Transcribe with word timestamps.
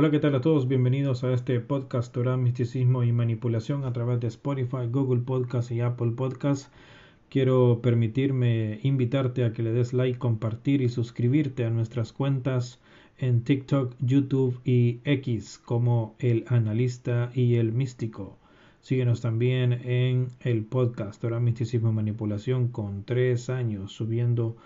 Hola, 0.00 0.10
¿qué 0.10 0.18
tal 0.18 0.34
a 0.34 0.40
todos? 0.40 0.66
Bienvenidos 0.66 1.24
a 1.24 1.32
este 1.34 1.60
podcast 1.60 2.10
Torah, 2.10 2.38
Misticismo 2.38 3.04
y 3.04 3.12
Manipulación 3.12 3.84
a 3.84 3.92
través 3.92 4.18
de 4.18 4.28
Spotify, 4.28 4.86
Google 4.90 5.20
Podcast 5.20 5.70
y 5.70 5.82
Apple 5.82 6.12
Podcast. 6.12 6.72
Quiero 7.28 7.80
permitirme 7.82 8.80
invitarte 8.82 9.44
a 9.44 9.52
que 9.52 9.62
le 9.62 9.72
des 9.72 9.92
like, 9.92 10.18
compartir 10.18 10.80
y 10.80 10.88
suscribirte 10.88 11.66
a 11.66 11.70
nuestras 11.70 12.14
cuentas 12.14 12.80
en 13.18 13.44
TikTok, 13.44 13.94
YouTube 14.00 14.58
y 14.64 15.00
X 15.04 15.58
como 15.62 16.14
El 16.18 16.46
Analista 16.48 17.30
y 17.34 17.56
El 17.56 17.72
Místico. 17.72 18.38
Síguenos 18.80 19.20
también 19.20 19.74
en 19.84 20.28
el 20.40 20.64
podcast 20.64 21.20
Torah, 21.20 21.40
Misticismo 21.40 21.90
y 21.90 21.92
Manipulación 21.92 22.68
con 22.68 23.04
tres 23.04 23.50
años 23.50 23.92
subiendo 23.92 24.56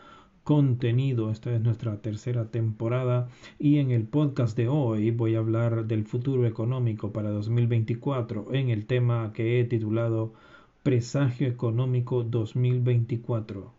contenido. 0.45 1.31
Esta 1.31 1.53
es 1.55 1.61
nuestra 1.63 1.97
tercera 2.03 2.51
temporada 2.51 3.29
y 3.59 3.79
en 3.79 3.91
el 3.91 4.05
podcast 4.05 4.57
de 4.57 4.69
hoy 4.69 5.11
voy 5.11 5.35
a 5.35 5.39
hablar 5.39 5.87
del 5.87 6.05
futuro 6.05 6.47
económico 6.47 7.13
para 7.13 7.31
2024 7.31 8.53
en 8.53 8.69
el 8.69 8.87
tema 8.87 9.33
que 9.33 9.59
he 9.59 9.65
titulado 9.65 10.35
Presagio 10.83 11.49
económico 11.49 12.23
2024. 12.23 13.73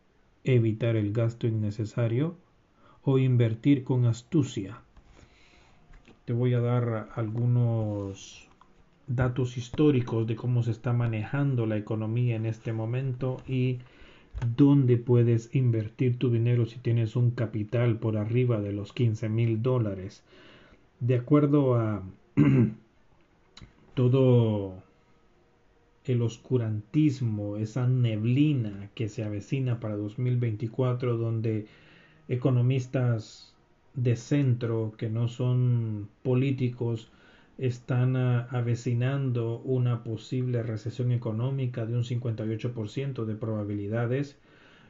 Evitar 0.43 0.95
el 0.95 1.13
gasto 1.13 1.47
innecesario 1.47 2.35
o 3.03 3.19
invertir 3.19 3.83
con 3.83 4.05
astucia. 4.05 4.81
Te 6.25 6.33
voy 6.33 6.55
a 6.55 6.59
dar 6.59 7.09
algunos 7.15 8.49
datos 9.05 9.57
históricos 9.57 10.25
de 10.25 10.35
cómo 10.35 10.63
se 10.63 10.71
está 10.71 10.93
manejando 10.93 11.67
la 11.67 11.77
economía 11.77 12.35
en 12.35 12.47
este 12.47 12.73
momento 12.73 13.37
y 13.47 13.77
dónde 14.55 14.97
puedes 14.97 15.53
invertir 15.55 16.17
tu 16.17 16.29
dinero 16.29 16.65
si 16.65 16.79
tienes 16.79 17.15
un 17.15 17.31
capital 17.31 17.97
por 17.97 18.17
arriba 18.17 18.59
de 18.59 18.73
los 18.73 18.93
15 18.93 19.29
mil 19.29 19.61
dólares. 19.61 20.23
De 20.99 21.15
acuerdo 21.15 21.75
a 21.75 22.03
todo 23.93 24.83
el 26.05 26.21
oscurantismo, 26.21 27.57
esa 27.57 27.87
neblina 27.87 28.89
que 28.93 29.09
se 29.09 29.23
avecina 29.23 29.79
para 29.79 29.95
2024, 29.95 31.17
donde 31.17 31.67
economistas 32.27 33.53
de 33.95 34.15
centro 34.15 34.93
que 34.97 35.09
no 35.09 35.27
son 35.27 36.09
políticos 36.21 37.11
están 37.57 38.15
avecinando 38.17 39.59
una 39.59 40.03
posible 40.03 40.61
recesión 40.63 41.11
económica 41.11 41.85
de 41.85 41.95
un 41.95 42.03
58% 42.03 43.25
de 43.25 43.35
probabilidades. 43.35 44.37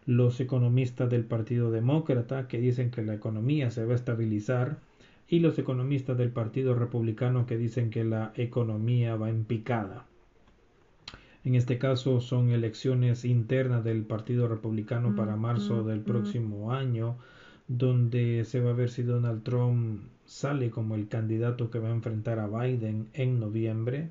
Los 0.06 0.40
economistas 0.40 1.10
del 1.10 1.26
Partido 1.26 1.72
Demócrata 1.72 2.48
que 2.48 2.60
dicen 2.60 2.92
que 2.92 3.04
la 3.04 3.14
economía 3.14 3.72
se 3.72 3.86
va 3.86 3.94
a 3.94 3.96
estabilizar 3.96 4.78
y 5.28 5.40
los 5.40 5.58
economistas 5.58 6.18
del 6.18 6.30
Partido 6.30 6.76
Republicano 6.76 7.46
que 7.46 7.58
dicen 7.58 7.90
que 7.90 8.04
la 8.04 8.32
economía 8.36 9.16
va 9.16 9.30
en 9.30 9.46
picada. 9.46 10.06
En 11.44 11.54
este 11.54 11.78
caso 11.78 12.22
son 12.22 12.50
elecciones 12.50 13.26
internas 13.26 13.84
del 13.84 14.04
Partido 14.04 14.48
Republicano 14.48 15.16
para 15.16 15.36
marzo 15.36 15.84
del 15.84 16.02
próximo 16.02 16.74
año, 16.74 17.18
donde 17.68 18.46
se 18.46 18.62
va 18.62 18.72
a 18.72 18.74
ver 18.74 18.90
si 18.90 19.04
Donald 19.04 19.44
Trump 19.44 20.04
sale 20.26 20.70
como 20.70 20.96
el 20.96 21.08
candidato 21.08 21.72
que 21.72 21.80
va 21.80 21.88
a 21.90 21.96
enfrentar 21.96 22.40
a 22.40 22.48
Biden 22.48 23.08
en 23.14 23.40
noviembre 23.40 24.10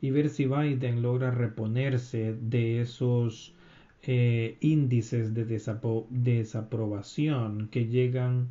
y 0.00 0.10
ver 0.10 0.30
si 0.30 0.46
Biden 0.46 1.02
logra 1.02 1.30
reponerse 1.30 2.34
de 2.34 2.80
esos 2.80 3.54
eh, 4.02 4.56
índices 4.60 5.34
de 5.34 5.44
desaprobación 5.44 7.68
que 7.68 7.86
llegan 7.86 8.48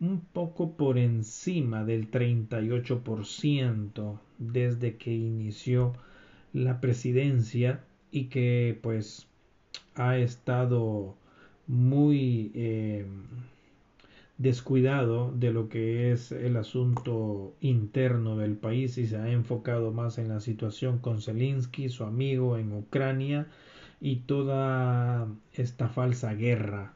un 0.00 0.20
poco 0.20 0.76
por 0.76 0.98
encima 0.98 1.84
del 1.84 2.10
38% 2.10 4.18
desde 4.38 4.96
que 4.96 5.12
inició 5.12 5.92
la 6.52 6.80
presidencia 6.80 7.84
y 8.12 8.26
que 8.26 8.78
pues 8.80 9.26
ha 9.96 10.18
estado 10.18 11.16
muy 11.66 12.52
eh, 12.54 13.04
descuidado 14.38 15.32
de 15.32 15.52
lo 15.52 15.68
que 15.68 16.12
es 16.12 16.30
el 16.30 16.56
asunto 16.56 17.54
interno 17.60 18.36
del 18.36 18.56
país 18.56 18.96
y 18.96 19.06
se 19.06 19.16
ha 19.16 19.30
enfocado 19.30 19.92
más 19.92 20.18
en 20.18 20.28
la 20.28 20.40
situación 20.40 20.98
con 20.98 21.20
Zelensky, 21.20 21.88
su 21.88 22.04
amigo 22.04 22.56
en 22.56 22.72
Ucrania 22.72 23.48
y 24.00 24.16
toda 24.16 25.26
esta 25.52 25.88
falsa 25.88 26.34
guerra 26.34 26.92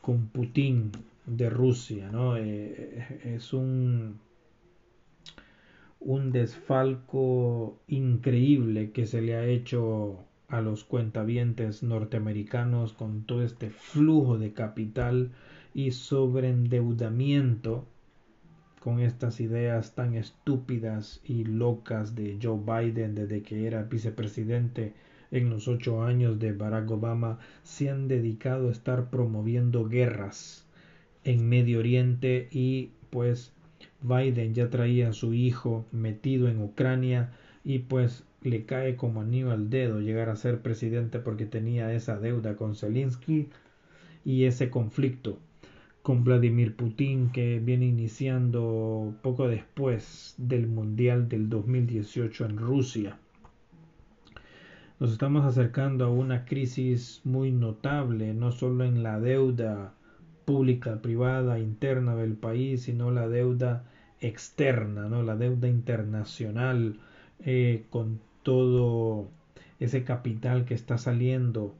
con 0.00 0.26
Putin 0.26 0.90
de 1.26 1.48
Rusia, 1.48 2.10
¿no? 2.10 2.36
Eh, 2.36 3.20
es 3.24 3.52
un 3.52 4.18
un 6.04 6.32
desfalco 6.32 7.78
increíble 7.86 8.90
que 8.90 9.06
se 9.06 9.22
le 9.22 9.36
ha 9.36 9.46
hecho 9.46 10.18
a 10.48 10.60
los 10.60 10.82
cuentavientes 10.82 11.84
norteamericanos 11.84 12.92
con 12.92 13.22
todo 13.22 13.42
este 13.44 13.70
flujo 13.70 14.36
de 14.36 14.52
capital 14.52 15.30
y 15.74 15.90
sobreendeudamiento 15.92 17.86
con 18.80 19.00
estas 19.00 19.40
ideas 19.40 19.94
tan 19.94 20.14
estúpidas 20.14 21.20
y 21.24 21.44
locas 21.44 22.14
de 22.14 22.38
Joe 22.42 22.58
Biden 22.58 23.14
desde 23.14 23.42
que 23.42 23.66
era 23.66 23.84
vicepresidente 23.84 24.92
en 25.30 25.48
los 25.48 25.68
ocho 25.68 26.02
años 26.02 26.38
de 26.38 26.52
Barack 26.52 26.90
Obama 26.90 27.38
se 27.62 27.88
han 27.88 28.08
dedicado 28.08 28.68
a 28.68 28.72
estar 28.72 29.08
promoviendo 29.08 29.88
guerras 29.88 30.66
en 31.24 31.48
Medio 31.48 31.78
Oriente 31.78 32.48
y 32.50 32.90
pues 33.10 33.52
Biden 34.02 34.54
ya 34.54 34.68
traía 34.68 35.10
a 35.10 35.12
su 35.12 35.32
hijo 35.32 35.86
metido 35.92 36.48
en 36.48 36.60
Ucrania 36.60 37.30
y 37.64 37.78
pues 37.78 38.24
le 38.42 38.64
cae 38.66 38.96
como 38.96 39.20
anillo 39.20 39.52
al 39.52 39.70
dedo 39.70 40.00
llegar 40.00 40.28
a 40.28 40.36
ser 40.36 40.60
presidente 40.60 41.20
porque 41.20 41.46
tenía 41.46 41.92
esa 41.94 42.18
deuda 42.18 42.56
con 42.56 42.74
Zelensky 42.74 43.48
y 44.24 44.44
ese 44.44 44.70
conflicto 44.70 45.38
con 46.02 46.24
Vladimir 46.24 46.74
Putin 46.74 47.30
que 47.30 47.60
viene 47.60 47.86
iniciando 47.86 49.14
poco 49.22 49.46
después 49.46 50.34
del 50.36 50.66
Mundial 50.66 51.28
del 51.28 51.48
2018 51.48 52.46
en 52.46 52.56
Rusia. 52.58 53.18
Nos 54.98 55.12
estamos 55.12 55.44
acercando 55.44 56.04
a 56.04 56.10
una 56.10 56.44
crisis 56.44 57.20
muy 57.24 57.52
notable, 57.52 58.34
no 58.34 58.50
solo 58.52 58.84
en 58.84 59.02
la 59.02 59.20
deuda 59.20 59.94
pública, 60.44 61.00
privada, 61.00 61.58
interna 61.58 62.16
del 62.16 62.34
país, 62.34 62.82
sino 62.82 63.10
la 63.10 63.28
deuda 63.28 63.84
externa, 64.20 65.08
¿no? 65.08 65.22
la 65.22 65.36
deuda 65.36 65.68
internacional 65.68 66.98
eh, 67.44 67.84
con 67.90 68.20
todo 68.42 69.28
ese 69.78 70.04
capital 70.04 70.64
que 70.64 70.74
está 70.74 70.98
saliendo 70.98 71.74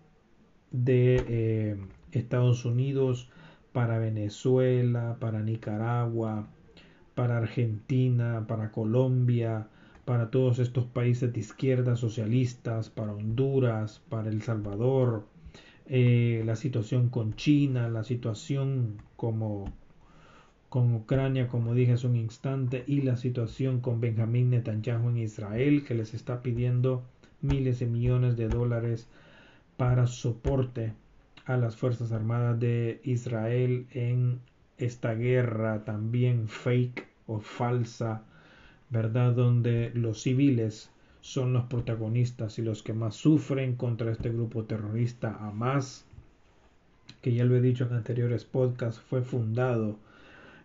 de 0.70 1.24
eh, 1.28 1.76
Estados 2.12 2.64
Unidos 2.64 3.28
para 3.72 3.98
Venezuela, 3.98 5.16
para 5.20 5.40
Nicaragua, 5.42 6.48
para 7.14 7.38
Argentina, 7.38 8.44
para 8.46 8.70
Colombia, 8.70 9.68
para 10.04 10.30
todos 10.30 10.58
estos 10.58 10.84
países 10.86 11.32
de 11.32 11.40
izquierda 11.40 11.96
socialistas, 11.96 12.90
para 12.90 13.12
Honduras, 13.12 14.02
para 14.08 14.28
El 14.28 14.42
Salvador, 14.42 15.26
eh, 15.86 16.42
la 16.44 16.56
situación 16.56 17.08
con 17.08 17.34
China, 17.34 17.88
la 17.88 18.04
situación 18.04 19.02
como 19.16 19.72
con 20.68 20.94
Ucrania, 20.94 21.48
como 21.48 21.74
dije 21.74 21.92
hace 21.92 22.06
un 22.06 22.16
instante, 22.16 22.84
y 22.86 23.02
la 23.02 23.16
situación 23.16 23.80
con 23.80 24.00
Benjamín 24.00 24.50
Netanyahu 24.50 25.10
en 25.10 25.18
Israel, 25.18 25.84
que 25.84 25.94
les 25.94 26.14
está 26.14 26.42
pidiendo 26.42 27.02
miles 27.42 27.80
de 27.80 27.86
millones 27.86 28.36
de 28.36 28.48
dólares 28.48 29.08
para 29.76 30.06
soporte 30.06 30.94
a 31.44 31.56
las 31.56 31.76
Fuerzas 31.76 32.12
Armadas 32.12 32.58
de 32.60 33.00
Israel 33.04 33.86
en 33.92 34.40
esta 34.78 35.14
guerra 35.14 35.84
también 35.84 36.48
fake 36.48 37.06
o 37.26 37.40
falsa, 37.40 38.22
¿verdad? 38.90 39.32
Donde 39.32 39.90
los 39.94 40.22
civiles 40.22 40.90
son 41.20 41.52
los 41.52 41.64
protagonistas 41.64 42.58
y 42.58 42.62
los 42.62 42.82
que 42.82 42.92
más 42.92 43.14
sufren 43.14 43.76
contra 43.76 44.10
este 44.10 44.30
grupo 44.30 44.64
terrorista 44.64 45.36
Hamas, 45.40 46.04
que 47.20 47.32
ya 47.32 47.44
lo 47.44 47.56
he 47.56 47.60
dicho 47.60 47.86
en 47.86 47.94
anteriores 47.94 48.44
podcasts, 48.44 49.00
fue 49.00 49.22
fundado 49.22 49.96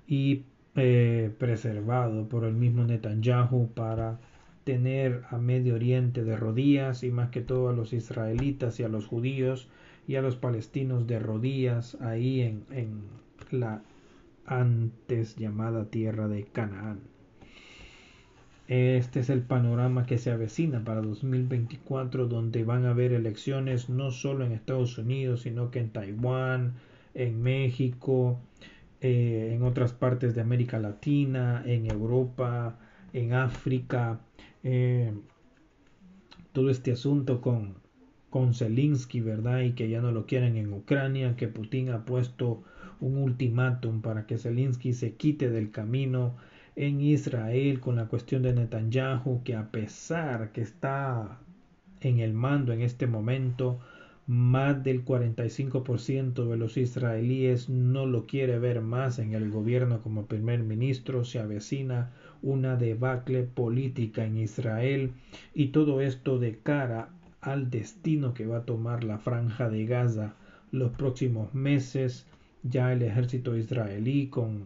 y 0.08 0.44
eh, 0.76 1.32
preservado 1.38 2.28
por 2.28 2.44
el 2.44 2.54
mismo 2.54 2.84
Netanyahu 2.84 3.70
para 3.74 4.20
tener 4.64 5.24
a 5.30 5.38
Medio 5.38 5.76
Oriente 5.76 6.24
de 6.24 6.36
rodillas 6.36 7.04
y 7.04 7.12
más 7.12 7.30
que 7.30 7.42
todo 7.42 7.70
a 7.70 7.74
los 7.74 7.94
israelitas 7.94 8.80
y 8.80 8.84
a 8.84 8.90
los 8.90 9.06
judíos 9.06 9.68
y 10.08 10.16
a 10.16 10.22
los 10.22 10.36
palestinos 10.36 11.06
de 11.06 11.20
rodillas 11.20 11.96
ahí 12.02 12.42
en, 12.42 12.64
en 12.72 13.02
la 13.52 13.82
antes 14.46 15.36
llamada 15.36 15.86
tierra 15.86 16.28
de 16.28 16.46
Canaán. 16.46 17.02
Este 18.68 19.22
es 19.22 19.30
el 19.30 19.42
panorama 19.42 20.06
que 20.06 20.18
se 20.18 20.32
avecina 20.32 20.84
para 20.84 21.02
2024, 21.02 22.28
donde 22.28 22.64
van 22.64 22.86
a 22.86 22.90
haber 22.90 23.14
elecciones 23.14 23.90
no 23.90 24.12
solo 24.12 24.46
en 24.46 24.52
Estados 24.52 24.98
Unidos, 24.98 25.42
sino 25.44 25.72
que 25.72 25.80
en 25.80 25.90
Taiwán, 25.90 26.74
en 27.14 27.42
México, 27.42 28.40
eh, 29.00 29.52
en 29.54 29.64
otras 29.64 29.94
partes 29.94 30.36
de 30.36 30.42
América 30.42 30.80
Latina, 30.80 31.64
en 31.66 31.90
Europa, 31.90 32.78
en 33.14 33.34
África, 33.34 34.20
eh, 34.64 35.14
todo 36.52 36.70
este 36.70 36.92
asunto 36.92 37.40
con, 37.40 37.76
con 38.30 38.54
Zelensky, 38.54 39.22
¿verdad? 39.22 39.62
Y 39.62 39.72
que 39.72 39.90
ya 39.90 40.02
no 40.02 40.12
lo 40.12 40.26
quieren 40.26 40.58
en 40.58 40.74
Ucrania, 40.74 41.36
que 41.36 41.48
Putin 41.48 41.90
ha 41.90 42.06
puesto 42.06 42.64
un 43.00 43.18
ultimátum 43.18 44.02
para 44.02 44.26
que 44.26 44.38
Zelensky 44.38 44.94
se 44.94 45.14
quite 45.14 45.50
del 45.50 45.72
camino 45.72 46.36
en 46.76 47.02
Israel 47.02 47.80
con 47.80 47.96
la 47.96 48.06
cuestión 48.08 48.44
de 48.44 48.54
Netanyahu, 48.54 49.44
que 49.44 49.56
a 49.56 49.72
pesar 49.72 50.52
que 50.52 50.62
está 50.62 51.40
en 52.02 52.20
el 52.20 52.34
mando 52.34 52.74
en 52.74 52.82
este 52.82 53.08
momento, 53.08 53.80
más 54.28 54.84
del 54.84 55.06
45% 55.06 56.50
de 56.50 56.58
los 56.58 56.76
israelíes 56.76 57.70
no 57.70 58.06
lo 58.06 58.28
quiere 58.28 58.60
ver 58.60 58.82
más 58.82 59.20
en 59.20 59.34
el 59.34 59.50
gobierno 59.50 60.02
como 60.02 60.26
primer 60.26 60.64
ministro. 60.64 61.24
Se 61.24 61.40
avecina 61.40 62.12
una 62.42 62.76
debacle 62.76 63.44
política 63.44 64.26
en 64.26 64.38
Israel 64.38 65.14
y 65.54 65.68
todo 65.68 66.02
esto 66.02 66.40
de 66.40 66.58
cara 66.58 67.10
al 67.48 67.70
destino 67.70 68.34
que 68.34 68.46
va 68.46 68.58
a 68.58 68.66
tomar 68.66 69.04
la 69.04 69.18
franja 69.18 69.70
de 69.70 69.86
Gaza 69.86 70.36
los 70.72 70.92
próximos 70.92 71.54
meses. 71.54 72.26
Ya 72.64 72.92
el 72.92 73.02
ejército 73.02 73.56
israelí 73.56 74.28
con 74.28 74.66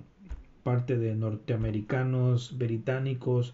parte 0.64 0.98
de 0.98 1.16
norteamericanos, 1.16 2.58
británicos, 2.58 3.54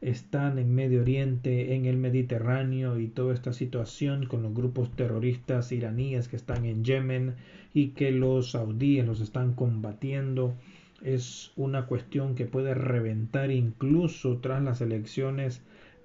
están 0.00 0.58
en 0.58 0.74
Medio 0.74 1.02
Oriente, 1.02 1.76
en 1.76 1.86
el 1.86 1.96
Mediterráneo 1.96 2.98
y 2.98 3.06
toda 3.06 3.32
esta 3.32 3.52
situación 3.52 4.26
con 4.26 4.42
los 4.42 4.52
grupos 4.52 4.90
terroristas 4.90 5.70
iraníes 5.70 6.28
que 6.28 6.36
están 6.36 6.64
en 6.64 6.84
Yemen 6.84 7.34
y 7.72 7.88
que 7.88 8.10
los 8.10 8.50
saudíes 8.50 9.06
los 9.06 9.20
están 9.20 9.54
combatiendo 9.54 10.54
es 11.02 11.52
una 11.56 11.86
cuestión 11.86 12.34
que 12.34 12.46
puede 12.46 12.74
reventar 12.74 13.50
incluso 13.50 14.38
tras 14.38 14.62
las 14.62 14.80
elecciones 14.80 15.62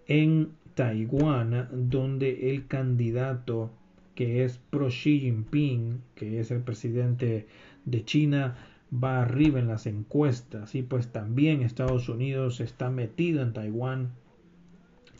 en 0.08 0.50
Taiwán, 0.76 1.68
donde 1.72 2.52
el 2.52 2.68
candidato 2.68 3.72
que 4.16 4.44
es 4.44 4.58
pro 4.70 4.88
Xi 4.88 5.20
Jinping, 5.22 6.02
que 6.16 6.40
es 6.40 6.52
el 6.52 6.62
presidente 6.62 7.48
de 7.86 8.04
China, 8.04 8.58
va 8.92 9.22
arriba 9.22 9.60
en 9.60 9.68
las 9.68 9.86
encuestas. 9.86 10.76
Y 10.76 10.84
pues 10.84 11.12
también 11.12 11.62
Estados 11.62 12.10
Unidos 12.10 12.60
está 12.60 12.90
metido 12.90 13.42
en 13.42 13.54
Taiwán 13.54 14.12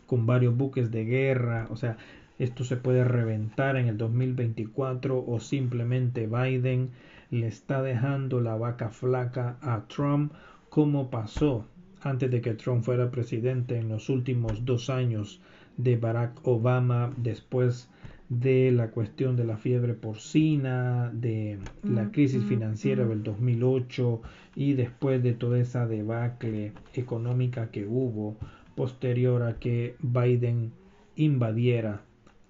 con 0.06 0.26
varios 0.26 0.56
buques 0.56 0.90
de 0.90 1.04
guerra, 1.04 1.68
o 1.70 1.76
sea, 1.76 1.96
esto 2.40 2.64
se 2.64 2.76
puede 2.76 3.04
reventar 3.04 3.76
en 3.76 3.86
el 3.86 3.96
2024 3.96 5.24
o 5.26 5.40
simplemente 5.40 6.26
Biden 6.26 6.90
le 7.30 7.46
está 7.46 7.80
dejando 7.82 8.40
la 8.40 8.56
vaca 8.56 8.88
flaca 8.88 9.56
a 9.60 9.86
Trump 9.88 10.32
como 10.68 11.10
pasó 11.10 11.66
antes 12.02 12.30
de 12.30 12.40
que 12.40 12.54
Trump 12.54 12.82
fuera 12.84 13.10
presidente 13.10 13.78
en 13.78 13.88
los 13.88 14.08
últimos 14.08 14.64
dos 14.64 14.90
años 14.90 15.40
de 15.76 15.96
Barack 15.96 16.46
Obama 16.46 17.12
después 17.16 17.88
de 18.28 18.70
la 18.70 18.90
cuestión 18.90 19.36
de 19.36 19.44
la 19.44 19.56
fiebre 19.56 19.94
porcina, 19.94 21.10
de 21.12 21.58
la 21.82 22.12
crisis 22.12 22.44
financiera 22.44 23.04
del 23.04 23.24
2008 23.24 24.22
y 24.54 24.74
después 24.74 25.20
de 25.22 25.32
toda 25.32 25.58
esa 25.58 25.86
debacle 25.86 26.72
económica 26.94 27.70
que 27.72 27.86
hubo 27.86 28.36
posterior 28.76 29.42
a 29.42 29.58
que 29.58 29.96
Biden 30.00 30.70
invadiera 31.16 32.02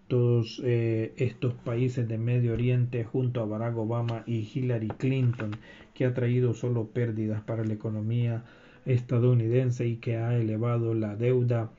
todos 0.06 0.60
eh, 0.64 1.14
estos 1.16 1.54
países 1.54 2.06
de 2.06 2.18
Medio 2.18 2.52
Oriente 2.52 3.04
junto 3.04 3.40
a 3.40 3.46
Barack 3.46 3.76
Obama 3.78 4.22
y 4.26 4.50
Hillary 4.52 4.88
Clinton, 4.88 5.52
que 5.94 6.04
ha 6.04 6.12
traído 6.12 6.52
solo 6.52 6.88
pérdidas 6.88 7.40
para 7.42 7.64
la 7.64 7.72
economía 7.72 8.44
estadounidense 8.86 9.86
y 9.86 9.96
que 9.96 10.16
ha 10.16 10.36
elevado 10.36 10.94
la 10.94 11.16
deuda 11.16 11.70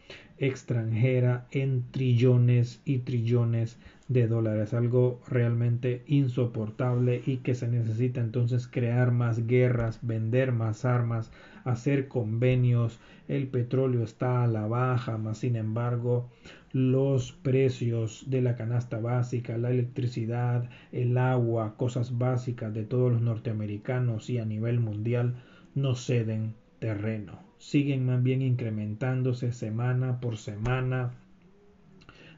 extranjera 0.41 1.45
en 1.51 1.83
trillones 1.91 2.81
y 2.83 2.99
trillones 2.99 3.77
de 4.07 4.27
dólares, 4.27 4.73
algo 4.73 5.21
realmente 5.27 6.03
insoportable 6.07 7.21
y 7.25 7.37
que 7.37 7.53
se 7.53 7.67
necesita 7.67 8.21
entonces 8.21 8.67
crear 8.67 9.11
más 9.11 9.45
guerras, 9.45 9.99
vender 10.01 10.51
más 10.51 10.83
armas, 10.83 11.31
hacer 11.63 12.07
convenios, 12.07 12.99
el 13.27 13.47
petróleo 13.47 14.03
está 14.03 14.43
a 14.43 14.47
la 14.47 14.65
baja, 14.65 15.17
más 15.17 15.37
sin 15.37 15.55
embargo 15.55 16.29
los 16.73 17.33
precios 17.33 18.25
de 18.27 18.41
la 18.41 18.55
canasta 18.55 18.99
básica, 18.99 19.57
la 19.57 19.69
electricidad, 19.69 20.69
el 20.91 21.17
agua, 21.17 21.75
cosas 21.77 22.17
básicas 22.17 22.73
de 22.73 22.83
todos 22.83 23.11
los 23.11 23.21
norteamericanos 23.21 24.29
y 24.29 24.39
a 24.39 24.45
nivel 24.45 24.79
mundial 24.79 25.35
no 25.75 25.95
ceden 25.95 26.55
terreno, 26.81 27.39
siguen 27.59 28.07
más 28.07 28.23
bien 28.23 28.41
incrementándose 28.41 29.51
semana 29.51 30.19
por 30.19 30.37
semana 30.37 31.11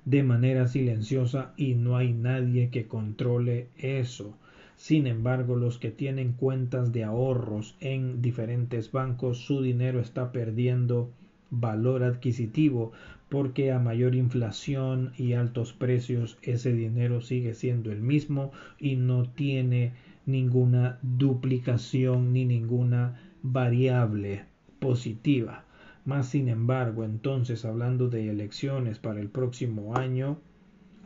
de 0.04 0.22
manera 0.22 0.68
silenciosa 0.68 1.54
y 1.56 1.76
no 1.76 1.96
hay 1.96 2.12
nadie 2.12 2.70
que 2.70 2.86
controle 2.86 3.70
eso. 3.78 4.38
Sin 4.76 5.08
embargo, 5.08 5.56
los 5.56 5.78
que 5.78 5.92
tienen 5.92 6.34
cuentas 6.34 6.92
de 6.92 7.06
ahorros 7.06 7.78
en 7.80 8.22
diferentes 8.22 8.92
bancos, 8.92 9.38
su 9.38 9.62
dinero 9.62 10.02
está 10.02 10.34
perdiendo 10.34 11.10
valor 11.50 12.04
adquisitivo 12.04 12.92
porque 13.30 13.72
a 13.72 13.80
mayor 13.80 14.14
inflación 14.14 15.14
y 15.18 15.34
altos 15.34 15.72
precios 15.72 16.38
ese 16.42 16.74
dinero 16.74 17.22
sigue 17.22 17.54
siendo 17.54 17.94
el 17.94 18.02
mismo 18.02 18.52
y 18.78 18.98
no 18.98 19.30
tiene 19.30 19.94
ninguna 20.26 21.00
duplicación 21.02 22.34
ni 22.34 22.44
ninguna 22.44 23.23
variable 23.44 24.46
positiva. 24.80 25.66
Más 26.06 26.28
sin 26.28 26.50
embargo, 26.50 27.04
entonces, 27.04 27.64
hablando 27.66 28.10
de 28.10 28.30
elecciones 28.30 29.00
para 29.00 29.20
el 29.20 29.30
próximo 29.30 29.96
año, 29.96 30.40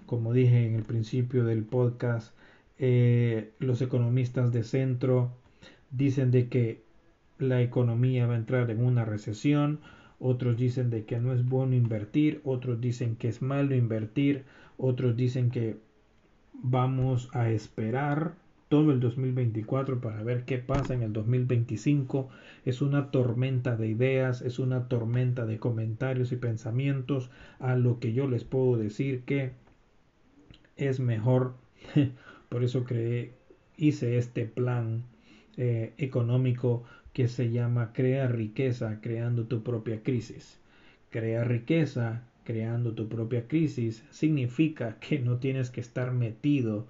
como 0.06 0.34
dije 0.34 0.66
en 0.66 0.76
el 0.76 0.84
principio 0.84 1.44
del 1.44 1.64
podcast, 1.64 2.34
eh, 2.80 3.52
los 3.60 3.82
economistas 3.82 4.52
de 4.52 4.64
centro 4.64 5.32
dicen 5.92 6.32
de 6.32 6.48
que 6.48 6.84
la 7.40 7.62
economía 7.62 8.26
va 8.26 8.34
a 8.34 8.38
entrar 8.38 8.70
en 8.72 8.84
una 8.84 9.06
recesión, 9.06 9.80
otros 10.20 10.58
dicen 10.58 10.90
de 10.90 11.06
que 11.06 11.20
no 11.20 11.34
es 11.34 11.48
bueno 11.48 11.76
invertir, 11.76 12.42
otros 12.44 12.82
dicen 12.82 13.16
que 13.16 13.28
es 13.28 13.42
malo 13.42 13.76
invertir, 13.76 14.46
otros 14.78 15.16
dicen 15.16 15.52
que 15.52 15.78
vamos 16.54 17.30
a 17.34 17.50
esperar 17.50 18.34
todo 18.70 18.92
el 18.92 19.00
2024 19.00 20.02
para 20.02 20.24
ver 20.24 20.44
qué 20.46 20.58
pasa 20.58 20.94
en 20.94 21.04
el 21.04 21.14
2025. 21.14 22.30
Es 22.66 22.82
una 22.82 23.12
tormenta 23.12 23.76
de 23.76 23.88
ideas, 23.88 24.42
es 24.42 24.60
una 24.60 24.88
tormenta 24.88 25.46
de 25.46 25.58
comentarios 25.58 26.32
y 26.32 26.36
pensamientos 26.36 27.30
a 27.60 27.76
lo 27.76 28.00
que 28.00 28.14
yo 28.14 28.28
les 28.28 28.44
puedo 28.44 28.78
decir 28.78 29.22
que 29.22 29.52
es 30.76 31.00
mejor. 31.00 31.54
Por 32.50 32.64
eso 32.64 32.84
creé, 32.84 33.34
hice 33.78 34.18
este 34.18 34.46
plan 34.46 35.04
eh, 35.58 35.94
económico 35.98 36.84
que 37.14 37.28
se 37.28 37.52
llama 37.52 37.94
Crea 37.94 38.28
riqueza 38.28 39.00
creando 39.02 39.46
tu 39.46 39.64
propia 39.64 40.04
crisis. 40.04 40.60
Crea 41.10 41.44
riqueza 41.44 42.24
creando 42.44 42.94
tu 42.94 43.10
propia 43.10 43.48
crisis 43.48 44.06
significa 44.10 44.98
que 45.00 45.20
no 45.20 45.38
tienes 45.38 45.70
que 45.70 45.82
estar 45.82 46.14
metido 46.14 46.88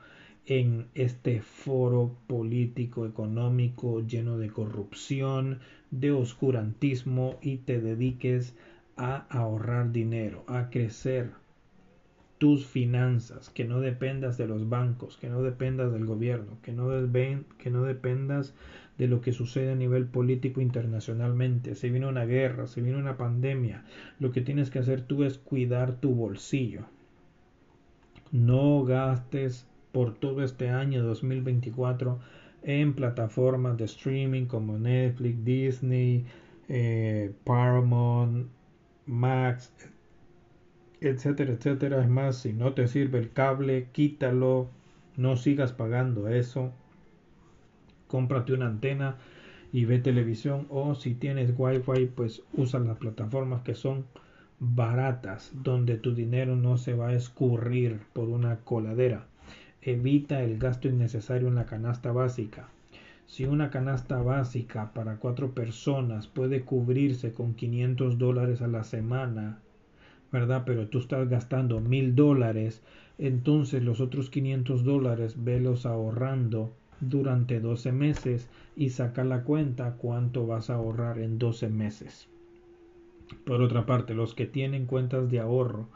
en 0.48 0.88
este 0.96 1.42
foro 1.42 2.16
político 2.26 3.06
económico 3.06 4.00
lleno 4.00 4.38
de 4.38 4.50
corrupción, 4.50 5.60
de 5.92 6.12
oscurantismo 6.12 7.38
y 7.42 7.58
te 7.58 7.82
dediques 7.82 8.56
a 8.96 9.28
ahorrar 9.30 9.92
dinero, 9.92 10.46
a 10.48 10.70
crecer 10.70 11.32
tus 12.38 12.66
finanzas, 12.66 13.50
que 13.50 13.66
no 13.66 13.82
dependas 13.82 14.38
de 14.38 14.48
los 14.48 14.70
bancos, 14.70 15.18
que 15.18 15.30
no 15.30 15.42
dependas 15.42 15.92
del 15.92 16.06
gobierno, 16.06 16.58
que 16.62 16.72
no, 16.72 16.90
dependas 17.84 18.56
de 18.98 19.08
lo 19.08 19.20
que 19.20 19.34
sucede 19.34 19.74
a 19.74 19.76
nivel 19.76 20.06
político 20.06 20.62
internacionalmente. 20.62 21.76
Si 21.76 21.90
viene 21.90 22.08
una 22.08 22.26
guerra, 22.26 22.68
si 22.68 22.80
viene 22.80 23.00
una 23.00 23.18
pandemia, 23.18 23.84
lo 24.20 24.32
que 24.32 24.42
tienes 24.42 24.70
que 24.70 24.80
hacer 24.80 25.02
tú 25.02 25.24
es 25.24 25.38
cuidar 25.38 26.00
tu 26.00 26.14
bolsillo. 26.14 26.86
No 28.32 28.84
gastes 28.86 29.68
por 29.98 30.14
todo 30.14 30.44
este 30.44 30.70
año 30.70 31.04
2024 31.04 32.20
en 32.62 32.94
plataformas 32.94 33.78
de 33.78 33.86
streaming 33.86 34.46
como 34.46 34.78
Netflix, 34.78 35.44
Disney, 35.44 36.24
eh, 36.70 37.34
Paramount, 37.44 38.48
Max, 39.08 39.74
etcétera, 41.02 41.54
etcétera. 41.54 42.00
Es 42.04 42.10
más, 42.10 42.38
si 42.38 42.54
no 42.54 42.74
te 42.74 42.88
sirve 42.88 43.18
el 43.18 43.32
cable, 43.32 43.88
quítalo, 43.92 44.70
no 45.16 45.36
sigas 45.36 45.72
pagando 45.72 46.28
eso. 46.28 46.72
Cómprate 48.08 48.54
una 48.54 48.68
antena 48.68 49.16
y 49.74 49.86
ve 49.86 49.98
televisión 49.98 50.68
o 50.70 50.94
si 50.94 51.16
tienes 51.16 51.56
wifi 51.58 52.06
pues 52.06 52.44
usa 52.54 52.80
las 52.82 52.98
plataformas 52.98 53.64
que 53.64 53.74
son 53.74 54.06
baratas 54.60 55.52
donde 55.56 55.98
tu 55.98 56.14
dinero 56.14 56.56
no 56.56 56.78
se 56.78 56.94
va 56.94 57.08
a 57.08 57.16
escurrir 57.16 58.02
por 58.14 58.30
una 58.30 58.58
coladera 58.58 59.26
evita 59.82 60.44
el 60.44 60.58
gasto 60.58 60.88
innecesario 60.88 61.48
en 61.48 61.56
la 61.56 61.66
canasta 61.66 62.12
básica. 62.12 62.70
Si 63.28 63.46
una 63.46 63.70
canasta 63.70 64.22
básica 64.22 64.94
para 64.94 65.18
cuatro 65.18 65.52
personas 65.52 66.28
puede 66.28 66.62
cubrirse 66.62 67.34
con 67.34 67.56
500 67.56 68.18
dólares 68.18 68.62
a 68.62 68.68
la 68.68 68.84
semana, 68.84 69.60
¿verdad? 70.32 70.64
Pero 70.66 70.88
tú 70.88 71.00
estás 71.00 71.30
gastando 71.30 71.80
mil 71.80 72.16
dólares, 72.16 72.82
entonces 73.18 73.84
los 73.84 74.00
otros 74.00 74.30
500 74.30 74.84
dólares 74.84 75.44
velos 75.44 75.86
ahorrando 75.86 76.72
durante 77.00 77.60
12 77.60 77.92
meses 77.92 78.48
y 78.76 78.90
saca 78.90 79.24
la 79.24 79.44
cuenta 79.44 79.94
cuánto 79.98 80.48
vas 80.48 80.70
a 80.70 80.76
ahorrar 80.76 81.20
en 81.20 81.38
12 81.38 81.70
meses. 81.70 82.28
Por 83.46 83.62
otra 83.62 83.86
parte, 83.86 84.14
los 84.14 84.36
que 84.36 84.46
tienen 84.46 84.86
cuentas 84.86 85.30
de 85.30 85.40
ahorro 85.40 85.88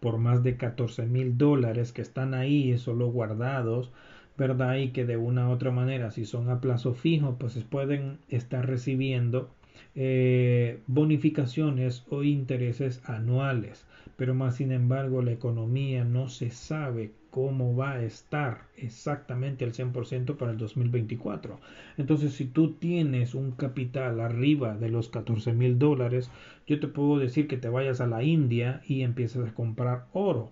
por 0.00 0.18
más 0.18 0.42
de 0.42 0.56
14 0.56 1.06
mil 1.06 1.36
dólares 1.38 1.92
que 1.92 2.02
están 2.02 2.34
ahí 2.34 2.76
solo 2.78 3.08
guardados, 3.10 3.90
¿verdad? 4.36 4.76
Y 4.76 4.90
que 4.90 5.04
de 5.04 5.16
una 5.16 5.48
u 5.48 5.52
otra 5.52 5.70
manera, 5.70 6.10
si 6.10 6.24
son 6.24 6.48
a 6.50 6.60
plazo 6.60 6.94
fijo, 6.94 7.36
pues 7.38 7.56
pueden 7.64 8.18
estar 8.28 8.66
recibiendo 8.66 9.50
eh, 9.94 10.80
bonificaciones 10.86 12.04
o 12.10 12.22
intereses 12.22 13.02
anuales. 13.04 13.86
Pero 14.16 14.34
más 14.34 14.56
sin 14.56 14.72
embargo, 14.72 15.22
la 15.22 15.32
economía 15.32 16.04
no 16.04 16.28
se 16.28 16.50
sabe 16.50 17.12
cómo 17.30 17.76
va 17.76 17.92
a 17.92 18.02
estar 18.02 18.62
exactamente 18.76 19.64
al 19.64 19.72
100% 19.72 20.36
para 20.36 20.52
el 20.52 20.58
2024. 20.58 21.60
Entonces, 21.96 22.32
si 22.32 22.46
tú 22.46 22.74
tienes 22.74 23.34
un 23.34 23.52
capital 23.52 24.20
arriba 24.20 24.76
de 24.76 24.88
los 24.88 25.08
14 25.08 25.52
mil 25.52 25.78
dólares, 25.78 26.30
yo 26.66 26.80
te 26.80 26.88
puedo 26.88 27.18
decir 27.18 27.46
que 27.46 27.56
te 27.56 27.68
vayas 27.68 28.00
a 28.00 28.06
la 28.06 28.22
India 28.22 28.82
y 28.86 29.02
empieces 29.02 29.46
a 29.46 29.54
comprar 29.54 30.06
oro. 30.12 30.50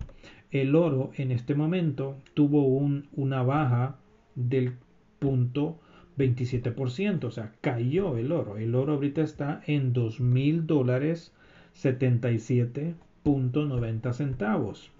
El 0.50 0.74
oro 0.74 1.10
en 1.16 1.32
este 1.32 1.54
momento 1.54 2.16
tuvo 2.34 2.66
un, 2.66 3.08
una 3.14 3.42
baja 3.42 3.96
del 4.34 4.74
punto 5.18 5.80
27%, 6.18 7.24
o 7.24 7.30
sea, 7.30 7.52
cayó 7.60 8.16
el 8.16 8.32
oro. 8.32 8.56
El 8.56 8.74
oro 8.74 8.94
ahorita 8.94 9.22
está 9.22 9.62
en 9.66 9.92
2 9.92 10.20
mil 10.20 10.66
dólares 10.66 11.32
77.90 11.74 14.12
centavos 14.12 14.92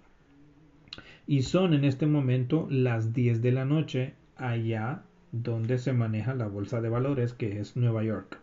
y 1.27 1.43
son 1.43 1.75
en 1.75 1.85
este 1.85 2.07
momento 2.07 2.67
las 2.71 3.13
10 3.13 3.43
de 3.43 3.53
la 3.53 3.65
noche 3.65 4.15
allá 4.37 5.03
donde 5.33 5.79
se 5.79 5.93
maneja 5.93 6.35
la 6.35 6.47
bolsa 6.47 6.81
de 6.81 6.89
valores 6.89 7.33
que 7.33 7.59
es 7.59 7.77
Nueva 7.77 8.05
York. 8.05 8.39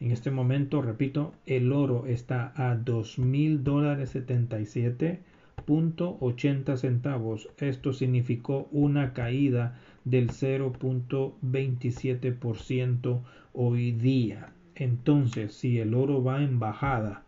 En 0.00 0.10
este 0.10 0.30
momento, 0.30 0.82
repito, 0.82 1.32
el 1.46 1.72
oro 1.72 2.04
está 2.06 2.52
a 2.56 2.74
dos 2.74 3.18
mil 3.18 3.64
dólares 3.64 4.14
77.80 4.14 6.76
centavos. 6.76 7.48
Esto 7.58 7.94
significó 7.94 8.68
una 8.72 9.14
caída 9.14 9.78
del 10.04 10.28
0.27% 10.30 13.20
hoy 13.54 13.92
día. 13.92 14.52
Entonces, 14.74 15.54
si 15.54 15.78
el 15.78 15.94
oro 15.94 16.22
va 16.22 16.42
en 16.42 16.58
bajada 16.58 17.22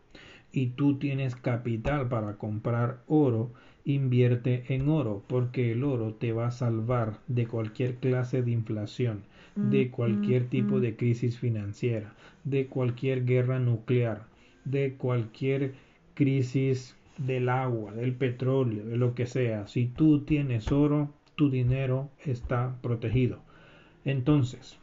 y 0.52 0.66
tú 0.68 0.98
tienes 0.98 1.34
capital 1.36 2.08
para 2.08 2.36
comprar 2.36 3.00
oro, 3.06 3.52
invierte 3.85 4.64
en 4.68 4.88
oro, 4.88 5.23
porque 5.26 5.73
el 5.73 5.85
oro 5.85 6.14
te 6.14 6.32
va 6.32 6.49
a 6.49 6.50
salvar 6.50 7.18
de 7.26 7.47
cualquier 7.47 7.97
clase 7.97 8.42
de 8.42 8.50
inflación, 8.50 9.23
de 9.56 9.87
mm, 9.87 9.90
cualquier 9.90 10.42
mm, 10.44 10.49
tipo 10.49 10.76
mm. 10.76 10.80
de 10.80 10.97
crisis 10.97 11.38
financiera, 11.38 12.14
de 12.44 12.66
cualquier 12.66 13.25
guerra 13.25 13.58
nuclear, 13.58 14.26
de 14.64 14.94
cualquier 14.94 15.75
crisis 16.14 16.97
del 17.16 17.49
agua, 17.49 17.94
del 17.94 18.14
petróleo, 18.14 18.85
de 18.85 18.97
lo 18.97 19.14
que 19.14 19.26
sea. 19.26 19.66
Si 19.66 19.87
tú 19.87 20.20
tienes 20.20 20.70
oro, 20.70 21.12
tu 21.35 21.50
dinero 21.50 22.11
está 22.25 22.76
protegido. 22.82 23.40
Entonces, 24.04 24.78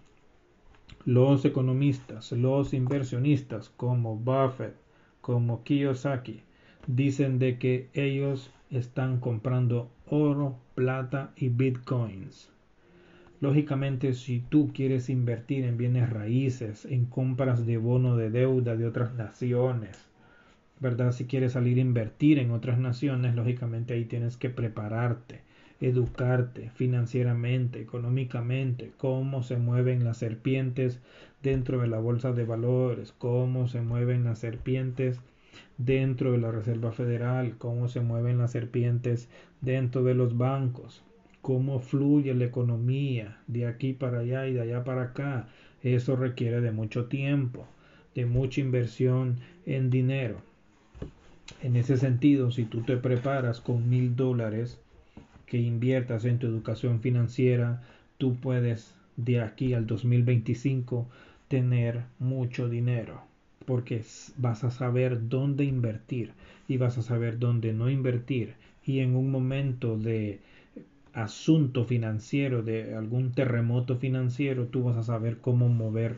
los 1.05 1.45
economistas, 1.45 2.31
los 2.31 2.73
inversionistas 2.73 3.69
como 3.69 4.15
Buffett, 4.15 4.75
como 5.21 5.63
Kiyosaki, 5.63 6.41
dicen 6.87 7.39
de 7.39 7.57
que 7.57 7.89
ellos 7.93 8.51
están 8.71 9.19
comprando 9.19 9.89
oro, 10.07 10.57
plata 10.75 11.31
y 11.35 11.49
bitcoins. 11.49 12.49
Lógicamente, 13.41 14.13
si 14.13 14.39
tú 14.39 14.71
quieres 14.73 15.09
invertir 15.09 15.65
en 15.65 15.77
bienes 15.77 16.09
raíces, 16.09 16.85
en 16.85 17.05
compras 17.05 17.65
de 17.65 17.77
bono 17.77 18.15
de 18.15 18.29
deuda 18.29 18.75
de 18.75 18.87
otras 18.87 19.13
naciones, 19.13 20.05
¿verdad? 20.79 21.11
Si 21.11 21.25
quieres 21.25 21.53
salir 21.53 21.77
a 21.77 21.81
invertir 21.81 22.39
en 22.39 22.51
otras 22.51 22.79
naciones, 22.79 23.35
lógicamente 23.35 23.93
ahí 23.93 24.05
tienes 24.05 24.37
que 24.37 24.49
prepararte, 24.49 25.41
educarte 25.81 26.69
financieramente, 26.71 27.81
económicamente, 27.81 28.91
cómo 28.97 29.43
se 29.43 29.57
mueven 29.57 30.03
las 30.03 30.17
serpientes 30.17 30.99
dentro 31.43 31.81
de 31.81 31.87
la 31.87 31.99
bolsa 31.99 32.31
de 32.31 32.45
valores, 32.45 33.13
cómo 33.17 33.67
se 33.67 33.81
mueven 33.81 34.23
las 34.23 34.39
serpientes 34.39 35.19
dentro 35.77 36.31
de 36.31 36.37
la 36.37 36.51
Reserva 36.51 36.91
Federal, 36.91 37.55
cómo 37.57 37.87
se 37.87 38.01
mueven 38.01 38.37
las 38.37 38.51
serpientes 38.51 39.29
dentro 39.61 40.03
de 40.03 40.13
los 40.13 40.37
bancos, 40.37 41.03
cómo 41.41 41.79
fluye 41.79 42.33
la 42.33 42.45
economía 42.45 43.37
de 43.47 43.67
aquí 43.67 43.93
para 43.93 44.19
allá 44.19 44.47
y 44.47 44.53
de 44.53 44.61
allá 44.61 44.83
para 44.83 45.03
acá. 45.03 45.47
Eso 45.83 46.15
requiere 46.15 46.61
de 46.61 46.71
mucho 46.71 47.05
tiempo, 47.05 47.67
de 48.15 48.25
mucha 48.25 48.61
inversión 48.61 49.37
en 49.65 49.89
dinero. 49.89 50.37
En 51.61 51.75
ese 51.75 51.97
sentido, 51.97 52.51
si 52.51 52.65
tú 52.65 52.81
te 52.81 52.97
preparas 52.97 53.61
con 53.61 53.89
mil 53.89 54.15
dólares 54.15 54.79
que 55.45 55.57
inviertas 55.57 56.25
en 56.25 56.39
tu 56.39 56.47
educación 56.47 57.01
financiera, 57.01 57.83
tú 58.17 58.35
puedes 58.35 58.95
de 59.17 59.41
aquí 59.41 59.73
al 59.73 59.85
2025 59.85 61.07
tener 61.47 62.03
mucho 62.19 62.67
dinero 62.67 63.34
porque 63.65 64.03
vas 64.37 64.63
a 64.63 64.71
saber 64.71 65.27
dónde 65.29 65.63
invertir 65.63 66.31
y 66.67 66.77
vas 66.77 66.97
a 66.97 67.01
saber 67.01 67.39
dónde 67.39 67.73
no 67.73 67.89
invertir 67.89 68.55
y 68.85 68.99
en 68.99 69.15
un 69.15 69.31
momento 69.31 69.97
de 69.97 70.39
asunto 71.13 71.85
financiero, 71.85 72.61
de 72.61 72.93
algún 72.93 73.31
terremoto 73.31 73.97
financiero, 73.97 74.67
tú 74.67 74.83
vas 74.83 74.97
a 74.97 75.03
saber 75.03 75.37
cómo 75.37 75.69
mover 75.69 76.17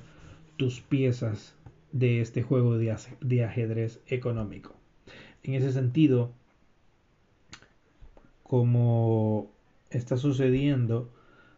tus 0.58 0.82
piezas 0.82 1.56
de 1.92 2.20
este 2.20 2.42
juego 2.42 2.78
de, 2.78 3.44
ajedrez 3.44 4.02
económico. 4.08 4.76
En 5.44 5.54
ese 5.54 5.72
sentido, 5.72 6.32
como 8.44 9.52
está 9.92 10.18
sucediendo, 10.18 11.10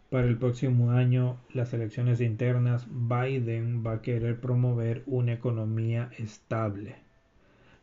para 0.09 0.27
el 0.27 0.37
próximo 0.37 0.91
año, 0.91 1.37
las 1.53 1.73
elecciones 1.73 2.19
internas, 2.19 2.87
Biden 2.89 3.85
va 3.85 3.93
a 3.93 4.01
querer 4.01 4.39
promover 4.39 5.03
una 5.05 5.33
economía 5.33 6.09
estable. 6.17 6.95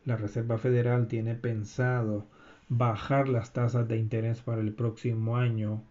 La 0.03 0.17
Reserva 0.17 0.57
Federal 0.57 1.07
tiene 1.07 1.35
pensado 1.35 2.27
bajar 2.69 3.29
las 3.29 3.53
tasas 3.53 3.87
de 3.87 3.97
interés 3.97 4.41
para 4.41 4.61
el 4.61 4.73
próximo 4.73 5.37
año 5.37 5.83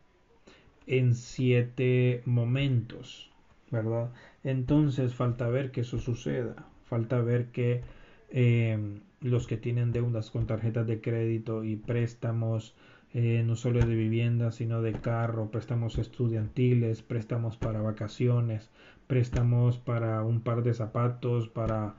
en 0.86 1.14
siete 1.14 2.22
momentos, 2.26 3.30
¿verdad? 3.70 4.12
Entonces 4.44 5.14
falta 5.14 5.48
ver 5.48 5.70
que 5.70 5.80
eso 5.80 5.98
suceda, 5.98 6.68
falta 6.84 7.20
ver 7.20 7.46
que 7.46 7.82
eh, 8.28 9.00
los 9.20 9.46
que 9.46 9.56
tienen 9.56 9.92
deudas 9.92 10.30
con 10.30 10.46
tarjetas 10.46 10.86
de 10.86 11.00
crédito 11.00 11.64
y 11.64 11.76
préstamos 11.76 12.74
eh, 13.18 13.42
no 13.46 13.56
solo 13.56 13.80
de 13.80 13.94
vivienda, 13.94 14.52
sino 14.52 14.82
de 14.82 14.92
carro, 14.92 15.50
préstamos 15.50 15.96
estudiantiles, 15.96 17.00
préstamos 17.00 17.56
para 17.56 17.80
vacaciones, 17.80 18.68
préstamos 19.06 19.78
para 19.78 20.22
un 20.22 20.42
par 20.42 20.62
de 20.62 20.74
zapatos, 20.74 21.48
para 21.48 21.94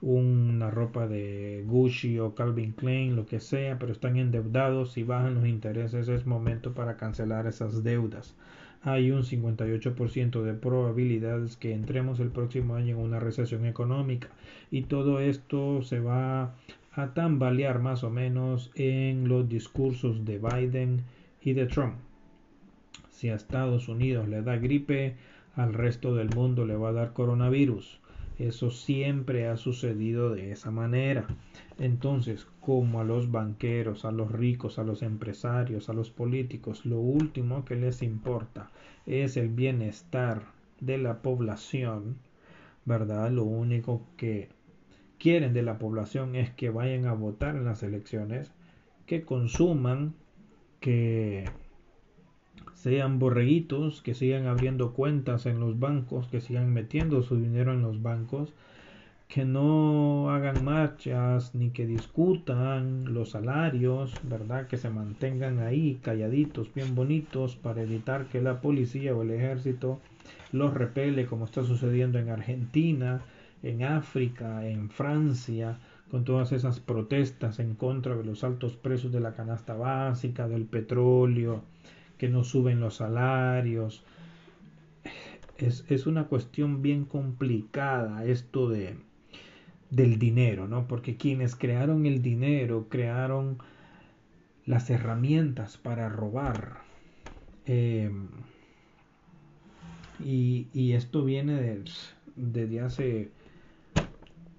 una 0.00 0.70
ropa 0.70 1.06
de 1.06 1.62
Gucci 1.66 2.18
o 2.20 2.34
Calvin 2.34 2.72
Klein, 2.72 3.16
lo 3.16 3.26
que 3.26 3.38
sea, 3.38 3.78
pero 3.78 3.92
están 3.92 4.16
endeudados 4.16 4.96
y 4.96 5.02
bajan 5.02 5.34
los 5.34 5.46
intereses, 5.46 6.08
es 6.08 6.24
momento 6.24 6.72
para 6.72 6.96
cancelar 6.96 7.46
esas 7.46 7.84
deudas. 7.84 8.34
Hay 8.80 9.10
un 9.10 9.24
58% 9.24 10.42
de 10.42 10.54
probabilidades 10.54 11.58
que 11.58 11.74
entremos 11.74 12.18
el 12.18 12.30
próximo 12.30 12.76
año 12.76 12.96
en 12.96 13.02
una 13.02 13.20
recesión 13.20 13.66
económica 13.66 14.28
y 14.70 14.84
todo 14.84 15.20
esto 15.20 15.82
se 15.82 16.00
va 16.00 16.54
a 16.94 17.14
tambalear 17.14 17.80
más 17.80 18.04
o 18.04 18.10
menos 18.10 18.70
en 18.74 19.28
los 19.28 19.48
discursos 19.48 20.24
de 20.24 20.38
Biden 20.38 21.04
y 21.40 21.54
de 21.54 21.66
Trump. 21.66 21.96
Si 23.10 23.28
a 23.28 23.34
Estados 23.34 23.88
Unidos 23.88 24.28
le 24.28 24.42
da 24.42 24.56
gripe, 24.56 25.16
al 25.54 25.72
resto 25.72 26.14
del 26.14 26.30
mundo 26.34 26.66
le 26.66 26.76
va 26.76 26.90
a 26.90 26.92
dar 26.92 27.12
coronavirus. 27.12 28.00
Eso 28.38 28.70
siempre 28.70 29.46
ha 29.48 29.56
sucedido 29.56 30.30
de 30.30 30.52
esa 30.52 30.70
manera. 30.70 31.26
Entonces, 31.78 32.46
como 32.60 33.00
a 33.00 33.04
los 33.04 33.30
banqueros, 33.30 34.04
a 34.04 34.10
los 34.10 34.32
ricos, 34.32 34.78
a 34.78 34.84
los 34.84 35.02
empresarios, 35.02 35.88
a 35.88 35.92
los 35.92 36.10
políticos, 36.10 36.84
lo 36.84 36.98
último 36.98 37.64
que 37.64 37.76
les 37.76 38.02
importa 38.02 38.70
es 39.06 39.36
el 39.36 39.48
bienestar 39.48 40.42
de 40.80 40.98
la 40.98 41.22
población, 41.22 42.16
¿verdad? 42.84 43.30
Lo 43.30 43.44
único 43.44 44.02
que 44.16 44.48
quieren 45.22 45.52
de 45.52 45.62
la 45.62 45.78
población 45.78 46.34
es 46.34 46.50
que 46.50 46.70
vayan 46.70 47.06
a 47.06 47.12
votar 47.12 47.54
en 47.54 47.64
las 47.64 47.84
elecciones, 47.84 48.50
que 49.06 49.22
consuman, 49.22 50.14
que 50.80 51.44
sean 52.74 53.20
borreguitos, 53.20 54.02
que 54.02 54.14
sigan 54.14 54.48
abriendo 54.48 54.94
cuentas 54.94 55.46
en 55.46 55.60
los 55.60 55.78
bancos, 55.78 56.26
que 56.26 56.40
sigan 56.40 56.72
metiendo 56.72 57.22
su 57.22 57.36
dinero 57.36 57.72
en 57.72 57.82
los 57.82 58.02
bancos, 58.02 58.52
que 59.28 59.44
no 59.44 60.30
hagan 60.30 60.64
marchas 60.64 61.54
ni 61.54 61.70
que 61.70 61.86
discutan 61.86 63.14
los 63.14 63.30
salarios, 63.30 64.12
¿verdad? 64.24 64.66
Que 64.66 64.76
se 64.76 64.90
mantengan 64.90 65.60
ahí 65.60 66.00
calladitos, 66.02 66.74
bien 66.74 66.96
bonitos, 66.96 67.54
para 67.54 67.82
evitar 67.82 68.26
que 68.26 68.42
la 68.42 68.60
policía 68.60 69.14
o 69.14 69.22
el 69.22 69.30
ejército 69.30 70.00
los 70.50 70.74
repele, 70.74 71.26
como 71.26 71.44
está 71.44 71.62
sucediendo 71.62 72.18
en 72.18 72.28
Argentina, 72.28 73.22
en 73.62 73.84
África, 73.84 74.66
en 74.66 74.90
Francia, 74.90 75.78
con 76.10 76.24
todas 76.24 76.52
esas 76.52 76.80
protestas 76.80 77.58
en 77.58 77.74
contra 77.74 78.16
de 78.16 78.24
los 78.24 78.44
altos 78.44 78.76
precios 78.76 79.12
de 79.12 79.20
la 79.20 79.34
canasta 79.34 79.74
básica, 79.74 80.48
del 80.48 80.64
petróleo, 80.64 81.62
que 82.18 82.28
no 82.28 82.44
suben 82.44 82.80
los 82.80 82.96
salarios. 82.96 84.04
Es, 85.56 85.84
es 85.88 86.06
una 86.06 86.24
cuestión 86.24 86.82
bien 86.82 87.04
complicada 87.04 88.24
esto 88.24 88.68
de, 88.68 88.96
del 89.90 90.18
dinero, 90.18 90.66
¿no? 90.66 90.88
Porque 90.88 91.16
quienes 91.16 91.54
crearon 91.54 92.06
el 92.06 92.22
dinero 92.22 92.86
crearon 92.88 93.58
las 94.66 94.90
herramientas 94.90 95.76
para 95.76 96.08
robar. 96.08 96.80
Em, 97.66 98.28
y, 100.18 100.68
y, 100.72 100.92
esto 100.92 101.24
viene 101.24 101.60
de, 101.60 101.84
desde 102.36 102.80
hace 102.80 103.30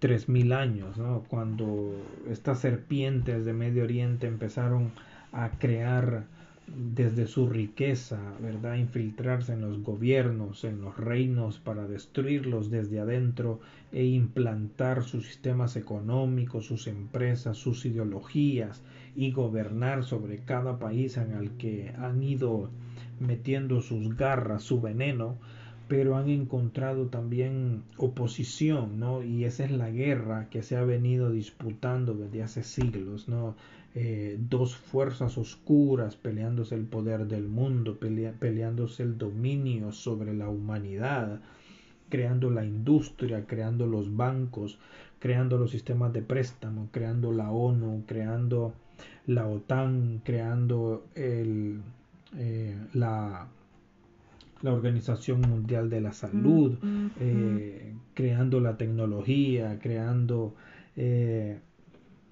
3.000 0.04 0.54
años, 0.54 0.98
¿no? 0.98 1.24
Cuando 1.30 1.96
estas 2.30 2.60
serpientes 2.60 3.46
de 3.46 3.54
Medio 3.54 3.86
Oriente 3.86 4.28
empezaron 4.28 4.92
a 5.32 5.52
crear 5.52 6.26
desde 6.68 7.26
su 7.26 7.48
riqueza, 7.48 8.20
¿verdad? 8.42 8.76
Infiltrarse 8.76 9.54
en 9.54 9.62
los 9.62 9.82
gobiernos, 9.82 10.66
en 10.66 10.82
los 10.82 10.98
reinos 10.98 11.60
para 11.60 11.88
destruirlos 11.88 12.70
desde 12.70 13.00
adentro 13.00 13.62
e 13.94 14.04
implantar 14.04 15.04
sus 15.04 15.26
sistemas 15.26 15.78
económicos, 15.78 16.66
sus 16.66 16.88
empresas, 16.88 17.56
sus 17.56 17.86
ideologías 17.86 18.82
y 19.16 19.32
gobernar 19.32 20.04
sobre 20.04 20.40
cada 20.40 20.80
país 20.80 21.16
en 21.16 21.32
el 21.32 21.52
que 21.52 21.94
han 21.98 22.22
ido 22.22 22.70
metiendo 23.22 23.80
sus 23.80 24.18
garras, 24.18 24.64
su 24.64 24.82
veneno, 24.82 25.38
pero 25.88 26.16
han 26.16 26.30
encontrado 26.30 27.08
también 27.08 27.84
oposición, 27.98 29.00
¿no? 29.00 29.24
Y 29.24 29.46
esa 29.46 29.66
es 29.66 29.72
la 29.72 29.90
guerra 29.90 30.50
que 30.50 30.64
se 30.64 30.78
ha 30.78 30.84
venido 30.84 31.32
disputando 31.32 32.14
desde 32.14 32.44
hace 32.44 32.64
siglos, 32.64 33.28
¿no? 33.28 33.56
Eh, 33.96 34.38
dos 34.40 34.76
fuerzas 34.76 35.38
oscuras 35.38 36.16
peleándose 36.16 36.74
el 36.76 36.86
poder 36.86 37.28
del 37.28 37.48
mundo, 37.48 38.00
peleándose 38.00 39.04
el 39.04 39.18
dominio 39.18 39.92
sobre 39.92 40.34
la 40.34 40.50
humanidad, 40.50 41.42
creando 42.10 42.50
la 42.50 42.66
industria, 42.66 43.46
creando 43.46 43.86
los 43.86 44.16
bancos, 44.16 44.80
creando 45.20 45.58
los 45.58 45.72
sistemas 45.72 46.12
de 46.12 46.24
préstamo, 46.24 46.90
creando 46.92 47.32
la 47.32 47.52
ONU, 47.52 48.04
creando 48.08 48.74
la 49.28 49.48
OTAN, 49.48 50.22
creando 50.24 51.06
el, 51.16 51.82
eh, 52.36 52.76
la, 52.94 53.48
la 54.64 54.74
Organización 54.74 55.42
Mundial 55.42 55.90
de 55.92 56.02
la 56.02 56.14
Salud, 56.14 56.80
mm, 56.82 56.88
mm, 56.88 57.12
eh, 57.20 57.94
creando 58.16 58.60
la 58.60 58.78
tecnología, 58.78 59.78
creando 59.80 60.56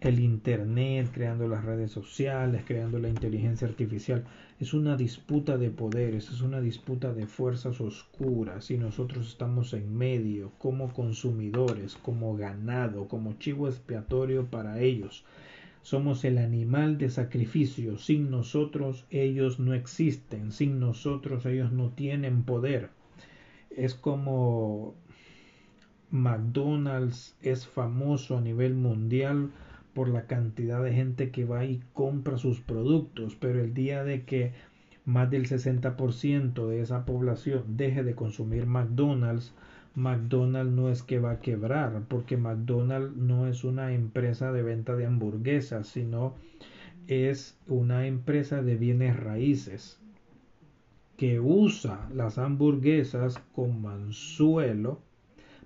el 0.02 0.20
Internet, 0.20 1.10
creando 1.14 1.48
las 1.48 1.64
redes 1.64 1.92
sociales, 1.92 2.64
creando 2.66 2.98
la 2.98 3.08
inteligencia 3.08 3.68
artificial. 3.68 4.26
Es 4.60 4.74
una 4.74 4.98
disputa 4.98 5.58
de 5.58 5.70
poderes, 5.70 6.32
es 6.32 6.42
una 6.42 6.60
disputa 6.60 7.14
de 7.14 7.28
fuerzas 7.28 7.80
oscuras 7.80 8.72
y 8.72 8.78
nosotros 8.78 9.28
estamos 9.28 9.74
en 9.74 9.96
medio 9.96 10.54
como 10.58 10.92
consumidores, 10.92 11.96
como 11.96 12.36
ganado, 12.36 13.08
como 13.08 13.34
chivo 13.34 13.68
expiatorio 13.68 14.48
para 14.48 14.80
ellos. 14.80 15.24
Somos 15.82 16.24
el 16.26 16.38
animal 16.38 16.98
de 16.98 17.10
sacrificio. 17.10 17.98
Sin 17.98 18.30
nosotros 18.30 19.06
ellos 19.10 19.60
no 19.60 19.74
existen. 19.74 20.52
Sin 20.52 20.80
nosotros 20.80 21.46
ellos 21.46 21.72
no 21.72 21.90
tienen 21.90 22.44
poder. 22.44 22.90
Es 23.70 23.96
como 23.96 24.96
McDonald's 26.12 27.38
es 27.42 27.66
famoso 27.66 28.38
a 28.38 28.42
nivel 28.42 28.76
mundial 28.76 29.50
por 29.94 30.10
la 30.10 30.28
cantidad 30.28 30.84
de 30.84 30.94
gente 30.94 31.32
que 31.32 31.46
va 31.46 31.66
y 31.66 31.82
compra 31.94 32.38
sus 32.38 32.60
productos, 32.60 33.36
pero 33.36 33.62
el 33.62 33.74
día 33.74 34.04
de 34.04 34.24
que 34.24 34.54
más 35.06 35.30
del 35.30 35.48
60% 35.48 36.68
de 36.68 36.82
esa 36.82 37.06
población 37.06 37.78
deje 37.78 38.04
de 38.04 38.16
consumir 38.16 38.66
McDonald's, 38.66 39.54
McDonald's 39.96 40.74
no 40.74 40.90
es 40.90 41.04
que 41.04 41.20
va 41.20 41.32
a 41.32 41.40
quebrar, 41.40 42.04
porque 42.08 42.38
McDonald's 42.38 43.16
no 43.18 43.48
es 43.48 43.64
una 43.64 43.94
empresa 43.94 44.52
de 44.52 44.64
venta 44.64 44.96
de 44.96 45.06
hamburguesas, 45.06 45.88
sino 45.88 46.36
es 47.08 47.58
una 47.68 48.08
empresa 48.08 48.62
de 48.62 48.78
bienes 48.78 49.18
raíces 49.18 50.00
que 51.18 51.40
usa 51.40 52.10
las 52.14 52.38
hamburguesas 52.38 53.38
como 53.54 53.90
anzuelo 53.90 55.02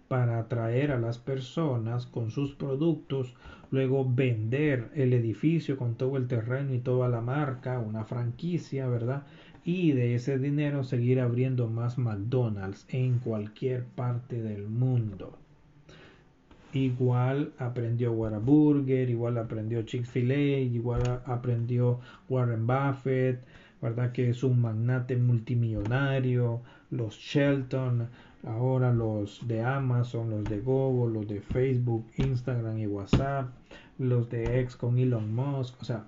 para 0.08 0.40
atraer 0.40 0.92
a 0.92 1.00
las 1.00 1.18
personas 1.18 2.06
con 2.06 2.30
sus 2.30 2.54
productos 2.54 3.34
luego 3.72 4.06
vender 4.08 4.92
el 4.96 5.14
edificio 5.14 5.78
con 5.78 5.96
todo 5.96 6.18
el 6.18 6.28
terreno 6.28 6.74
y 6.74 6.80
toda 6.80 7.10
la 7.10 7.22
marca, 7.22 7.80
una 7.80 8.04
franquicia, 8.06 8.88
¿verdad? 8.88 9.24
Y 9.67 9.93
de 9.93 10.13
ese 10.13 10.38
dinero 10.38 10.84
seguir 10.84 11.19
abriendo 11.19 11.67
más 11.67 11.97
McDonald's 11.97 12.86
en 12.89 13.17
cualquier 13.17 13.84
parte 13.84 14.39
del 14.39 14.67
mundo. 14.67 15.39
Igual 16.71 17.51
aprendió 17.58 18.12
Whataburger, 18.12 19.10
igual 19.10 19.39
aprendió 19.39 19.82
Chick-fil-A, 19.82 20.60
igual 20.60 21.21
aprendió 21.25 21.99
Warren 22.30 22.67
Buffett, 22.67 23.43
¿verdad? 23.82 24.12
Que 24.12 24.30
es 24.30 24.43
un 24.43 24.62
magnate 24.62 25.17
multimillonario, 25.17 26.62
los 26.91 27.15
Shelton, 27.15 28.08
ahora 28.43 28.93
los 28.93 29.47
de 29.47 29.63
Amazon, 29.63 30.30
los 30.30 30.43
de 30.43 30.60
Google, 30.60 31.13
los 31.13 31.28
de 31.28 31.41
Facebook, 31.41 32.06
Instagram 32.17 32.78
y 32.78 32.86
WhatsApp, 32.86 33.49
los 33.97 34.30
de 34.30 34.60
X 34.62 34.75
con 34.75 34.99
Elon 34.99 35.34
Musk, 35.34 35.82
o 35.82 35.86
sea, 35.86 36.06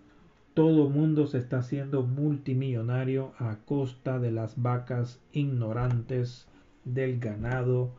todo 0.58 0.90
mundo 0.90 1.28
se 1.28 1.38
está 1.38 1.60
haciendo 1.60 2.02
multimillonario 2.02 3.32
a 3.38 3.58
costa 3.58 4.18
de 4.18 4.32
las 4.32 4.60
vacas 4.60 5.22
ignorantes 5.32 6.48
del 6.84 7.20
ganado 7.20 7.92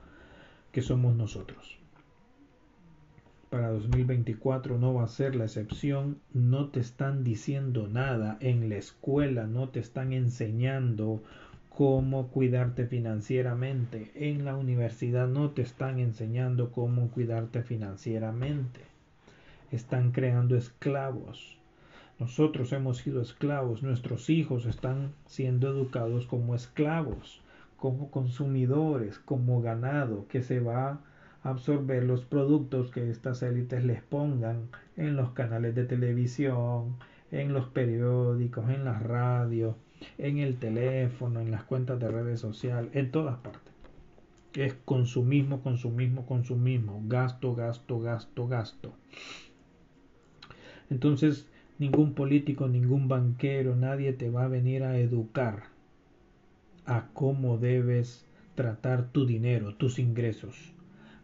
que 0.72 0.82
somos 0.82 1.14
nosotros. 1.14 1.78
Para 3.48 3.70
2024 3.70 4.76
no 4.76 4.92
va 4.92 5.04
a 5.04 5.06
ser 5.06 5.36
la 5.36 5.44
excepción, 5.44 6.18
no 6.32 6.70
te 6.70 6.80
están 6.80 7.22
diciendo 7.22 7.86
nada 7.86 8.38
en 8.40 8.68
la 8.68 8.74
escuela, 8.74 9.46
no 9.46 9.68
te 9.68 9.78
están 9.78 10.12
enseñando 10.12 11.22
cómo 11.68 12.26
cuidarte 12.26 12.86
financieramente. 12.86 14.10
En 14.16 14.44
la 14.44 14.56
universidad 14.56 15.28
no 15.28 15.50
te 15.50 15.62
están 15.62 16.00
enseñando 16.00 16.72
cómo 16.72 17.08
cuidarte 17.10 17.62
financieramente. 17.62 18.80
Están 19.70 20.10
creando 20.10 20.56
esclavos. 20.56 21.57
Nosotros 22.18 22.72
hemos 22.72 22.98
sido 22.98 23.22
esclavos. 23.22 23.82
Nuestros 23.82 24.30
hijos 24.30 24.66
están 24.66 25.12
siendo 25.26 25.68
educados 25.68 26.26
como 26.26 26.54
esclavos, 26.54 27.40
como 27.76 28.10
consumidores, 28.10 29.18
como 29.18 29.60
ganado 29.62 30.26
que 30.28 30.42
se 30.42 30.60
va 30.60 31.00
a 31.42 31.50
absorber 31.50 32.04
los 32.04 32.24
productos 32.24 32.90
que 32.90 33.10
estas 33.10 33.42
élites 33.42 33.84
les 33.84 34.02
pongan 34.02 34.68
en 34.96 35.16
los 35.16 35.30
canales 35.30 35.74
de 35.74 35.84
televisión, 35.84 36.96
en 37.30 37.52
los 37.52 37.68
periódicos, 37.68 38.68
en 38.70 38.84
las 38.84 39.02
radios 39.02 39.76
en 40.16 40.38
el 40.38 40.58
teléfono, 40.58 41.40
en 41.40 41.50
las 41.50 41.64
cuentas 41.64 41.98
de 41.98 42.10
redes 42.10 42.40
sociales, 42.40 42.90
en 42.94 43.10
todas 43.10 43.38
partes. 43.38 43.72
Es 44.54 44.74
consumismo, 44.84 45.62
consumismo, 45.62 46.26
consumismo, 46.26 47.02
gasto, 47.06 47.54
gasto, 47.54 48.00
gasto, 48.00 48.48
gasto. 48.48 48.94
Entonces, 50.90 51.48
ningún 51.78 52.14
político, 52.14 52.68
ningún 52.68 53.08
banquero, 53.08 53.76
nadie 53.76 54.12
te 54.12 54.30
va 54.30 54.44
a 54.44 54.48
venir 54.48 54.82
a 54.82 54.98
educar 54.98 55.64
a 56.84 57.08
cómo 57.12 57.58
debes 57.58 58.24
tratar 58.54 59.08
tu 59.12 59.26
dinero, 59.26 59.74
tus 59.74 59.98
ingresos. 59.98 60.72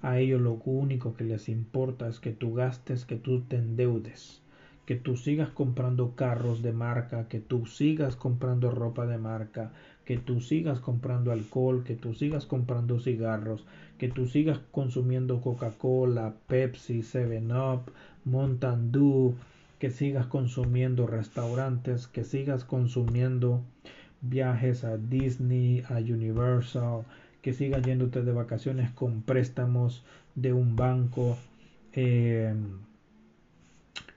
A 0.03 0.19
ellos 0.19 0.41
lo 0.41 0.53
único 0.65 1.15
que 1.15 1.25
les 1.25 1.49
importa 1.49 2.09
es 2.09 2.21
que 2.21 2.33
tú 2.33 2.55
gastes, 2.55 3.05
que 3.05 3.17
tú 3.17 3.41
te 3.41 3.57
endeudes 3.57 4.45
que 4.87 4.97
tú 4.97 5.17
sigas 5.17 5.49
comprando 5.51 6.15
carros 6.15 6.63
de 6.63 6.73
marca, 6.73 7.27
que 7.29 7.41
tú 7.41 7.65
sigas 7.65 8.17
comprando 8.17 8.71
ropa 8.71 9.07
de 9.07 9.17
marca, 9.17 9.73
que 10.05 10.19
tú 10.19 10.41
sigas 10.41 10.79
comprando 10.79 11.33
alcohol, 11.33 11.85
que 11.85 11.95
tú 11.95 12.13
sigas 12.13 12.45
comprando 12.45 12.99
cigarros, 12.99 13.65
que 13.97 14.09
tú 14.09 14.27
sigas 14.27 14.61
consumiendo 14.71 15.41
Coca-Cola, 15.41 16.35
Pepsi, 16.47 17.03
Seven 17.03 17.51
Up, 17.51 17.93
Mountain 18.25 18.93
que 19.85 19.91
sigas 19.91 20.27
consumiendo 20.27 21.07
restaurantes, 21.07 22.07
que 22.07 22.25
sigas 22.25 22.65
consumiendo 22.65 23.63
viajes 24.23 24.83
a 24.83 24.97
Disney, 24.97 25.85
a 25.91 25.97
Universal, 25.97 27.05
que 27.43 27.53
siga 27.53 27.83
yendo 27.83 28.07
usted 28.07 28.25
de 28.25 28.33
vacaciones 28.33 28.91
con 28.93 29.21
préstamos 29.21 30.03
de 30.37 30.55
un 30.55 30.75
banco, 30.75 31.37
eh, 31.93 32.55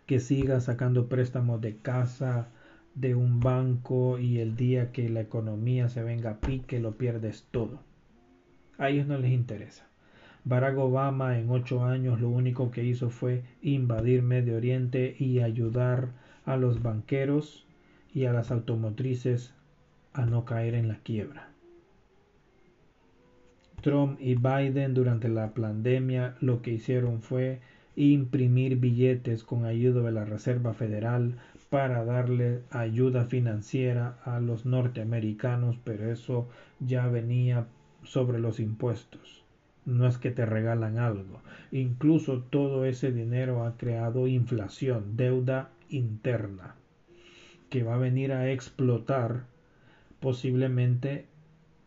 que 0.06 0.22
siga 0.22 0.62
sacando 0.62 1.10
préstamos 1.10 1.60
de 1.60 1.76
casa 1.76 2.48
de 2.96 3.14
un 3.16 3.42
banco 3.42 4.20
y 4.20 4.40
el 4.40 4.56
día 4.56 4.94
que 4.94 5.10
la 5.10 5.20
economía 5.20 5.90
se 5.90 6.02
venga 6.02 6.30
a 6.30 6.40
pique 6.40 6.80
lo 6.80 6.98
pierdes 6.98 7.46
todo. 7.52 7.82
A 8.78 8.88
ellos 8.88 9.06
no 9.06 9.18
les 9.18 9.34
interesa. 9.34 9.87
Barack 10.48 10.78
Obama 10.78 11.38
en 11.38 11.50
ocho 11.50 11.84
años 11.84 12.22
lo 12.22 12.30
único 12.30 12.72
que 12.72 12.82
hizo 12.82 13.10
fue 13.10 13.44
invadir 13.62 14.22
Medio 14.22 14.56
Oriente 14.56 15.14
y 15.20 15.42
ayudar 15.42 16.14
a 16.46 16.56
los 16.56 16.82
banqueros 16.82 17.68
y 18.14 18.28
a 18.28 18.32
las 18.32 18.50
automotrices 18.50 19.54
a 20.14 20.26
no 20.26 20.46
caer 20.46 20.76
en 20.76 20.88
la 20.88 21.00
quiebra. 21.00 21.50
Trump 23.82 24.22
y 24.22 24.36
Biden 24.36 24.94
durante 24.94 25.28
la 25.28 25.54
pandemia 25.54 26.38
lo 26.40 26.62
que 26.62 26.72
hicieron 26.72 27.22
fue 27.22 27.60
imprimir 27.98 28.78
billetes 28.78 29.44
con 29.44 29.66
ayuda 29.66 30.02
de 30.02 30.14
la 30.14 30.24
Reserva 30.24 30.74
Federal 30.74 31.36
para 31.70 32.06
darle 32.06 32.62
ayuda 32.70 33.26
financiera 33.26 34.18
a 34.24 34.40
los 34.40 34.66
norteamericanos, 34.66 35.78
pero 35.84 36.10
eso 36.10 36.48
ya 36.80 37.06
venía 37.08 37.68
sobre 38.04 38.40
los 38.40 38.62
impuestos. 38.62 39.47
No 39.88 40.06
es 40.06 40.18
que 40.18 40.32
te 40.32 40.46
regalan 40.46 40.98
algo. 41.00 41.40
Incluso 41.72 42.42
todo 42.42 42.84
ese 42.84 43.14
dinero 43.14 43.64
ha 43.64 43.78
creado 43.78 44.28
inflación, 44.28 45.16
deuda 45.16 45.70
interna, 45.88 46.76
que 47.70 47.84
va 47.84 47.96
a 47.96 47.98
venir 47.98 48.34
a 48.34 48.52
explotar 48.52 49.46
posiblemente 50.20 51.28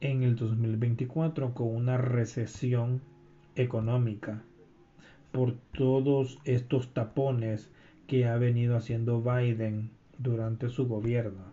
en 0.00 0.22
el 0.22 0.34
2024 0.34 1.52
con 1.52 1.68
una 1.68 1.98
recesión 1.98 3.02
económica 3.54 4.44
por 5.30 5.56
todos 5.76 6.38
estos 6.44 6.94
tapones 6.94 7.70
que 8.06 8.24
ha 8.24 8.38
venido 8.38 8.78
haciendo 8.78 9.20
Biden 9.20 9.90
durante 10.16 10.70
su 10.70 10.88
gobierno. 10.88 11.49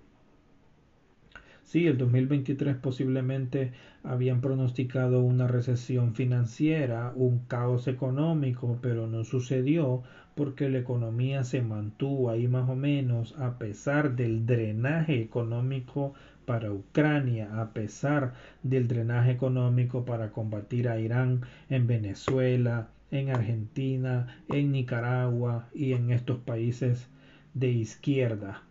Sí, 1.67 1.85
el 1.85 1.97
2023 1.97 2.77
posiblemente 2.77 3.73
habían 4.01 4.39
pronosticado 4.39 5.19
una 5.21 5.49
recesión 5.49 6.15
financiera, 6.15 7.11
un 7.13 7.39
caos 7.39 7.89
económico, 7.89 8.79
pero 8.81 9.05
no 9.05 9.25
sucedió 9.25 10.01
porque 10.33 10.69
la 10.69 10.77
economía 10.77 11.43
se 11.43 11.61
mantuvo 11.61 12.29
ahí 12.29 12.47
más 12.47 12.69
o 12.69 12.75
menos 12.77 13.37
a 13.37 13.59
pesar 13.59 14.15
del 14.15 14.45
drenaje 14.45 15.21
económico 15.21 16.13
para 16.45 16.71
Ucrania, 16.71 17.61
a 17.61 17.73
pesar 17.73 18.33
del 18.63 18.87
drenaje 18.87 19.31
económico 19.31 20.05
para 20.05 20.31
combatir 20.31 20.87
a 20.87 21.01
Irán 21.01 21.41
en 21.69 21.85
Venezuela, 21.85 22.87
en 23.11 23.29
Argentina, 23.29 24.37
en 24.47 24.71
Nicaragua 24.71 25.67
y 25.73 25.91
en 25.91 26.11
estos 26.11 26.39
países 26.39 27.09
de 27.53 27.71
izquierda, 27.71 28.63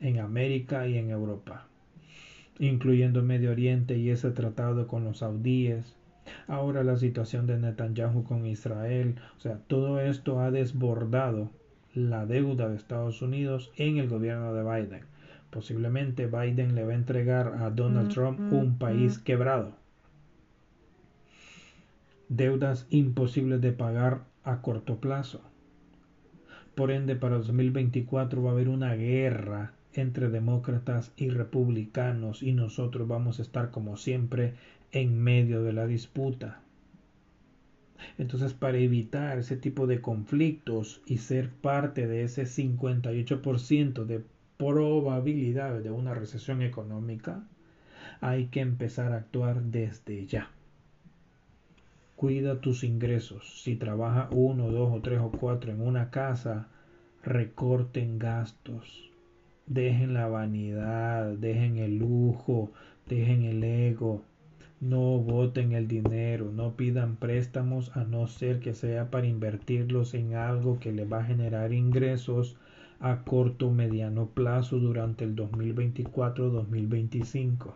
en 0.00 0.18
América 0.18 0.86
y 0.86 0.98
en 0.98 1.08
Europa, 1.08 1.69
incluyendo 2.58 3.22
Medio 3.22 3.50
Oriente 3.50 3.96
y 3.96 4.10
ese 4.10 4.30
tratado 4.30 4.86
con 4.86 5.04
los 5.04 5.18
saudíes. 5.18 5.96
Ahora 6.46 6.84
la 6.84 6.96
situación 6.96 7.46
de 7.46 7.58
Netanyahu 7.58 8.24
con 8.24 8.46
Israel, 8.46 9.16
o 9.36 9.40
sea, 9.40 9.58
todo 9.66 10.00
esto 10.00 10.40
ha 10.40 10.50
desbordado 10.50 11.50
la 11.94 12.26
deuda 12.26 12.68
de 12.68 12.76
Estados 12.76 13.22
Unidos 13.22 13.72
en 13.76 13.98
el 13.98 14.08
gobierno 14.08 14.52
de 14.54 14.62
Biden. 14.62 15.04
Posiblemente 15.50 16.26
Biden 16.26 16.74
le 16.74 16.84
va 16.84 16.92
a 16.92 16.96
entregar 16.96 17.54
a 17.58 17.70
Donald 17.70 18.12
Trump 18.12 18.38
un 18.52 18.78
país 18.78 19.18
quebrado. 19.18 19.72
Deudas 22.28 22.86
imposibles 22.90 23.60
de 23.60 23.72
pagar 23.72 24.20
a 24.44 24.62
corto 24.62 25.00
plazo. 25.00 25.40
Por 26.76 26.92
ende, 26.92 27.16
para 27.16 27.38
2024 27.38 28.42
va 28.42 28.50
a 28.50 28.52
haber 28.52 28.68
una 28.68 28.94
guerra 28.94 29.72
entre 29.94 30.28
demócratas 30.28 31.12
y 31.16 31.30
republicanos 31.30 32.42
y 32.42 32.52
nosotros 32.52 33.08
vamos 33.08 33.38
a 33.38 33.42
estar 33.42 33.70
como 33.70 33.96
siempre 33.96 34.54
en 34.92 35.20
medio 35.20 35.62
de 35.62 35.72
la 35.72 35.86
disputa. 35.86 36.60
Entonces, 38.18 38.54
para 38.54 38.78
evitar 38.78 39.38
ese 39.38 39.56
tipo 39.56 39.86
de 39.86 40.00
conflictos 40.00 41.02
y 41.06 41.18
ser 41.18 41.50
parte 41.50 42.06
de 42.06 42.22
ese 42.22 42.44
58% 42.44 44.04
de 44.04 44.24
probabilidades 44.56 45.82
de 45.82 45.90
una 45.90 46.14
recesión 46.14 46.62
económica, 46.62 47.42
hay 48.20 48.46
que 48.46 48.60
empezar 48.60 49.12
a 49.12 49.16
actuar 49.16 49.62
desde 49.62 50.26
ya. 50.26 50.50
Cuida 52.16 52.60
tus 52.60 52.84
ingresos. 52.84 53.62
Si 53.62 53.76
trabaja 53.76 54.28
uno, 54.30 54.70
dos 54.70 54.94
o 54.94 55.00
tres 55.00 55.20
o 55.20 55.30
cuatro 55.30 55.72
en 55.72 55.80
una 55.80 56.10
casa, 56.10 56.68
recorten 57.22 58.18
gastos. 58.18 59.09
Dejen 59.70 60.12
la 60.14 60.26
vanidad, 60.26 61.38
dejen 61.38 61.76
el 61.76 61.98
lujo, 61.98 62.72
dejen 63.06 63.44
el 63.44 63.62
ego. 63.62 64.24
No 64.80 65.20
voten 65.20 65.70
el 65.70 65.86
dinero, 65.86 66.50
no 66.50 66.74
pidan 66.74 67.14
préstamos 67.14 67.96
a 67.96 68.02
no 68.02 68.26
ser 68.26 68.58
que 68.58 68.74
sea 68.74 69.12
para 69.12 69.28
invertirlos 69.28 70.14
en 70.14 70.34
algo 70.34 70.80
que 70.80 70.90
le 70.90 71.04
va 71.04 71.20
a 71.20 71.24
generar 71.24 71.72
ingresos 71.72 72.56
a 72.98 73.22
corto 73.22 73.68
o 73.68 73.70
mediano 73.70 74.30
plazo 74.30 74.80
durante 74.80 75.22
el 75.22 75.36
2024-2025. 75.36 77.72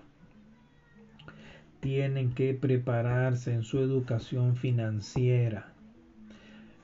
Tienen 1.78 2.34
que 2.34 2.54
prepararse 2.54 3.54
en 3.54 3.62
su 3.62 3.78
educación 3.78 4.56
financiera. 4.56 5.73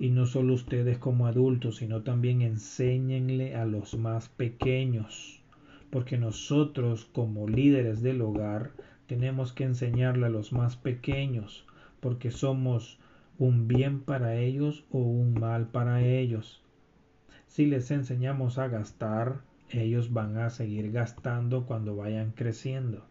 Y 0.00 0.08
no 0.08 0.24
solo 0.24 0.54
ustedes 0.54 0.96
como 0.96 1.26
adultos, 1.26 1.76
sino 1.76 2.00
también 2.02 2.40
enséñenle 2.40 3.54
a 3.54 3.66
los 3.66 3.98
más 3.98 4.30
pequeños. 4.30 5.42
Porque 5.90 6.16
nosotros 6.16 7.04
como 7.12 7.46
líderes 7.46 8.00
del 8.00 8.22
hogar 8.22 8.70
tenemos 9.06 9.52
que 9.52 9.64
enseñarle 9.64 10.24
a 10.24 10.30
los 10.30 10.54
más 10.54 10.76
pequeños, 10.76 11.66
porque 12.00 12.30
somos 12.30 12.98
un 13.38 13.68
bien 13.68 14.00
para 14.00 14.36
ellos 14.36 14.84
o 14.90 15.00
un 15.00 15.34
mal 15.34 15.66
para 15.66 16.02
ellos. 16.02 16.62
Si 17.46 17.66
les 17.66 17.90
enseñamos 17.90 18.56
a 18.56 18.68
gastar, 18.68 19.42
ellos 19.68 20.14
van 20.14 20.38
a 20.38 20.48
seguir 20.48 20.92
gastando 20.92 21.66
cuando 21.66 21.94
vayan 21.94 22.30
creciendo. 22.30 23.04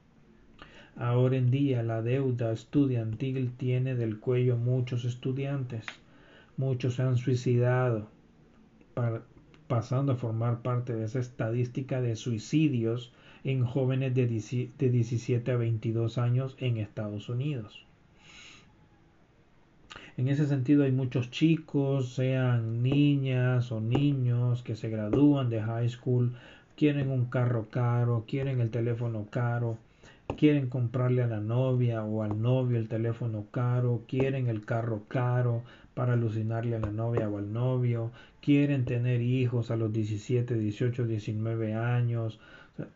Ahora 0.96 1.38
en 1.38 1.52
día 1.52 1.84
la 1.84 2.02
deuda 2.02 2.52
estudiantil 2.52 3.52
tiene 3.58 3.94
del 3.94 4.20
cuello 4.20 4.58
muchos 4.58 5.06
estudiantes. 5.06 5.86
Muchos 6.60 6.96
se 6.96 7.04
han 7.04 7.16
suicidado, 7.16 8.10
pasando 9.70 10.12
a 10.12 10.18
formar 10.18 10.62
parte 10.62 10.94
de 10.94 11.06
esa 11.06 11.20
estadística 11.20 12.02
de 12.02 12.18
suicidios 12.18 13.14
en 13.46 13.64
jóvenes 13.64 14.14
de 14.14 14.28
17 14.28 15.52
a 15.54 15.56
22 15.56 16.18
años 16.18 16.58
en 16.60 16.76
Estados 16.76 17.30
Unidos. 17.30 17.86
En 20.18 20.28
ese 20.28 20.48
sentido 20.48 20.84
hay 20.84 20.92
muchos 20.92 21.32
chicos, 21.32 22.14
sean 22.16 22.84
niñas 22.84 23.72
o 23.72 23.80
niños 23.80 24.62
que 24.62 24.76
se 24.76 24.90
gradúan 24.90 25.50
de 25.50 25.62
high 25.62 25.88
school, 25.88 26.36
quieren 26.76 27.10
un 27.10 27.28
carro 27.28 27.70
caro, 27.70 28.26
quieren 28.28 28.60
el 28.60 28.70
teléfono 28.70 29.28
caro, 29.32 29.78
quieren 30.36 30.68
comprarle 30.68 31.24
a 31.24 31.28
la 31.28 31.40
novia 31.40 32.04
o 32.04 32.22
al 32.22 32.42
novio 32.42 32.78
el 32.78 32.90
teléfono 32.90 33.46
caro, 33.50 34.02
quieren 34.10 34.48
el 34.48 34.66
carro 34.66 35.04
caro 35.08 35.64
para 36.00 36.14
alucinarle 36.14 36.78
a 36.78 36.80
la 36.80 36.92
novia 36.92 37.28
o 37.28 37.40
al 37.40 37.52
novio, 37.52 38.14
quieren 38.40 38.86
tener 38.86 39.20
hijos 39.22 39.70
a 39.70 39.76
los 39.76 39.92
17, 39.92 40.56
18, 40.58 41.06
19 41.06 41.74
años, 41.74 42.40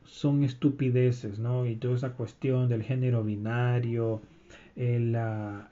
son 0.06 0.46
estupideces, 0.46 1.38
¿no? 1.38 1.66
Y 1.66 1.76
toda 1.76 1.96
esa 1.96 2.14
cuestión 2.14 2.70
del 2.70 2.82
género 2.82 3.22
binario, 3.22 4.22
el, 4.78 5.18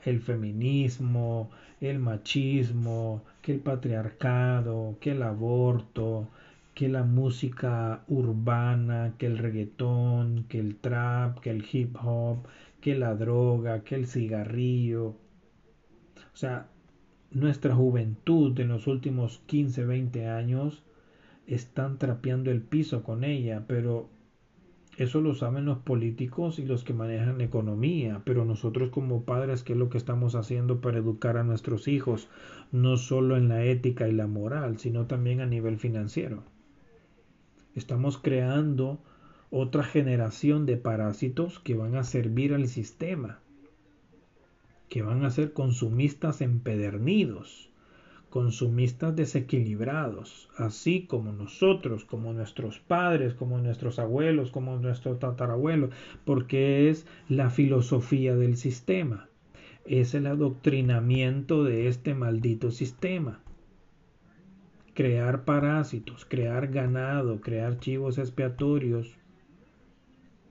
el 0.04 0.20
feminismo, 0.20 1.50
el 1.80 2.00
machismo, 2.00 3.24
que 3.42 3.54
el 3.54 3.62
patriarcado, 3.62 4.98
que 5.00 5.12
el 5.12 5.24
aborto, 5.24 6.28
que 6.74 6.90
la 6.90 7.04
música 7.04 8.04
urbana, 8.10 9.14
que 9.18 9.28
el 9.28 9.38
reggaetón, 9.38 10.44
que 10.50 10.60
el 10.60 10.76
trap, 10.76 11.40
que 11.40 11.52
el 11.52 11.64
hip 11.72 11.96
hop, 12.04 12.40
que 12.82 12.94
la 12.94 13.16
droga, 13.16 13.86
que 13.86 13.96
el 13.96 14.06
cigarrillo. 14.06 15.16
O 16.34 16.36
sea, 16.36 16.68
nuestra 17.32 17.76
juventud 17.76 18.60
en 18.60 18.68
los 18.68 18.88
últimos 18.88 19.42
15, 19.46 19.86
20 19.86 20.28
años 20.28 20.84
están 21.48 21.98
trapeando 21.98 22.52
el 22.52 22.62
piso 22.62 23.04
con 23.04 23.24
ella, 23.24 23.64
pero 23.68 24.10
eso 24.98 25.22
lo 25.22 25.34
saben 25.34 25.66
los 25.66 25.80
políticos 25.80 26.60
y 26.60 26.66
los 26.66 26.84
que 26.84 26.94
manejan 26.94 27.38
la 27.38 27.46
economía, 27.46 28.22
pero 28.26 28.44
nosotros 28.44 28.90
como 28.90 29.24
padres, 29.24 29.64
¿qué 29.64 29.74
es 29.74 29.80
lo 29.80 29.90
que 29.90 29.98
estamos 29.98 30.36
haciendo 30.36 30.82
para 30.82 30.98
educar 30.98 31.38
a 31.38 31.44
nuestros 31.44 31.88
hijos? 31.88 32.30
No 32.72 32.98
solo 32.98 33.38
en 33.38 33.48
la 33.48 33.64
ética 33.64 34.10
y 34.10 34.12
la 34.12 34.28
moral, 34.28 34.78
sino 34.78 35.08
también 35.08 35.40
a 35.40 35.46
nivel 35.46 35.78
financiero. 35.78 36.44
Estamos 37.74 38.18
creando 38.18 39.00
otra 39.50 39.84
generación 39.84 40.66
de 40.66 40.76
parásitos 40.76 41.60
que 41.60 41.76
van 41.76 41.96
a 41.96 42.04
servir 42.04 42.54
al 42.54 42.68
sistema, 42.68 43.40
que 44.92 45.04
van 45.04 45.24
a 45.24 45.32
ser 45.32 45.54
consumistas 45.54 46.42
empedernidos, 46.42 47.70
consumistas 48.30 49.16
desequilibrados, 49.16 50.50
así 50.58 51.06
como 51.08 51.32
nosotros, 51.32 52.04
como 52.04 52.34
nuestros 52.34 52.80
padres, 52.80 53.34
como 53.34 53.58
nuestros 53.60 54.00
abuelos, 54.00 54.52
como 54.52 54.76
nuestros 54.80 55.18
tatarabuelos, 55.18 55.92
porque 56.26 56.90
es 56.90 57.08
la 57.30 57.50
filosofía 57.50 58.36
del 58.36 58.58
sistema, 58.58 59.30
es 59.86 60.14
el 60.14 60.28
adoctrinamiento 60.28 61.64
de 61.64 61.88
este 61.88 62.14
maldito 62.14 62.70
sistema. 62.70 63.40
Crear 64.94 65.46
parásitos, 65.46 66.26
crear 66.26 66.68
ganado, 66.68 67.40
crear 67.40 67.80
chivos 67.80 68.18
expiatorios, 68.18 69.16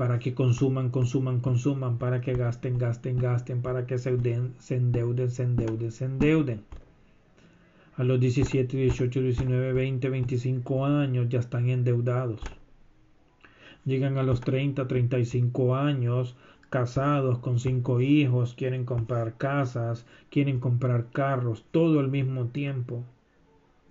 para 0.00 0.18
que 0.18 0.32
consuman, 0.32 0.88
consuman, 0.88 1.40
consuman, 1.40 1.98
para 1.98 2.22
que 2.22 2.32
gasten, 2.32 2.78
gasten, 2.78 3.18
gasten, 3.18 3.60
para 3.60 3.86
que 3.86 3.98
se, 3.98 4.08
endeuden, 4.08 4.54
se 4.58 5.42
endeuden, 5.42 5.90
se 5.90 6.04
endeuden. 6.06 6.62
A 7.98 8.04
los 8.04 8.18
17, 8.18 8.78
18, 8.78 9.20
19, 9.20 9.74
20, 9.74 10.08
25 10.08 10.86
años 10.86 11.28
ya 11.28 11.40
están 11.40 11.68
endeudados. 11.68 12.40
Llegan 13.84 14.16
a 14.16 14.22
los 14.22 14.40
30, 14.40 14.88
35 14.88 15.76
años 15.76 16.34
casados 16.70 17.38
con 17.40 17.58
cinco 17.58 18.00
hijos, 18.00 18.54
quieren 18.54 18.86
comprar 18.86 19.36
casas, 19.36 20.06
quieren 20.30 20.60
comprar 20.60 21.10
carros, 21.12 21.66
todo 21.72 22.00
al 22.00 22.08
mismo 22.08 22.46
tiempo 22.46 23.04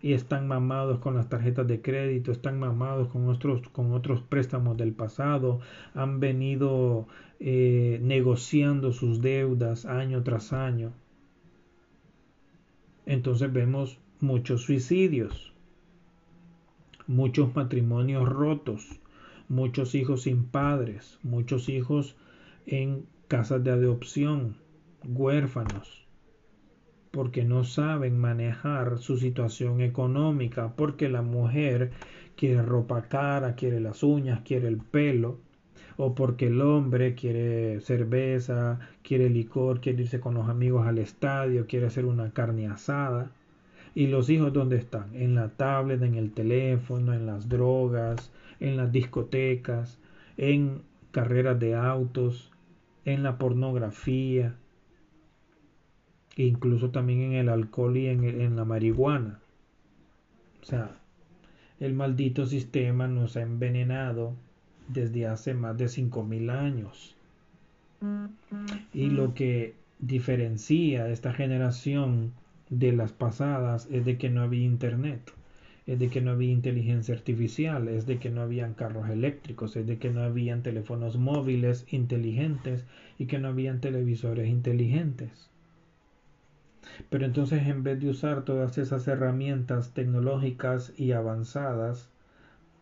y 0.01 0.13
están 0.13 0.47
mamados 0.47 0.99
con 0.99 1.15
las 1.15 1.27
tarjetas 1.29 1.67
de 1.67 1.81
crédito, 1.81 2.31
están 2.31 2.59
mamados 2.59 3.09
con 3.09 3.27
otros, 3.27 3.67
con 3.69 3.91
otros 3.91 4.21
préstamos 4.21 4.77
del 4.77 4.93
pasado, 4.93 5.59
han 5.93 6.19
venido 6.19 7.07
eh, 7.39 7.99
negociando 8.01 8.93
sus 8.93 9.21
deudas 9.21 9.85
año 9.85 10.23
tras 10.23 10.53
año. 10.53 10.93
Entonces 13.05 13.51
vemos 13.51 13.99
muchos 14.21 14.61
suicidios, 14.63 15.53
muchos 17.07 17.53
matrimonios 17.55 18.27
rotos, 18.27 18.99
muchos 19.49 19.95
hijos 19.95 20.23
sin 20.23 20.45
padres, 20.45 21.19
muchos 21.23 21.67
hijos 21.67 22.15
en 22.65 23.05
casas 23.27 23.63
de 23.63 23.71
adopción, 23.71 24.55
huérfanos 25.03 26.08
porque 27.11 27.43
no 27.43 27.63
saben 27.63 28.19
manejar 28.19 28.99
su 28.99 29.17
situación 29.17 29.81
económica, 29.81 30.73
porque 30.75 31.09
la 31.09 31.21
mujer 31.21 31.91
quiere 32.35 32.61
ropa 32.61 33.03
cara, 33.09 33.55
quiere 33.55 33.79
las 33.79 34.03
uñas, 34.03 34.41
quiere 34.45 34.67
el 34.67 34.77
pelo, 34.77 35.39
o 35.97 36.15
porque 36.15 36.47
el 36.47 36.61
hombre 36.61 37.15
quiere 37.15 37.81
cerveza, 37.81 38.79
quiere 39.03 39.29
licor, 39.29 39.81
quiere 39.81 40.03
irse 40.03 40.19
con 40.21 40.35
los 40.35 40.47
amigos 40.47 40.87
al 40.87 40.97
estadio, 40.97 41.67
quiere 41.67 41.87
hacer 41.87 42.05
una 42.05 42.31
carne 42.31 42.67
asada. 42.67 43.31
¿Y 43.95 44.07
los 44.07 44.29
hijos 44.29 44.53
dónde 44.53 44.77
están? 44.77 45.13
En 45.13 45.35
la 45.35 45.49
tablet, 45.49 46.01
en 46.03 46.15
el 46.15 46.31
teléfono, 46.31 47.13
en 47.13 47.25
las 47.25 47.49
drogas, 47.49 48.31
en 48.59 48.77
las 48.77 48.91
discotecas, 48.91 49.99
en 50.37 50.83
carreras 51.11 51.59
de 51.59 51.75
autos, 51.75 52.51
en 53.03 53.23
la 53.23 53.37
pornografía, 53.37 54.55
incluso 56.47 56.89
también 56.89 57.21
en 57.21 57.33
el 57.33 57.49
alcohol 57.49 57.97
y 57.97 58.07
en, 58.07 58.55
la 58.55 58.65
marihuana. 58.65 59.39
O 60.61 60.65
sea, 60.65 60.95
el 61.79 61.93
maldito 61.93 62.45
sistema 62.45 63.07
nos 63.07 63.35
ha 63.35 63.41
envenenado 63.41 64.35
desde 64.87 65.27
hace 65.27 65.53
más 65.53 65.77
de 65.77 65.85
5.000 65.85 66.51
años. 66.51 67.15
Y 68.93 69.09
lo 69.09 69.33
que 69.33 69.73
diferencia 69.99 71.09
esta 71.09 71.33
generación 71.33 72.31
de 72.69 72.93
las 72.93 73.11
pasadas 73.11 73.89
es 73.91 74.05
de 74.05 74.17
que 74.17 74.29
no 74.29 74.41
había 74.41 74.63
internet, 74.63 75.33
es 75.87 75.99
de 75.99 76.07
que 76.07 76.21
no 76.21 76.31
había 76.31 76.51
inteligencia 76.51 77.15
artificial, 77.15 77.89
es 77.89 78.05
de 78.05 78.17
que 78.17 78.29
no 78.29 78.41
habían 78.41 78.75
carros 78.75 79.09
eléctricos, 79.09 79.75
es 79.75 79.87
de 79.87 79.97
que 79.97 80.09
no 80.09 80.21
habían 80.21 80.63
teléfonos 80.63 81.17
móviles 81.17 81.85
inteligentes 81.91 82.85
y 83.17 83.25
que 83.25 83.39
no 83.39 83.49
habían 83.49 83.81
televisores 83.81 84.47
inteligentes. 84.47 85.48
Pero 87.09 87.25
entonces 87.25 87.67
en 87.67 87.83
vez 87.83 87.99
de 87.99 88.09
usar 88.09 88.43
todas 88.43 88.77
esas 88.77 89.07
herramientas 89.07 89.93
tecnológicas 89.93 90.93
y 90.97 91.11
avanzadas 91.11 92.09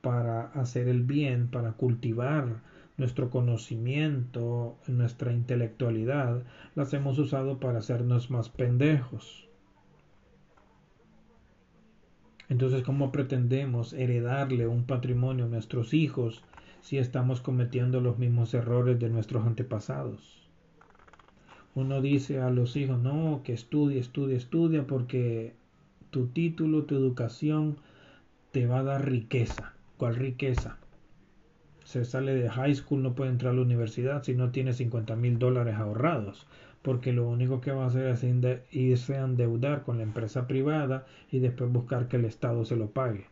para 0.02 0.48
hacer 0.54 0.88
el 0.88 1.04
bien, 1.04 1.48
para 1.48 1.74
cultivar 1.74 2.62
nuestro 2.98 3.30
conocimiento, 3.30 4.78
nuestra 4.88 5.32
intelectualidad, 5.32 6.44
las 6.76 6.94
hemos 6.94 7.20
usado 7.20 7.60
para 7.60 7.80
hacernos 7.80 8.32
más 8.32 8.50
pendejos. 8.50 9.48
Entonces, 12.50 12.82
¿cómo 12.84 13.12
pretendemos 13.12 13.94
heredarle 13.94 14.68
un 14.68 14.86
patrimonio 14.86 15.46
a 15.46 15.50
nuestros 15.50 15.94
hijos 15.94 16.44
si 16.82 16.98
estamos 16.98 17.42
cometiendo 17.42 18.00
los 18.00 18.18
mismos 18.18 18.54
errores 18.54 19.00
de 19.00 19.10
nuestros 19.10 19.46
antepasados? 19.46 20.47
Uno 21.78 22.02
dice 22.02 22.42
a 22.42 22.50
los 22.50 22.76
hijos, 22.76 23.00
no, 23.00 23.42
que 23.44 23.54
estudie, 23.54 24.00
estudie, 24.00 24.36
estudia, 24.36 24.88
porque 24.88 25.54
tu 26.10 26.26
título, 26.26 26.86
tu 26.86 26.96
educación 26.96 27.78
te 28.52 28.66
va 28.66 28.80
a 28.80 28.84
dar 28.84 29.08
riqueza. 29.08 29.74
¿Cuál 29.96 30.16
riqueza? 30.16 30.80
Se 31.84 32.04
sale 32.04 32.34
de 32.34 32.50
high 32.50 32.74
school, 32.74 33.04
no 33.04 33.14
puede 33.14 33.30
entrar 33.30 33.54
a 33.54 33.56
la 33.56 33.62
universidad 33.62 34.24
si 34.24 34.34
no 34.34 34.50
tiene 34.50 34.74
50 34.74 35.16
mil 35.16 35.38
dólares 35.38 35.76
ahorrados, 35.76 36.48
porque 36.82 37.14
lo 37.14 37.28
único 37.28 37.62
que 37.62 37.72
va 37.72 37.84
a 37.84 37.88
hacer 37.88 38.08
es 38.08 38.24
irse 38.72 39.18
a 39.18 39.26
endeudar 39.26 39.84
con 39.84 39.98
la 39.98 40.04
empresa 40.04 40.48
privada 40.48 41.06
y 41.32 41.38
después 41.38 41.72
buscar 41.72 42.08
que 42.08 42.18
el 42.18 42.26
Estado 42.26 42.66
se 42.66 42.76
lo 42.76 42.90
pague. 42.90 43.28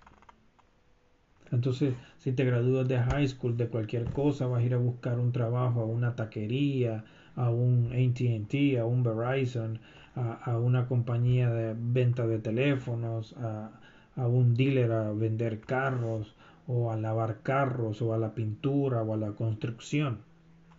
Entonces, 1.52 1.96
si 2.20 2.32
te 2.32 2.46
gradúas 2.46 2.88
de 2.88 3.00
high 3.00 3.28
school 3.28 3.58
de 3.58 3.70
cualquier 3.70 4.12
cosa, 4.12 4.46
vas 4.46 4.62
a 4.62 4.66
ir 4.66 4.76
a 4.76 4.78
buscar 4.78 5.20
un 5.20 5.32
trabajo 5.32 5.82
a 5.82 5.86
una 5.86 6.16
taquería, 6.16 7.06
a 7.36 7.50
un 7.50 7.92
ATT, 7.92 8.80
a 8.80 8.86
un 8.86 9.04
Verizon, 9.04 9.80
a, 10.16 10.58
una 10.58 10.88
compañía 10.88 11.50
de 11.52 11.76
venta 11.78 12.26
de 12.26 12.40
teléfonos, 12.40 13.36
a, 13.38 13.72
a 14.16 14.28
un 14.28 14.54
dealer 14.54 14.92
a 14.92 15.12
vender 15.12 15.60
carros 15.60 16.36
o 16.68 16.92
a 16.92 16.98
lavar 16.98 17.42
carros 17.42 18.02
o 18.02 18.14
a 18.14 18.18
la 18.18 18.34
pintura 18.34 19.02
o 19.02 19.14
a 19.14 19.18
la 19.18 19.32
construcción. 19.32 20.20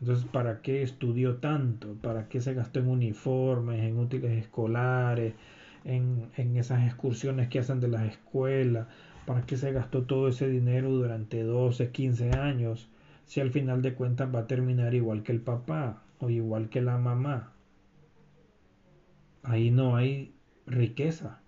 Entonces, 0.00 0.26
¿para 0.26 0.60
qué 0.62 0.82
estudió 0.82 1.36
tanto? 1.36 1.94
¿Para 2.02 2.28
qué 2.28 2.40
se 2.40 2.54
gastó 2.54 2.80
en 2.80 2.88
uniformes, 2.88 3.82
en 3.82 3.98
útiles 3.98 4.32
escolares, 4.32 5.34
en, 5.84 6.30
en 6.36 6.56
esas 6.56 6.84
excursiones 6.86 7.48
que 7.48 7.58
hacen 7.58 7.80
de 7.80 7.88
las 7.88 8.02
escuelas? 8.04 8.86
¿Para 9.26 9.42
qué 9.42 9.56
se 9.56 9.72
gastó 9.72 10.04
todo 10.04 10.28
ese 10.28 10.48
dinero 10.48 10.90
durante 10.90 11.42
12, 11.42 11.90
15 11.90 12.30
años 12.32 12.88
si 13.26 13.40
al 13.40 13.50
final 13.50 13.82
de 13.82 13.94
cuentas 13.94 14.32
va 14.34 14.40
a 14.40 14.46
terminar 14.46 14.94
igual 14.94 15.22
que 15.22 15.32
el 15.32 15.40
papá? 15.40 16.02
O 16.20 16.30
igual 16.30 16.68
que 16.68 16.80
la 16.80 16.98
mamá. 16.98 17.52
Ahí 19.42 19.70
no 19.70 19.96
hay 19.96 20.34
riqueza. 20.66 21.40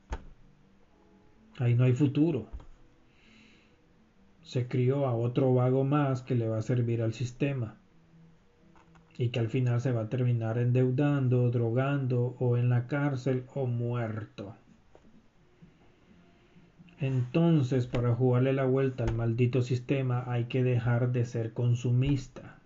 Ahí 1.59 1.75
no 1.75 1.85
hay 1.85 1.93
futuro. 1.93 2.47
Se 4.43 4.69
crió 4.69 5.07
a 5.07 5.15
otro 5.15 5.53
vago 5.53 5.85
más 5.85 6.23
que 6.23 6.35
le 6.35 6.49
va 6.49 6.59
a 6.59 6.63
servir 6.63 7.03
al 7.03 7.13
sistema 7.13 7.77
y 9.19 9.31
que 9.31 9.41
al 9.41 9.49
final 9.49 9.81
se 9.81 9.91
va 9.91 10.03
a 10.03 10.09
terminar 10.09 10.59
endeudando, 10.59 11.51
drogando 11.51 12.37
o 12.39 12.57
en 12.57 12.69
la 12.69 12.87
cárcel 12.87 13.45
o 13.55 13.67
muerto. 13.67 14.55
Entonces, 17.01 17.87
para 17.87 18.15
jugarle 18.15 18.53
la 18.53 18.65
vuelta 18.65 19.05
al 19.05 19.15
maldito 19.15 19.63
sistema 19.63 20.25
hay 20.27 20.45
que 20.45 20.63
dejar 20.63 21.13
de 21.13 21.25
ser 21.25 21.53
consumista 21.53 22.58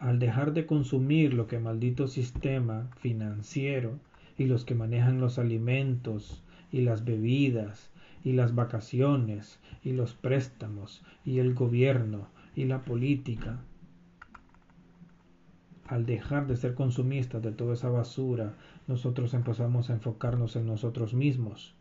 al 0.00 0.18
dejar 0.18 0.54
de 0.54 0.64
consumir 0.64 1.34
lo 1.34 1.46
que 1.46 1.58
maldito 1.58 2.08
sistema 2.08 2.88
financiero 2.96 3.98
y 4.38 4.46
los 4.46 4.64
que 4.64 4.74
manejan 4.74 5.20
los 5.20 5.38
alimentos 5.38 6.42
y 6.72 6.80
las 6.80 7.04
bebidas 7.04 7.90
y 8.24 8.32
las 8.32 8.54
vacaciones 8.54 9.60
y 9.84 9.92
los 9.92 10.14
préstamos 10.14 11.02
y 11.24 11.38
el 11.38 11.52
gobierno 11.52 12.28
y 12.56 12.64
la 12.64 12.82
política, 12.82 13.60
al 15.86 16.06
dejar 16.06 16.46
de 16.46 16.56
ser 16.56 16.74
consumistas 16.74 17.42
de 17.42 17.52
toda 17.52 17.74
esa 17.74 17.90
basura, 17.90 18.54
nosotros 18.86 19.34
empezamos 19.34 19.90
a 19.90 19.94
enfocarnos 19.94 20.56
en 20.56 20.66
nosotros 20.66 21.14
mismos. 21.14 21.74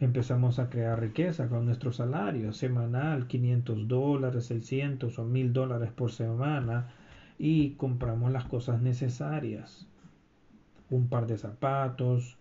Empezamos 0.00 0.58
a 0.58 0.68
crear 0.68 1.00
riqueza 1.00 1.48
con 1.48 1.64
nuestro 1.64 1.92
salario 1.92 2.52
semanal, 2.52 3.26
500 3.26 3.88
dólares, 3.88 4.46
600 4.46 5.18
o 5.18 5.24
1000 5.24 5.52
dólares 5.52 5.90
por 5.92 6.12
semana, 6.12 6.88
y 7.38 7.70
compramos 7.70 8.32
las 8.32 8.44
cosas 8.44 8.82
necesarias. 8.82 9.88
Un 10.90 11.08
par 11.08 11.26
de 11.26 11.38
zapatos, 11.38 12.36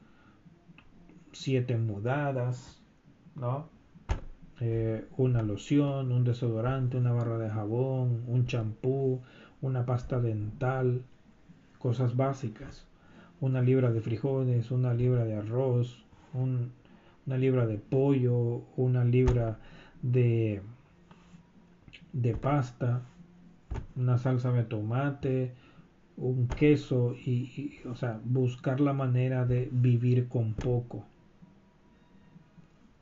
siete 1.32 1.78
mudadas, 1.78 2.82
¿no? 3.36 3.70
eh, 4.60 5.06
una 5.18 5.42
loción, 5.44 6.12
un 6.12 6.24
desodorante, 6.24 6.98
una 6.98 7.12
barra 7.12 7.38
de 7.38 7.50
jabón, 7.50 8.24
un 8.28 8.46
champú, 8.48 9.22
una 9.62 9.86
pasta 9.86 10.20
dental, 10.20 11.04
cosas 11.78 12.16
básicas, 12.16 12.86
una 13.40 13.62
libra 13.62 13.92
de 13.92 14.02
frijoles, 14.02 14.72
una 14.72 14.94
libra 14.94 15.26
de 15.26 15.36
arroz, 15.36 16.04
una 16.34 17.38
libra 17.38 17.68
de 17.68 17.78
pollo, 17.78 18.64
una 18.76 19.04
libra 19.04 19.60
de, 20.02 20.62
de 22.14 22.36
pasta, 22.36 23.04
una 23.96 24.18
salsa 24.18 24.52
de 24.52 24.64
tomate, 24.64 25.54
un 26.18 26.48
queso 26.48 27.16
y, 27.16 27.80
o 27.86 27.96
sea, 27.96 28.20
buscar 28.24 28.80
la 28.80 28.94
manera 28.94 29.46
de 29.46 29.70
vivir 29.72 30.28
con 30.28 30.54
poco. 30.54 31.06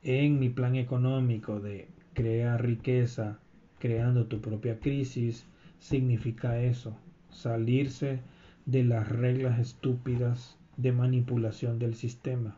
En 0.02 0.38
mi 0.38 0.48
plan 0.48 0.76
económico 0.76 1.60
de 1.60 1.88
crear 2.14 2.62
riqueza 2.62 3.38
creando 3.78 4.26
tu 4.26 4.40
propia 4.40 4.78
crisis, 4.78 5.46
significa 5.78 6.60
eso, 6.60 6.96
salirse 7.30 8.20
de 8.64 8.82
las 8.84 9.08
reglas 9.08 9.58
estúpidas 9.58 10.56
de 10.76 10.92
manipulación 10.92 11.78
del 11.78 11.94
sistema. 11.94 12.56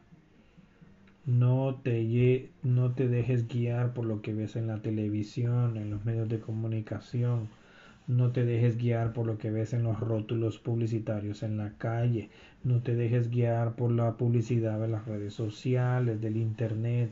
No 1.26 1.80
te, 1.82 2.50
no 2.62 2.92
te 2.92 3.08
dejes 3.08 3.48
guiar 3.48 3.92
por 3.92 4.06
lo 4.06 4.22
que 4.22 4.32
ves 4.32 4.56
en 4.56 4.66
la 4.66 4.80
televisión, 4.80 5.76
en 5.76 5.90
los 5.90 6.04
medios 6.04 6.28
de 6.28 6.40
comunicación. 6.40 7.48
No 8.08 8.30
te 8.32 8.46
dejes 8.46 8.78
guiar 8.78 9.12
por 9.12 9.26
lo 9.26 9.36
que 9.36 9.50
ves 9.50 9.74
en 9.74 9.82
los 9.82 10.00
rótulos 10.00 10.58
publicitarios 10.58 11.42
en 11.42 11.58
la 11.58 11.74
calle. 11.76 12.30
No 12.64 12.80
te 12.80 12.94
dejes 12.94 13.30
guiar 13.30 13.74
por 13.74 13.92
la 13.92 14.16
publicidad 14.16 14.80
de 14.80 14.88
las 14.88 15.06
redes 15.06 15.34
sociales, 15.34 16.18
del 16.18 16.38
Internet. 16.38 17.10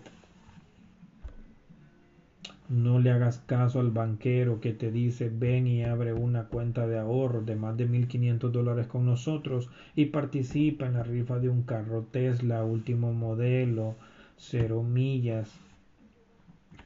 No 2.71 2.99
le 2.99 3.11
hagas 3.11 3.41
caso 3.41 3.79
al 3.79 3.91
banquero 3.91 4.59
que 4.59 4.73
te 4.73 4.91
dice 4.91 5.29
ven 5.29 5.67
y 5.67 5.85
abre 5.85 6.15
una 6.15 6.45
cuenta 6.45 6.87
de 6.87 6.99
ahorro 6.99 7.43
de 7.43 7.57
más 7.57 7.77
de 7.77 7.87
1.500 7.87 8.51
dólares 8.51 8.87
con 8.87 9.05
nosotros 9.05 9.69
y 9.95 10.07
participa 10.07 10.87
en 10.87 10.95
la 10.95 11.03
rifa 11.03 11.39
de 11.39 11.51
un 11.51 11.65
carro 11.65 12.07
Tesla 12.11 12.65
último 12.65 13.13
modelo, 13.13 13.97
cero 14.39 14.83
millas. 14.83 15.55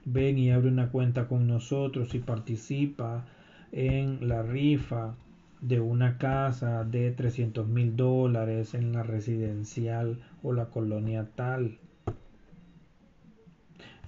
Ven 0.04 0.36
y 0.36 0.50
abre 0.50 0.68
una 0.68 0.90
cuenta 0.90 1.28
con 1.28 1.46
nosotros 1.46 2.12
y 2.16 2.18
participa 2.18 3.24
en 3.72 4.28
la 4.28 4.42
rifa 4.42 5.14
de 5.60 5.80
una 5.80 6.18
casa 6.18 6.84
de 6.84 7.10
300 7.10 7.66
mil 7.68 7.96
dólares 7.96 8.74
en 8.74 8.92
la 8.92 9.02
residencial 9.02 10.18
o 10.42 10.52
la 10.52 10.66
colonia 10.66 11.28
tal 11.34 11.78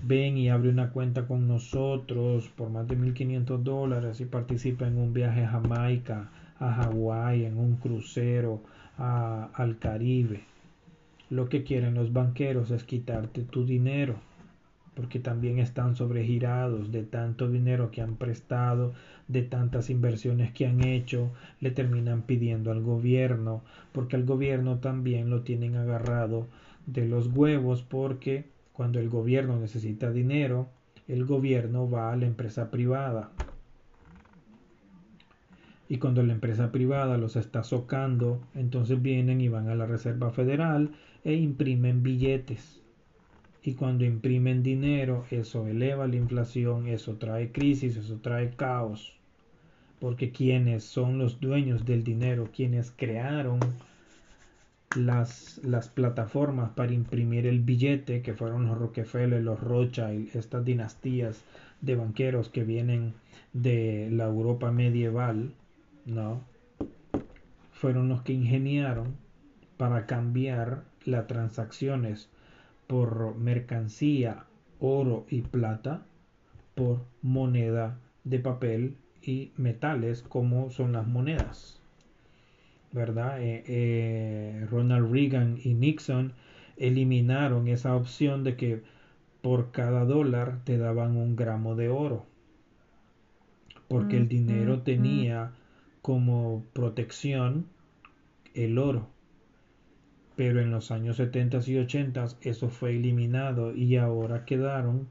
ven 0.03 0.37
y 0.37 0.49
abre 0.49 0.69
una 0.69 0.91
cuenta 0.91 1.27
con 1.27 1.47
nosotros 1.47 2.49
por 2.57 2.71
más 2.71 2.89
de 2.89 2.99
1.500 2.99 3.63
dólares 3.63 4.21
y 4.21 4.25
participa 4.25 4.87
en 4.87 4.99
un 4.99 5.13
viaje 5.13 5.45
a 5.45 5.51
Jamaica, 5.51 6.31
a 6.59 6.73
Hawái, 6.73 7.45
en 7.45 7.57
un 7.57 7.77
crucero, 7.77 8.63
al 8.99 9.79
Caribe. 9.79 10.41
Lo 11.31 11.49
que 11.49 11.63
quieren 11.63 11.95
los 11.95 12.13
banqueros 12.13 12.71
es 12.71 12.85
quitarte 12.85 13.43
tu 13.43 13.65
dinero, 13.65 14.17
porque 14.95 15.19
también 15.19 15.59
están 15.59 15.97
sobregirados 15.97 16.93
de 16.93 17.03
tanto 17.03 17.49
dinero 17.49 17.91
que 17.91 18.03
han 18.03 18.17
prestado, 18.17 18.93
de 19.29 19.43
tantas 19.43 19.89
inversiones 19.89 20.53
que 20.53 20.67
han 20.67 20.85
hecho, 20.85 21.33
le 21.61 21.71
terminan 21.71 22.23
pidiendo 22.23 22.71
al 22.71 22.83
gobierno, 22.83 23.63
porque 23.93 24.17
al 24.17 24.25
gobierno 24.25 24.79
también 24.79 25.31
lo 25.31 25.43
tienen 25.43 25.77
agarrado 25.77 26.47
de 26.87 27.07
los 27.07 27.29
huevos 27.29 27.83
porque 27.83 28.45
cuando 28.73 28.99
el 28.99 29.09
gobierno 29.09 29.59
necesita 29.59 30.11
dinero, 30.11 30.69
el 31.09 31.25
gobierno 31.25 31.91
va 31.91 32.13
a 32.13 32.17
la 32.17 32.27
empresa 32.27 32.71
privada. 32.71 33.31
Y 35.89 35.99
cuando 35.99 36.23
la 36.23 36.33
empresa 36.33 36.73
privada 36.73 37.19
los 37.19 37.37
está 37.37 37.65
socando, 37.65 38.41
entonces 38.55 39.03
vienen 39.03 39.41
y 39.41 39.49
van 39.49 39.69
a 39.69 39.75
la 39.75 39.87
Reserva 39.87 40.31
Federal 40.31 40.93
e 41.25 41.35
imprimen 41.35 42.03
billetes. 42.03 42.82
Y 43.65 43.75
cuando 43.75 44.05
imprimen 44.05 44.63
dinero, 44.63 45.25
eso 45.31 45.69
eleva 45.69 46.09
la 46.09 46.17
inflación, 46.17 46.89
eso 46.89 47.15
trae 47.17 47.53
crisis, 47.53 47.97
eso 47.97 48.19
trae 48.21 48.51
caos. 48.51 49.15
Porque 50.01 50.33
quienes 50.33 50.83
son 50.83 51.19
los 51.19 51.41
dueños 51.41 51.85
del 51.85 52.03
dinero, 52.03 52.49
quienes 52.53 52.91
crearon 52.91 53.61
las, 54.97 55.61
las 55.63 55.89
plataformas 55.89 56.71
para 56.71 56.93
imprimir 56.93 57.47
el 57.47 57.61
billete, 57.61 58.21
que 58.21 58.35
fueron 58.35 58.67
los 58.67 58.79
Rockefeller, 58.79 59.43
los 59.43 59.61
Rothschild, 59.61 60.35
estas 60.35 60.65
dinastías 60.65 61.45
de 61.81 61.95
banqueros 61.95 62.49
que 62.49 62.65
vienen 62.65 63.15
de 63.53 64.09
la 64.11 64.25
Europa 64.25 64.73
medieval, 64.73 65.53
¿no? 66.05 66.41
Fueron 67.73 68.09
los 68.09 68.23
que 68.23 68.33
ingeniaron 68.33 69.15
para 69.77 70.07
cambiar 70.07 70.83
las 71.05 71.27
transacciones 71.27 72.29
por 72.93 73.35
mercancía, 73.37 74.45
oro 74.79 75.25
y 75.31 75.41
plata 75.41 76.05
por 76.75 77.07
moneda 77.23 77.99
de 78.23 78.39
papel 78.39 78.99
y 79.23 79.51
metales 79.57 80.21
como 80.21 80.69
son 80.69 80.93
las 80.93 81.07
monedas. 81.07 81.81
¿verdad? 82.93 83.41
Eh, 83.41 83.65
eh, 83.67 84.67
Ronald 84.71 85.11
Reagan 85.11 85.57
y 85.65 85.73
Nixon 85.73 86.35
eliminaron 86.77 87.67
esa 87.67 87.97
opción 87.97 88.45
de 88.45 88.57
que 88.57 88.83
por 89.41 89.71
cada 89.71 90.05
dólar 90.05 90.61
te 90.65 90.77
daban 90.77 91.17
un 91.17 91.35
gramo 91.35 91.75
de 91.77 91.89
oro, 91.89 92.27
porque 93.89 94.19
el 94.19 94.29
dinero 94.29 94.83
tenía 94.83 95.53
como 96.03 96.63
protección 96.75 97.65
el 98.53 98.77
oro. 98.77 99.12
Pero 100.45 100.61
en 100.61 100.73
los 100.73 100.91
años 100.91 101.19
70 101.19 101.61
y 101.69 101.77
80 101.77 102.27
eso 102.41 102.69
fue 102.69 102.97
eliminado 102.97 103.77
y 103.77 103.95
ahora 103.95 104.45
quedaron 104.45 105.07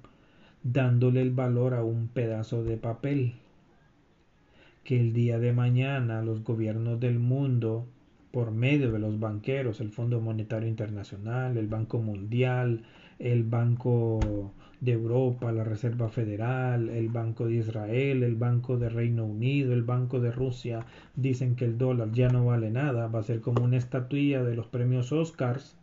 dándole 0.61 1.21
el 1.21 1.31
valor 1.31 1.73
a 1.73 1.85
un 1.85 2.09
pedazo 2.09 2.65
de 2.65 2.75
papel. 2.75 3.35
Que 4.83 4.99
el 4.99 5.13
día 5.13 5.39
de 5.39 5.53
mañana 5.53 6.21
los 6.21 6.43
gobiernos 6.43 6.99
del 6.99 7.19
mundo, 7.19 7.87
por 8.31 8.51
medio 8.51 8.91
de 8.91 8.99
los 8.99 9.21
banqueros, 9.21 9.79
el 9.79 9.91
Fondo 9.91 10.19
Monetario 10.19 10.67
Internacional, 10.67 11.55
el 11.55 11.67
Banco 11.67 11.99
Mundial, 11.99 12.83
el 13.17 13.43
Banco 13.43 14.51
de 14.81 14.93
Europa, 14.93 15.51
la 15.51 15.63
Reserva 15.63 16.09
Federal, 16.09 16.89
el 16.89 17.09
Banco 17.09 17.45
de 17.45 17.53
Israel, 17.53 18.23
el 18.23 18.35
Banco 18.35 18.77
de 18.77 18.89
Reino 18.89 19.25
Unido, 19.25 19.73
el 19.73 19.83
Banco 19.83 20.19
de 20.19 20.31
Rusia, 20.31 20.85
dicen 21.15 21.55
que 21.55 21.65
el 21.65 21.77
dólar 21.77 22.11
ya 22.11 22.29
no 22.29 22.45
vale 22.45 22.71
nada, 22.71 23.07
va 23.07 23.19
a 23.19 23.23
ser 23.23 23.41
como 23.41 23.63
una 23.63 23.77
estatuilla 23.77 24.43
de 24.43 24.55
los 24.55 24.65
premios 24.65 25.11
Oscars, 25.11 25.77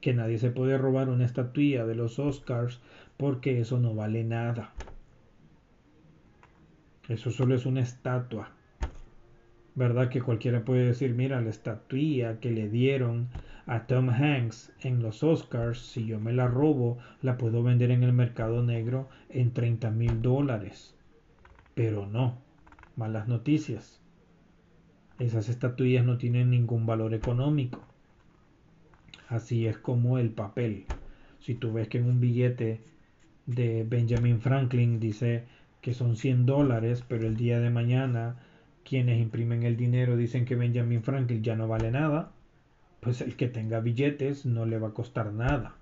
que 0.00 0.14
nadie 0.14 0.38
se 0.38 0.50
puede 0.50 0.78
robar 0.78 1.10
una 1.10 1.26
estatuilla 1.26 1.84
de 1.86 1.94
los 1.94 2.18
Oscars 2.18 2.80
porque 3.18 3.60
eso 3.60 3.78
no 3.78 3.94
vale 3.94 4.24
nada. 4.24 4.72
Eso 7.08 7.30
solo 7.30 7.54
es 7.54 7.66
una 7.66 7.82
estatua. 7.82 8.50
¿Verdad 9.74 10.08
que 10.08 10.22
cualquiera 10.22 10.64
puede 10.64 10.86
decir, 10.86 11.14
mira, 11.14 11.40
la 11.42 11.50
estatua 11.50 12.40
que 12.40 12.50
le 12.50 12.68
dieron 12.68 13.28
a 13.66 13.86
Tom 13.86 14.10
Hanks 14.10 14.72
en 14.80 15.02
los 15.02 15.22
Oscars, 15.22 15.78
si 15.78 16.06
yo 16.06 16.18
me 16.18 16.32
la 16.32 16.48
robo, 16.48 16.98
la 17.20 17.38
puedo 17.38 17.62
vender 17.62 17.90
en 17.90 18.02
el 18.02 18.12
mercado 18.12 18.62
negro 18.62 19.08
en 19.28 19.52
30 19.52 19.90
mil 19.90 20.20
dólares. 20.22 20.96
Pero 21.74 22.06
no, 22.06 22.38
malas 22.96 23.28
noticias. 23.28 24.00
Esas 25.18 25.48
estatuillas 25.48 26.04
no 26.04 26.18
tienen 26.18 26.50
ningún 26.50 26.86
valor 26.86 27.14
económico. 27.14 27.84
Así 29.28 29.66
es 29.66 29.78
como 29.78 30.18
el 30.18 30.30
papel. 30.30 30.84
Si 31.38 31.54
tú 31.54 31.72
ves 31.72 31.88
que 31.88 31.98
en 31.98 32.06
un 32.06 32.20
billete 32.20 32.80
de 33.46 33.84
Benjamin 33.84 34.40
Franklin 34.40 35.00
dice 35.00 35.44
que 35.80 35.94
son 35.94 36.16
100 36.16 36.46
dólares, 36.46 37.04
pero 37.06 37.26
el 37.26 37.36
día 37.36 37.60
de 37.60 37.70
mañana 37.70 38.36
quienes 38.84 39.20
imprimen 39.20 39.62
el 39.62 39.76
dinero 39.76 40.16
dicen 40.16 40.44
que 40.44 40.56
Benjamin 40.56 41.02
Franklin 41.02 41.42
ya 41.42 41.54
no 41.54 41.68
vale 41.68 41.90
nada, 41.90 42.32
pues 43.02 43.20
el 43.20 43.34
que 43.34 43.48
tenga 43.48 43.80
billetes 43.80 44.46
no 44.46 44.64
le 44.64 44.78
va 44.78 44.88
a 44.88 44.94
costar 44.94 45.32
nada. 45.32 45.74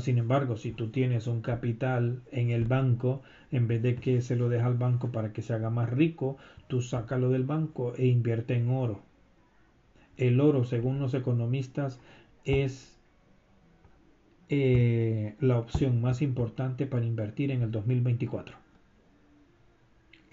Sin 0.00 0.18
embargo, 0.18 0.58
si 0.58 0.70
tú 0.70 0.88
tienes 0.88 1.26
un 1.26 1.40
capital 1.40 2.20
en 2.30 2.50
el 2.50 2.66
banco, 2.66 3.22
en 3.50 3.66
vez 3.66 3.82
de 3.82 3.94
que 3.94 4.20
se 4.20 4.36
lo 4.36 4.50
deja 4.50 4.66
al 4.66 4.76
banco 4.76 5.10
para 5.10 5.32
que 5.32 5.40
se 5.40 5.54
haga 5.54 5.70
más 5.70 5.88
rico, 5.88 6.36
tú 6.68 6.82
sácalo 6.82 7.30
del 7.30 7.44
banco 7.44 7.94
e 7.96 8.04
invierte 8.04 8.54
en 8.54 8.68
oro. 8.68 9.00
El 10.18 10.38
oro, 10.40 10.64
según 10.64 10.98
los 10.98 11.14
economistas, 11.14 12.00
es 12.44 12.98
eh, 14.50 15.36
la 15.40 15.58
opción 15.58 16.02
más 16.02 16.20
importante 16.20 16.86
para 16.86 17.06
invertir 17.06 17.50
en 17.50 17.62
el 17.62 17.70
2024. 17.70 18.54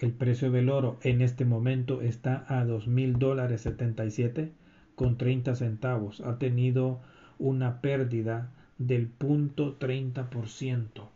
El 0.00 0.12
precio 0.12 0.50
del 0.50 0.68
oro 0.68 0.98
en 1.02 1.22
este 1.22 1.46
momento 1.46 2.02
está 2.02 2.44
a 2.46 2.66
dos 2.66 2.86
mil 2.88 3.18
dólares 3.18 3.62
77 3.62 4.52
con 4.94 5.16
30 5.16 5.54
centavos. 5.54 6.20
Ha 6.20 6.38
tenido 6.38 7.00
una 7.38 7.80
pérdida 7.80 8.50
del 8.78 9.06
punto 9.06 9.78
30%. 9.78 11.08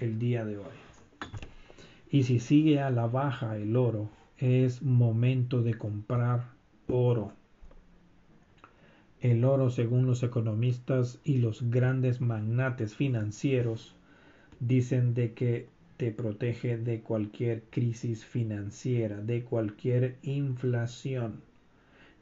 el 0.00 0.18
día 0.18 0.44
de 0.44 0.58
hoy. 0.58 0.76
Y 2.10 2.22
si 2.22 2.38
sigue 2.38 2.80
a 2.80 2.90
la 2.90 3.06
baja 3.06 3.56
el 3.56 3.76
oro, 3.76 4.08
es 4.38 4.82
momento 4.82 5.62
de 5.62 5.74
comprar 5.74 6.44
oro. 6.88 7.32
El 9.20 9.44
oro, 9.44 9.70
según 9.70 10.06
los 10.06 10.22
economistas 10.22 11.18
y 11.24 11.38
los 11.38 11.70
grandes 11.70 12.20
magnates 12.20 12.94
financieros, 12.94 13.94
dicen 14.60 15.14
de 15.14 15.32
que 15.32 15.68
te 15.96 16.10
protege 16.10 16.76
de 16.76 17.00
cualquier 17.00 17.62
crisis 17.70 18.24
financiera, 18.24 19.20
de 19.20 19.44
cualquier 19.44 20.16
inflación 20.22 21.40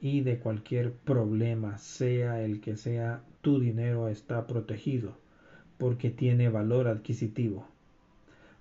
y 0.03 0.23
de 0.23 0.41
cualquier 0.41 0.93
problema, 0.93 1.79
sea 1.79 2.43
el 2.43 2.61
que 2.61 2.77
sea, 2.77 3.23
tu 3.41 3.61
dinero 3.61 4.09
está 4.09 4.49
protegido 4.49 5.17
porque 5.79 6.11
tiene 6.11 6.49
valor 6.49 6.89
adquisitivo. 6.89 7.67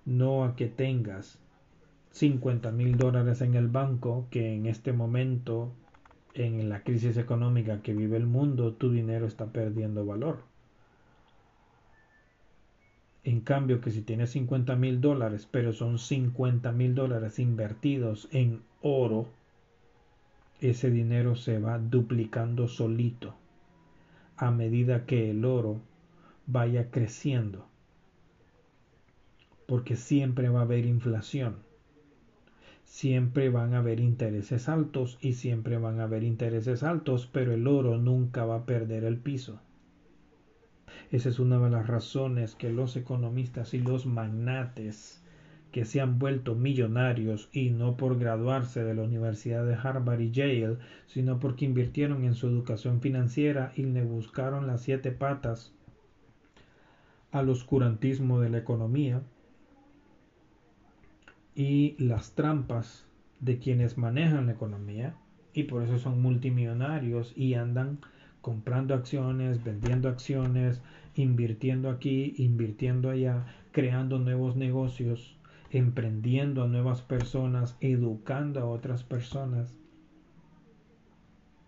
No 0.04 0.44
a 0.44 0.54
que 0.54 0.68
tengas 0.68 1.40
50 2.12 2.70
mil 2.70 2.96
dólares 2.96 3.40
en 3.40 3.54
el 3.54 3.66
banco 3.66 4.28
que 4.30 4.54
en 4.54 4.66
este 4.66 4.92
momento 4.92 5.72
en 6.34 6.68
la 6.68 6.82
crisis 6.84 7.16
económica 7.16 7.82
que 7.82 7.92
vive 7.92 8.16
el 8.16 8.26
mundo, 8.26 8.74
tu 8.74 8.92
dinero 8.92 9.26
está 9.26 9.46
perdiendo 9.46 10.06
valor. 10.06 10.44
En 13.24 13.40
cambio, 13.40 13.80
que 13.80 13.90
si 13.90 14.02
tienes 14.02 14.30
50 14.30 14.76
mil 14.76 15.00
dólares, 15.00 15.48
pero 15.50 15.72
son 15.72 15.98
50 15.98 16.70
mil 16.72 16.94
dólares 16.94 17.38
invertidos 17.38 18.28
en 18.30 18.62
oro, 18.80 19.28
ese 20.70 20.90
dinero 20.90 21.36
se 21.36 21.58
va 21.58 21.78
duplicando 21.78 22.68
solito 22.68 23.34
a 24.36 24.50
medida 24.50 25.04
que 25.06 25.30
el 25.30 25.44
oro 25.44 25.80
vaya 26.46 26.90
creciendo. 26.90 27.66
Porque 29.66 29.96
siempre 29.96 30.48
va 30.48 30.60
a 30.60 30.64
haber 30.64 30.86
inflación 30.86 31.56
siempre 32.92 33.48
van 33.48 33.72
a 33.72 33.78
haber 33.78 34.00
intereses 34.00 34.68
altos 34.68 35.16
y 35.22 35.32
siempre 35.32 35.78
van 35.78 35.98
a 35.98 36.04
haber 36.04 36.22
intereses 36.22 36.82
altos, 36.82 37.26
pero 37.26 37.54
el 37.54 37.66
oro 37.66 37.96
nunca 37.96 38.44
va 38.44 38.56
a 38.56 38.66
perder 38.66 39.04
el 39.04 39.16
piso. 39.16 39.60
Esa 41.10 41.30
es 41.30 41.38
una 41.38 41.58
de 41.58 41.70
las 41.70 41.86
razones 41.86 42.54
que 42.54 42.70
los 42.70 42.94
economistas 42.96 43.72
y 43.72 43.78
los 43.78 44.04
magnates 44.04 45.21
que 45.72 45.84
se 45.84 46.00
han 46.00 46.18
vuelto 46.18 46.54
millonarios 46.54 47.48
y 47.52 47.70
no 47.70 47.96
por 47.96 48.18
graduarse 48.18 48.84
de 48.84 48.94
la 48.94 49.02
Universidad 49.02 49.66
de 49.66 49.74
Harvard 49.74 50.20
y 50.20 50.30
Yale, 50.30 50.76
sino 51.06 51.40
porque 51.40 51.64
invirtieron 51.64 52.24
en 52.24 52.34
su 52.34 52.46
educación 52.46 53.00
financiera 53.00 53.72
y 53.74 53.82
le 53.82 54.04
buscaron 54.04 54.66
las 54.66 54.82
siete 54.82 55.10
patas 55.10 55.74
al 57.32 57.48
oscurantismo 57.48 58.40
de 58.40 58.50
la 58.50 58.58
economía, 58.58 59.22
y 61.54 61.96
las 61.98 62.34
trampas 62.34 63.06
de 63.40 63.58
quienes 63.58 63.98
manejan 63.98 64.46
la 64.46 64.52
economía 64.52 65.16
y 65.52 65.64
por 65.64 65.82
eso 65.82 65.98
son 65.98 66.22
multimillonarios 66.22 67.36
y 67.36 67.54
andan 67.54 67.98
comprando 68.40 68.94
acciones, 68.94 69.62
vendiendo 69.62 70.08
acciones, 70.08 70.82
invirtiendo 71.14 71.90
aquí, 71.90 72.34
invirtiendo 72.38 73.10
allá, 73.10 73.46
creando 73.70 74.18
nuevos 74.18 74.56
negocios, 74.56 75.36
emprendiendo 75.72 76.62
a 76.62 76.68
nuevas 76.68 77.02
personas, 77.02 77.76
educando 77.80 78.60
a 78.60 78.66
otras 78.66 79.02
personas, 79.02 79.78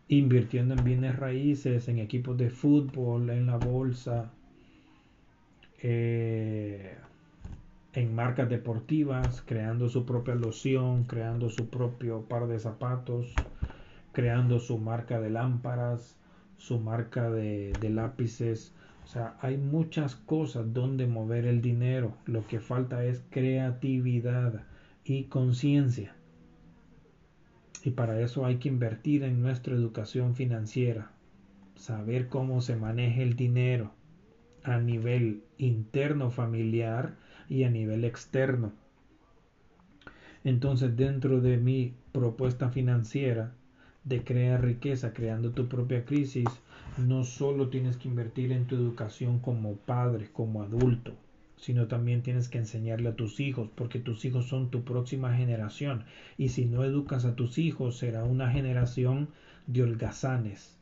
invirtiendo 0.08 0.74
en 0.74 0.84
bienes 0.84 1.16
raíces, 1.16 1.88
en 1.88 1.98
equipos 1.98 2.36
de 2.36 2.50
fútbol, 2.50 3.30
en 3.30 3.46
la 3.46 3.56
bolsa, 3.56 4.30
eh, 5.82 6.96
en 7.94 8.14
marcas 8.14 8.48
deportivas, 8.48 9.42
creando 9.46 9.88
su 9.88 10.04
propia 10.04 10.34
loción, 10.34 11.04
creando 11.04 11.48
su 11.48 11.70
propio 11.70 12.22
par 12.28 12.46
de 12.46 12.58
zapatos, 12.58 13.32
creando 14.12 14.58
su 14.58 14.78
marca 14.78 15.20
de 15.20 15.30
lámparas, 15.30 16.18
su 16.56 16.78
marca 16.78 17.30
de, 17.30 17.72
lápices. 17.90 18.74
O 19.04 19.06
sea, 19.06 19.36
hay 19.40 19.58
muchas 19.58 20.14
cosas 20.14 20.72
donde 20.72 21.06
mover 21.06 21.46
el 21.46 21.60
dinero. 21.60 22.16
Lo 22.24 22.46
que 22.46 22.58
falta 22.58 23.04
es 23.04 23.22
creatividad 23.30 24.64
y 25.04 25.24
conciencia. 25.24 26.14
Y 27.84 27.90
para 27.90 28.20
eso 28.20 28.46
hay 28.46 28.56
que 28.56 28.68
invertir 28.68 29.22
en 29.22 29.42
nuestra 29.42 29.74
educación 29.74 30.34
financiera. 30.34 31.10
Saber 31.76 32.28
cómo 32.28 32.62
se 32.62 32.76
maneja 32.76 33.20
el 33.20 33.36
dinero 33.36 33.92
a 34.62 34.78
nivel 34.78 35.44
interno 35.58 36.30
familiar 36.30 37.16
y 37.50 37.64
a 37.64 37.70
nivel 37.70 38.04
externo. 38.04 38.72
Entonces, 40.44 40.96
dentro 40.96 41.40
de 41.40 41.58
mi 41.58 41.94
propuesta 42.12 42.70
financiera 42.70 43.52
de 44.04 44.24
crear 44.24 44.62
riqueza 44.62 45.12
creando 45.12 45.52
tu 45.52 45.68
propia 45.68 46.04
crisis, 46.04 46.48
no 46.98 47.24
solo 47.24 47.68
tienes 47.68 47.96
que 47.96 48.08
invertir 48.08 48.52
en 48.52 48.66
tu 48.66 48.76
educación 48.76 49.40
como 49.40 49.76
padre, 49.76 50.28
como 50.32 50.62
adulto, 50.62 51.14
sino 51.56 51.86
también 51.88 52.22
tienes 52.22 52.48
que 52.48 52.58
enseñarle 52.58 53.08
a 53.08 53.16
tus 53.16 53.40
hijos, 53.40 53.68
porque 53.74 53.98
tus 53.98 54.24
hijos 54.24 54.46
son 54.46 54.70
tu 54.70 54.84
próxima 54.84 55.34
generación. 55.34 56.04
Y 56.38 56.48
si 56.48 56.66
no 56.66 56.84
educas 56.84 57.24
a 57.24 57.34
tus 57.34 57.58
hijos, 57.58 57.96
será 57.96 58.24
una 58.24 58.50
generación 58.50 59.28
de 59.66 59.82
holgazanes, 59.82 60.78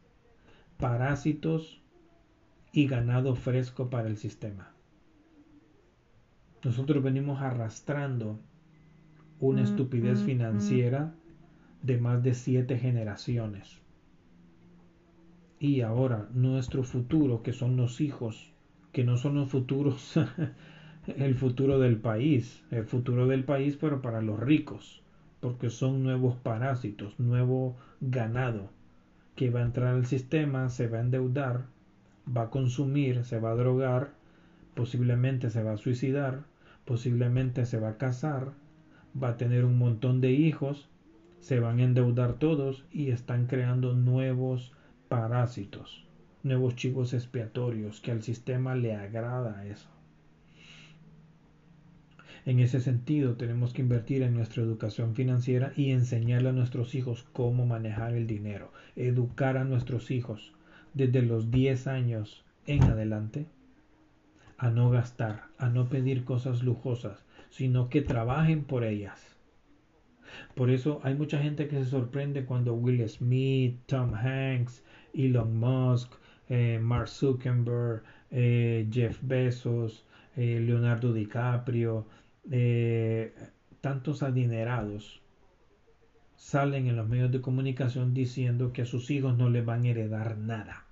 parásitos 0.76 1.80
y 2.72 2.86
ganado 2.86 3.34
fresco 3.34 3.90
para 3.90 4.08
el 4.08 4.16
sistema. 4.16 4.72
Nosotros 6.64 7.02
venimos 7.02 7.40
arrastrando 7.40 8.38
una 9.40 9.62
estupidez 9.62 10.22
financiera 10.22 11.14
de 11.82 11.98
más 11.98 12.22
de 12.22 12.34
siete 12.34 12.78
generaciones. 12.78 13.82
Y 15.62 15.82
ahora 15.82 16.28
nuestro 16.34 16.82
futuro, 16.82 17.44
que 17.44 17.52
son 17.52 17.76
los 17.76 18.00
hijos, 18.00 18.50
que 18.90 19.04
no 19.04 19.16
son 19.16 19.36
los 19.36 19.48
futuros, 19.48 20.18
el 21.06 21.36
futuro 21.36 21.78
del 21.78 21.98
país, 21.98 22.64
el 22.72 22.84
futuro 22.84 23.28
del 23.28 23.44
país, 23.44 23.78
pero 23.80 24.02
para 24.02 24.22
los 24.22 24.40
ricos, 24.40 25.04
porque 25.38 25.70
son 25.70 26.02
nuevos 26.02 26.34
parásitos, 26.34 27.16
nuevo 27.20 27.76
ganado, 28.00 28.70
que 29.36 29.50
va 29.50 29.60
a 29.60 29.62
entrar 29.62 29.94
al 29.94 30.04
sistema, 30.04 30.68
se 30.68 30.88
va 30.88 30.98
a 30.98 31.02
endeudar, 31.02 31.66
va 32.26 32.42
a 32.42 32.50
consumir, 32.50 33.24
se 33.24 33.38
va 33.38 33.52
a 33.52 33.54
drogar, 33.54 34.14
posiblemente 34.74 35.48
se 35.48 35.62
va 35.62 35.74
a 35.74 35.76
suicidar, 35.76 36.40
posiblemente 36.84 37.66
se 37.66 37.78
va 37.78 37.90
a 37.90 37.98
casar, 37.98 38.50
va 39.14 39.28
a 39.28 39.36
tener 39.36 39.64
un 39.64 39.78
montón 39.78 40.20
de 40.20 40.32
hijos, 40.32 40.88
se 41.38 41.60
van 41.60 41.78
a 41.78 41.84
endeudar 41.84 42.32
todos 42.32 42.84
y 42.90 43.10
están 43.10 43.46
creando 43.46 43.94
nuevos 43.94 44.72
parásitos, 45.12 46.06
nuevos 46.42 46.74
chivos 46.74 47.12
expiatorios, 47.12 48.00
que 48.00 48.12
al 48.12 48.22
sistema 48.22 48.74
le 48.74 48.94
agrada 48.94 49.66
eso. 49.66 49.90
En 52.46 52.60
ese 52.60 52.80
sentido, 52.80 53.36
tenemos 53.36 53.74
que 53.74 53.82
invertir 53.82 54.22
en 54.22 54.32
nuestra 54.32 54.62
educación 54.62 55.14
financiera 55.14 55.74
y 55.76 55.90
enseñarle 55.90 56.48
a 56.48 56.52
nuestros 56.52 56.94
hijos 56.94 57.26
cómo 57.34 57.66
manejar 57.66 58.14
el 58.14 58.26
dinero, 58.26 58.72
educar 58.96 59.58
a 59.58 59.64
nuestros 59.64 60.10
hijos 60.10 60.54
desde 60.94 61.20
los 61.20 61.50
10 61.50 61.88
años 61.88 62.46
en 62.66 62.82
adelante 62.84 63.44
a 64.56 64.70
no 64.70 64.88
gastar, 64.88 65.42
a 65.58 65.68
no 65.68 65.90
pedir 65.90 66.24
cosas 66.24 66.62
lujosas, 66.62 67.22
sino 67.50 67.90
que 67.90 68.00
trabajen 68.00 68.64
por 68.64 68.82
ellas. 68.82 69.36
Por 70.54 70.70
eso 70.70 71.00
hay 71.02 71.14
mucha 71.14 71.38
gente 71.38 71.68
que 71.68 71.76
se 71.84 71.90
sorprende 71.90 72.46
cuando 72.46 72.72
Will 72.72 73.06
Smith, 73.08 73.78
Tom 73.84 74.14
Hanks, 74.14 74.82
Elon 75.14 75.56
Musk, 75.58 76.12
eh, 76.48 76.78
Mark 76.80 77.08
Zuckerberg, 77.08 78.02
eh, 78.30 78.86
Jeff 78.90 79.18
Bezos, 79.22 80.04
eh, 80.36 80.60
Leonardo 80.60 81.12
DiCaprio, 81.12 82.06
tantos 83.80 84.22
adinerados 84.22 85.22
salen 86.36 86.88
en 86.88 86.96
los 86.96 87.08
medios 87.08 87.30
de 87.30 87.40
comunicación 87.40 88.14
diciendo 88.14 88.72
que 88.72 88.82
a 88.82 88.86
sus 88.86 89.10
hijos 89.10 89.38
no 89.38 89.48
les 89.48 89.64
van 89.64 89.84
a 89.84 89.88
heredar 89.88 90.36
nada 90.38 90.84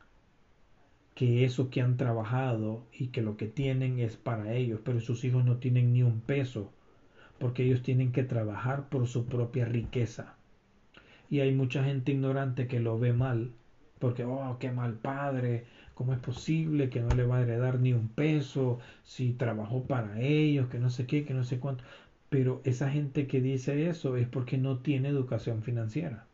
que 1.20 1.44
eso 1.44 1.68
que 1.68 1.82
han 1.82 1.98
trabajado 1.98 2.86
y 2.92 3.08
que 3.08 3.20
lo 3.20 3.36
que 3.36 3.46
tienen 3.46 3.98
es 3.98 4.16
para 4.16 4.54
ellos, 4.54 4.80
pero 4.82 5.00
sus 5.00 5.22
hijos 5.24 5.44
no 5.44 5.58
tienen 5.58 5.92
ni 5.92 6.02
un 6.02 6.20
peso, 6.20 6.72
porque 7.38 7.64
ellos 7.64 7.82
tienen 7.82 8.10
que 8.10 8.22
trabajar 8.22 8.88
por 8.88 9.06
su 9.06 9.26
propia 9.26 9.66
riqueza. 9.66 10.36
Y 11.28 11.40
hay 11.40 11.52
mucha 11.52 11.84
gente 11.84 12.12
ignorante 12.12 12.66
que 12.68 12.80
lo 12.80 12.98
ve 12.98 13.12
mal, 13.12 13.52
porque, 14.00 14.24
oh, 14.24 14.56
qué 14.58 14.72
mal 14.72 14.94
padre, 14.94 15.66
¿cómo 15.94 16.12
es 16.14 16.18
posible 16.18 16.90
que 16.90 17.00
no 17.00 17.14
le 17.14 17.24
va 17.24 17.36
a 17.36 17.42
heredar 17.42 17.78
ni 17.78 17.92
un 17.92 18.08
peso 18.08 18.80
si 19.04 19.32
trabajó 19.34 19.84
para 19.84 20.20
ellos, 20.20 20.68
que 20.68 20.78
no 20.80 20.90
sé 20.90 21.06
qué, 21.06 21.24
que 21.24 21.34
no 21.34 21.44
sé 21.44 21.60
cuánto? 21.60 21.84
Pero 22.30 22.62
esa 22.64 22.90
gente 22.90 23.26
que 23.26 23.40
dice 23.40 23.88
eso 23.88 24.16
es 24.16 24.26
porque 24.26 24.58
no 24.58 24.78
tiene 24.78 25.08
educación 25.08 25.62
financiera. 25.62 26.26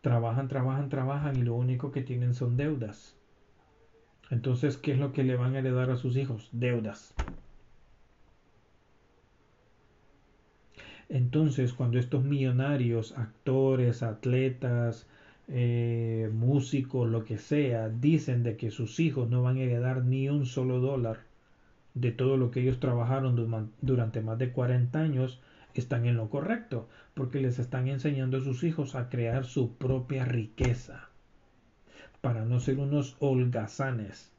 Trabajan, 0.00 0.48
trabajan, 0.48 0.88
trabajan 0.88 1.36
y 1.36 1.42
lo 1.42 1.54
único 1.54 1.92
que 1.92 2.02
tienen 2.02 2.34
son 2.34 2.56
deudas. 2.56 3.16
Entonces, 4.30 4.76
¿qué 4.76 4.92
es 4.92 4.98
lo 4.98 5.12
que 5.12 5.22
le 5.22 5.36
van 5.36 5.54
a 5.54 5.60
heredar 5.60 5.90
a 5.90 5.96
sus 5.96 6.16
hijos? 6.16 6.48
Deudas. 6.52 7.14
Entonces, 11.08 11.72
cuando 11.72 11.98
estos 11.98 12.24
millonarios, 12.24 13.16
actores, 13.16 14.02
atletas, 14.02 15.06
eh, 15.48 16.30
músicos, 16.32 17.08
lo 17.08 17.24
que 17.24 17.38
sea, 17.38 17.88
dicen 17.88 18.42
de 18.42 18.56
que 18.56 18.70
sus 18.70 19.00
hijos 19.00 19.28
no 19.28 19.42
van 19.42 19.56
a 19.56 19.62
heredar 19.62 20.04
ni 20.04 20.28
un 20.28 20.46
solo 20.46 20.80
dólar 20.80 21.20
de 21.94 22.10
todo 22.10 22.36
lo 22.36 22.50
que 22.50 22.60
ellos 22.60 22.80
trabajaron 22.80 23.70
durante 23.80 24.20
más 24.20 24.38
de 24.38 24.50
40 24.50 24.98
años, 24.98 25.40
están 25.74 26.06
en 26.06 26.16
lo 26.16 26.28
correcto, 26.28 26.88
porque 27.14 27.40
les 27.40 27.58
están 27.58 27.88
enseñando 27.88 28.38
a 28.38 28.40
sus 28.40 28.64
hijos 28.64 28.94
a 28.94 29.08
crear 29.08 29.44
su 29.44 29.74
propia 29.74 30.24
riqueza, 30.24 31.08
para 32.20 32.44
no 32.44 32.58
ser 32.58 32.78
unos 32.78 33.16
holgazanes, 33.20 34.32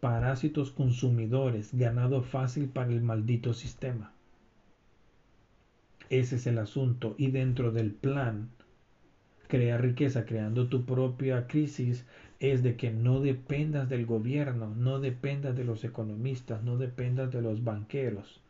parásitos 0.00 0.70
consumidores, 0.70 1.74
ganado 1.74 2.22
fácil 2.22 2.68
para 2.68 2.90
el 2.90 3.02
maldito 3.02 3.54
sistema. 3.54 4.12
Ese 6.10 6.36
es 6.36 6.46
el 6.46 6.58
asunto. 6.58 7.14
Y 7.18 7.30
dentro 7.30 7.70
del 7.70 7.92
plan, 7.92 8.50
crear 9.50 9.82
riqueza 9.82 10.24
creando 10.24 10.68
tu 10.68 10.86
propia 10.86 11.46
crisis 11.46 12.06
es 12.38 12.62
de 12.62 12.76
que 12.76 12.90
no 12.90 13.20
dependas 13.20 13.88
del 13.90 14.06
gobierno, 14.06 14.74
no 14.74 15.00
dependas 15.00 15.54
de 15.56 15.64
los 15.64 15.84
economistas, 15.84 16.62
no 16.62 16.78
dependas 16.78 17.30
de 17.30 17.42
los 17.42 17.62
banqueros, 17.62 18.40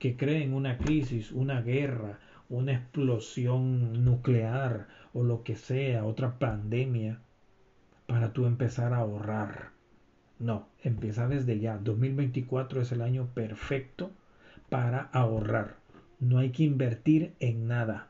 que 0.00 0.16
creen 0.16 0.54
una 0.54 0.78
crisis, 0.78 1.30
una 1.30 1.60
guerra, 1.60 2.18
una 2.48 2.72
explosión 2.72 4.04
nuclear 4.04 4.88
o 5.12 5.22
lo 5.22 5.44
que 5.44 5.54
sea, 5.54 6.04
otra 6.04 6.38
pandemia, 6.38 7.20
para 8.06 8.32
tú 8.32 8.46
empezar 8.46 8.94
a 8.94 8.98
ahorrar. 8.98 9.70
No, 10.38 10.68
empieza 10.82 11.28
desde 11.28 11.60
ya. 11.60 11.78
2024 11.78 12.80
es 12.80 12.92
el 12.92 13.02
año 13.02 13.26
perfecto 13.34 14.12
para 14.70 15.02
ahorrar. 15.12 15.76
No 16.20 16.38
hay 16.38 16.50
que 16.50 16.64
invertir 16.64 17.34
en 17.38 17.68
nada. 17.68 18.07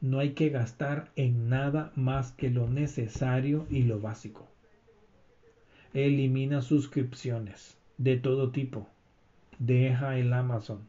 No 0.00 0.20
hay 0.20 0.30
que 0.30 0.50
gastar 0.50 1.10
en 1.16 1.48
nada 1.48 1.90
más 1.96 2.30
que 2.30 2.50
lo 2.50 2.68
necesario 2.68 3.66
y 3.68 3.82
lo 3.82 4.00
básico. 4.00 4.46
Elimina 5.92 6.62
suscripciones 6.62 7.76
de 7.96 8.16
todo 8.16 8.52
tipo. 8.52 8.88
Deja 9.58 10.16
el 10.16 10.32
Amazon. 10.32 10.86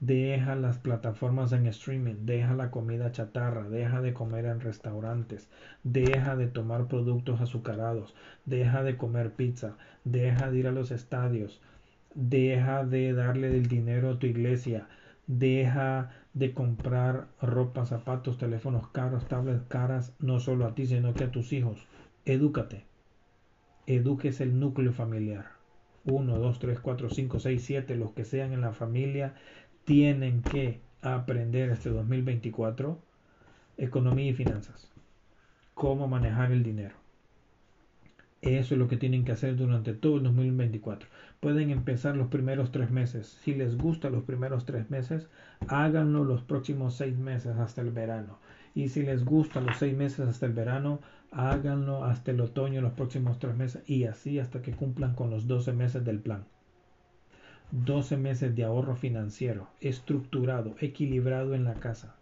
Deja 0.00 0.56
las 0.56 0.78
plataformas 0.78 1.52
en 1.52 1.66
streaming, 1.66 2.24
deja 2.24 2.54
la 2.54 2.70
comida 2.70 3.10
chatarra, 3.10 3.68
deja 3.68 4.00
de 4.00 4.12
comer 4.12 4.44
en 4.44 4.60
restaurantes, 4.60 5.48
deja 5.82 6.36
de 6.36 6.46
tomar 6.46 6.86
productos 6.86 7.40
azucarados, 7.40 8.14
deja 8.44 8.84
de 8.84 8.96
comer 8.96 9.32
pizza, 9.32 9.76
deja 10.04 10.52
de 10.52 10.58
ir 10.58 10.68
a 10.68 10.72
los 10.72 10.92
estadios, 10.92 11.60
deja 12.14 12.84
de 12.84 13.12
darle 13.12 13.48
el 13.56 13.66
dinero 13.66 14.10
a 14.10 14.18
tu 14.20 14.26
iglesia, 14.26 14.86
Deja 15.28 16.10
de 16.38 16.54
comprar 16.54 17.28
ropa, 17.40 17.84
zapatos, 17.84 18.38
teléfonos 18.38 18.88
caros, 18.88 19.26
tablets 19.26 19.64
caras, 19.68 20.14
no 20.20 20.38
solo 20.38 20.66
a 20.66 20.74
ti, 20.74 20.86
sino 20.86 21.14
que 21.14 21.24
a 21.24 21.30
tus 21.30 21.52
hijos. 21.52 21.86
Edúcate. 22.24 22.84
Eduques 23.86 24.40
el 24.40 24.60
núcleo 24.60 24.92
familiar. 24.92 25.46
Uno, 26.04 26.38
dos, 26.38 26.58
tres, 26.58 26.78
cuatro, 26.78 27.10
cinco, 27.10 27.40
seis, 27.40 27.64
siete, 27.64 27.96
los 27.96 28.12
que 28.12 28.24
sean 28.24 28.52
en 28.52 28.60
la 28.60 28.72
familia, 28.72 29.34
tienen 29.84 30.42
que 30.42 30.80
aprender 31.02 31.70
este 31.70 31.90
2024 31.90 32.98
economía 33.76 34.30
y 34.30 34.34
finanzas. 34.34 34.90
Cómo 35.74 36.08
manejar 36.08 36.52
el 36.52 36.62
dinero. 36.62 36.96
Eso 38.40 38.74
es 38.74 38.78
lo 38.78 38.88
que 38.88 38.96
tienen 38.96 39.24
que 39.24 39.32
hacer 39.32 39.56
durante 39.56 39.94
todo 39.94 40.16
el 40.16 40.22
2024 40.22 41.08
pueden 41.40 41.70
empezar 41.70 42.16
los 42.16 42.28
primeros 42.28 42.72
tres 42.72 42.90
meses. 42.90 43.38
Si 43.42 43.54
les 43.54 43.76
gusta 43.76 44.10
los 44.10 44.24
primeros 44.24 44.64
tres 44.66 44.90
meses, 44.90 45.28
háganlo 45.68 46.24
los 46.24 46.42
próximos 46.42 46.96
seis 46.96 47.16
meses 47.16 47.56
hasta 47.56 47.80
el 47.80 47.90
verano. 47.90 48.38
Y 48.74 48.88
si 48.88 49.02
les 49.02 49.24
gusta 49.24 49.60
los 49.60 49.76
seis 49.76 49.96
meses 49.96 50.26
hasta 50.26 50.46
el 50.46 50.52
verano, 50.52 51.00
háganlo 51.30 52.04
hasta 52.04 52.30
el 52.32 52.40
otoño 52.40 52.80
los 52.80 52.92
próximos 52.92 53.38
tres 53.38 53.56
meses 53.56 53.82
y 53.88 54.04
así 54.04 54.38
hasta 54.38 54.62
que 54.62 54.72
cumplan 54.72 55.14
con 55.14 55.30
los 55.30 55.46
12 55.46 55.72
meses 55.72 56.04
del 56.04 56.20
plan. 56.20 56.44
12 57.70 58.16
meses 58.16 58.56
de 58.56 58.64
ahorro 58.64 58.96
financiero, 58.96 59.68
estructurado, 59.80 60.74
equilibrado 60.80 61.54
en 61.54 61.64
la 61.64 61.74
casa, 61.74 62.16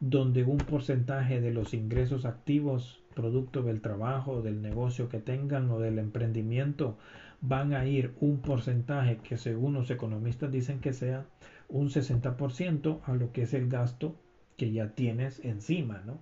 donde 0.00 0.42
un 0.42 0.58
porcentaje 0.58 1.40
de 1.40 1.52
los 1.52 1.72
ingresos 1.72 2.24
activos, 2.24 3.00
producto 3.18 3.62
del 3.64 3.80
trabajo, 3.80 4.42
del 4.42 4.62
negocio 4.62 5.08
que 5.08 5.18
tengan 5.18 5.68
o 5.72 5.80
del 5.80 5.98
emprendimiento, 5.98 6.96
van 7.40 7.74
a 7.74 7.84
ir 7.84 8.14
un 8.20 8.38
porcentaje 8.38 9.16
que 9.16 9.36
según 9.36 9.74
los 9.74 9.90
economistas 9.90 10.52
dicen 10.52 10.78
que 10.78 10.92
sea 10.92 11.26
un 11.68 11.88
60% 11.88 13.00
a 13.04 13.14
lo 13.14 13.32
que 13.32 13.42
es 13.42 13.54
el 13.54 13.68
gasto 13.68 14.14
que 14.56 14.70
ya 14.70 14.94
tienes 14.94 15.44
encima, 15.44 16.00
¿no? 16.06 16.20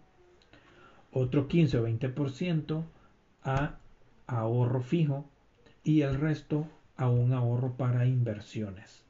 Otro 1.12 1.48
15 1.48 1.78
o 1.80 1.86
20% 1.86 2.84
a 3.42 3.76
ahorro 4.26 4.80
fijo 4.80 5.28
y 5.84 6.00
el 6.00 6.18
resto 6.18 6.66
a 6.96 7.10
un 7.10 7.34
ahorro 7.34 7.76
para 7.76 8.06
inversiones. 8.06 9.04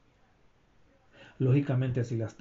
Lógicamente, 1.38 2.02
si 2.02 2.16
las, 2.16 2.36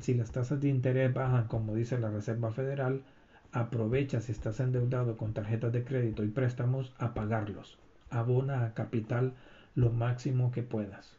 si 0.00 0.14
las 0.14 0.32
tasas 0.32 0.60
de 0.60 0.68
interés 0.68 1.14
bajan, 1.14 1.46
como 1.46 1.76
dice 1.76 1.98
la 2.00 2.10
Reserva 2.10 2.50
Federal, 2.50 3.04
aprovecha 3.52 4.20
si 4.20 4.32
estás 4.32 4.60
endeudado 4.60 5.16
con 5.16 5.32
tarjetas 5.32 5.72
de 5.72 5.84
crédito 5.84 6.24
y 6.24 6.28
préstamos 6.28 6.92
a 6.98 7.14
pagarlos 7.14 7.78
abona 8.10 8.64
a 8.64 8.74
capital 8.74 9.34
lo 9.74 9.90
máximo 9.90 10.50
que 10.50 10.62
puedas. 10.62 11.16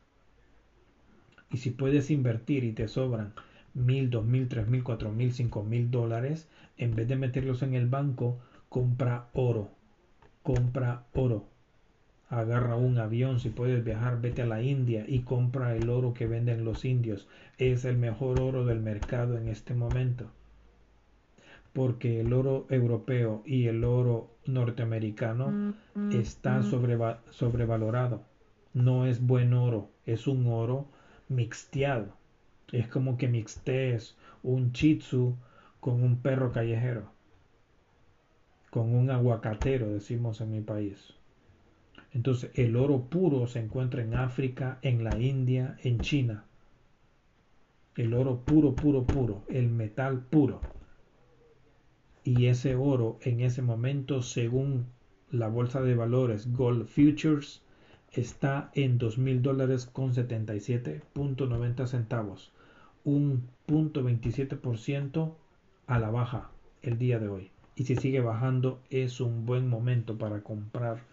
Y 1.51 1.57
si 1.57 1.71
puedes 1.71 2.11
invertir 2.11 2.63
y 2.63 2.73
te 2.73 2.87
sobran 2.87 3.33
mil, 3.73 4.09
dos 4.09 4.25
mil, 4.25 4.47
tres 4.47 4.67
mil, 4.67 4.83
cuatro 4.83 5.11
mil, 5.11 5.33
cinco 5.33 5.63
mil 5.63 5.91
dólares, 5.91 6.47
en 6.77 6.95
vez 6.95 7.07
de 7.07 7.15
meterlos 7.15 7.61
en 7.63 7.73
el 7.73 7.87
banco, 7.87 8.39
compra 8.69 9.27
oro. 9.33 9.71
Compra 10.43 11.03
oro. 11.13 11.47
Agarra 12.29 12.75
un 12.75 12.99
avión, 12.99 13.39
si 13.39 13.49
puedes 13.49 13.83
viajar, 13.83 14.21
vete 14.21 14.43
a 14.43 14.45
la 14.45 14.61
India 14.61 15.03
y 15.07 15.21
compra 15.21 15.75
el 15.75 15.89
oro 15.89 16.13
que 16.13 16.27
venden 16.27 16.63
los 16.63 16.85
indios. 16.85 17.27
Es 17.57 17.85
el 17.85 17.97
mejor 17.97 18.39
oro 18.39 18.65
del 18.65 18.79
mercado 18.79 19.37
en 19.37 19.47
este 19.47 19.73
momento 19.73 20.29
porque 21.73 22.19
el 22.19 22.33
oro 22.33 22.65
europeo 22.69 23.43
y 23.45 23.67
el 23.67 23.83
oro 23.83 24.35
norteamericano 24.45 25.75
está 26.11 26.63
sobrevalorado. 26.63 28.25
No 28.73 29.05
es 29.05 29.25
buen 29.25 29.53
oro, 29.53 29.89
es 30.05 30.27
un 30.27 30.47
oro 30.47 30.87
mixteado. 31.27 32.15
Es 32.71 32.87
como 32.87 33.17
que 33.17 33.27
mixtees 33.27 34.17
un 34.43 34.71
chitsu 34.73 35.35
con 35.79 36.03
un 36.03 36.21
perro 36.21 36.51
callejero, 36.51 37.11
con 38.69 38.93
un 38.93 39.09
aguacatero, 39.09 39.89
decimos 39.89 40.41
en 40.41 40.51
mi 40.51 40.61
país. 40.61 41.13
Entonces, 42.11 42.51
el 42.55 42.75
oro 42.75 43.05
puro 43.05 43.47
se 43.47 43.59
encuentra 43.59 44.01
en 44.01 44.15
África, 44.15 44.79
en 44.81 45.03
la 45.03 45.17
India, 45.19 45.77
en 45.83 45.99
China. 45.99 46.45
El 47.95 48.13
oro 48.13 48.39
puro, 48.41 48.75
puro, 48.75 49.05
puro, 49.05 49.43
el 49.47 49.69
metal 49.69 50.21
puro 50.21 50.61
y 52.23 52.47
ese 52.47 52.75
oro 52.75 53.17
en 53.21 53.41
ese 53.41 53.61
momento 53.61 54.21
según 54.21 54.85
la 55.31 55.47
bolsa 55.47 55.81
de 55.81 55.95
valores 55.95 56.51
Gold 56.53 56.85
Futures 56.85 57.61
está 58.11 58.71
en 58.73 58.97
dos 58.97 59.17
mil 59.17 59.41
dólares 59.41 59.85
con 59.85 60.13
77.90 60.13 61.87
centavos 61.87 62.51
un 63.03 63.47
punto 63.65 64.03
27% 64.03 65.33
a 65.87 65.99
la 65.99 66.09
baja 66.09 66.51
el 66.81 66.97
día 66.97 67.19
de 67.19 67.29
hoy. 67.29 67.51
Y 67.75 67.85
si 67.85 67.95
sigue 67.95 68.19
bajando 68.21 68.81
es 68.89 69.21
un 69.21 69.45
buen 69.45 69.67
momento 69.67 70.17
para 70.17 70.41
comprar 70.41 71.03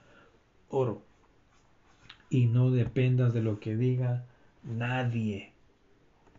oro. 0.69 1.03
Y 2.29 2.47
no 2.47 2.71
dependas 2.71 3.33
de 3.35 3.43
lo 3.43 3.61
que 3.61 3.77
diga 3.77 4.25
nadie. 4.65 5.53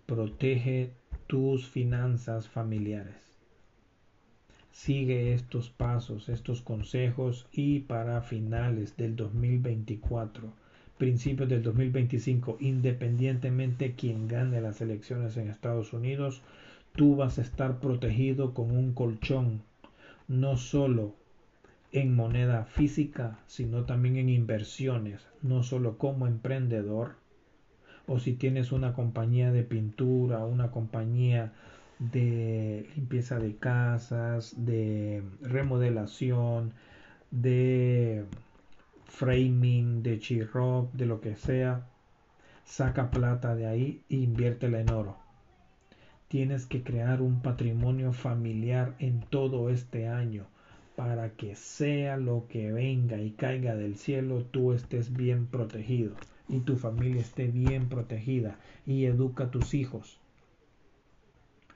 Protege 0.06 0.92
tus 1.28 1.68
finanzas 1.68 2.50
familiares 2.50 3.27
Sigue 4.78 5.34
estos 5.34 5.72
pasos, 5.72 6.30
estos 6.30 6.62
consejos 6.62 7.48
y 7.52 7.80
para 7.80 8.22
finales 8.22 8.96
del 8.96 9.16
2024, 9.16 10.54
principios 11.00 11.50
del 11.50 11.64
2025, 11.64 12.58
independientemente 12.60 13.96
quien 13.96 14.28
gane 14.28 14.62
las 14.62 14.80
elecciones 14.80 15.36
en 15.36 15.50
Estados 15.50 15.94
Unidos, 15.94 16.44
tú 16.94 17.16
vas 17.16 17.40
a 17.40 17.42
estar 17.42 17.80
protegido 17.80 18.54
con 18.54 18.70
un 18.70 18.94
colchón, 18.94 19.64
no 20.28 20.58
solo 20.58 21.16
en 21.92 22.16
moneda 22.16 22.64
física, 22.66 23.40
sino 23.48 23.86
también 23.86 24.18
en 24.18 24.30
inversiones, 24.30 25.28
no 25.42 25.64
solo 25.64 25.98
como 25.98 26.28
emprendedor, 26.28 27.16
o 28.06 28.20
si 28.20 28.34
tienes 28.34 28.72
una 28.72 28.94
compañía 28.94 29.52
de 29.52 29.64
pintura, 29.64 30.46
una 30.46 30.70
compañía 30.70 31.52
de 32.00 32.88
limpieza 32.96 33.40
de 33.40 33.56
casas, 33.56 34.54
de 34.66 35.24
remodelación, 35.42 36.74
de 37.32 38.26
framing, 39.06 40.04
de 40.04 40.20
chirroc, 40.20 40.92
de 40.94 41.06
lo 41.06 41.22
que 41.22 41.36
sea, 41.36 41.88
saca 42.66 43.10
plata 43.10 43.56
de 43.56 43.66
ahí 43.66 44.04
e 44.10 44.18
inviértela 44.18 44.80
en 44.80 44.92
oro. 44.92 45.18
Tienes 46.28 46.66
que 46.66 46.84
crear 46.84 47.22
un 47.22 47.42
patrimonio 47.42 48.12
familiar 48.12 48.96
en 49.00 49.22
todo 49.22 49.70
este 49.70 50.08
año 50.08 50.48
para 50.96 51.30
que 51.30 51.56
sea 51.56 52.18
lo 52.18 52.48
que 52.50 52.72
venga 52.72 53.20
y 53.22 53.32
caiga 53.32 53.76
del 53.76 53.96
cielo, 53.96 54.44
tú 54.44 54.74
estés 54.74 55.14
bien 55.14 55.46
protegido 55.46 56.16
y 56.50 56.60
tu 56.60 56.76
familia 56.76 57.22
esté 57.22 57.48
bien 57.48 57.88
protegida 57.88 58.58
y 58.86 59.06
educa 59.06 59.46
a 59.46 59.52
tus 59.52 59.74
hijos 59.74 60.20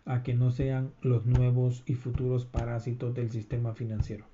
a 0.05 0.23
que 0.23 0.33
no 0.33 0.51
sean 0.51 0.91
los 1.01 1.25
nuevos 1.25 1.83
y 1.85 1.95
futuros 1.95 2.45
parásitos 2.45 3.13
del 3.13 3.31
sistema 3.31 3.73
financiero. 3.73 4.25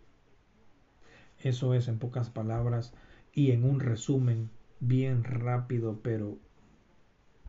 Eso 1.39 1.73
es 1.73 1.87
en 1.87 1.99
pocas 1.99 2.29
palabras 2.29 2.93
y 3.33 3.51
en 3.51 3.63
un 3.63 3.79
resumen 3.79 4.49
bien 4.79 5.23
rápido 5.23 5.99
pero 6.01 6.37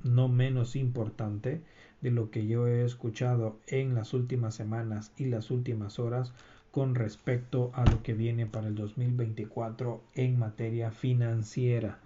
no 0.03 0.29
menos 0.29 0.77
importante 0.77 1.63
de 2.01 2.11
lo 2.11 2.31
que 2.31 2.47
yo 2.47 2.67
he 2.67 2.85
escuchado 2.85 3.59
en 3.67 3.95
las 3.95 4.15
últimas 4.15 4.55
semanas 4.55 5.13
y 5.17 5.27
las 5.27 5.51
últimas 5.51 5.99
horas 5.99 6.33
con 6.71 6.95
respecto 6.95 7.71
a 7.75 7.85
lo 7.85 8.03
que 8.03 8.15
viene 8.15 8.47
para 8.47 8.69
el 8.69 8.75
2024 8.75 10.03
en 10.15 10.39
materia 10.39 10.91
financiera, 10.91 11.99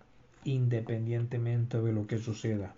independientemente 0.44 1.80
de 1.82 1.92
lo 1.92 2.06
que 2.06 2.18
suceda. 2.18 2.74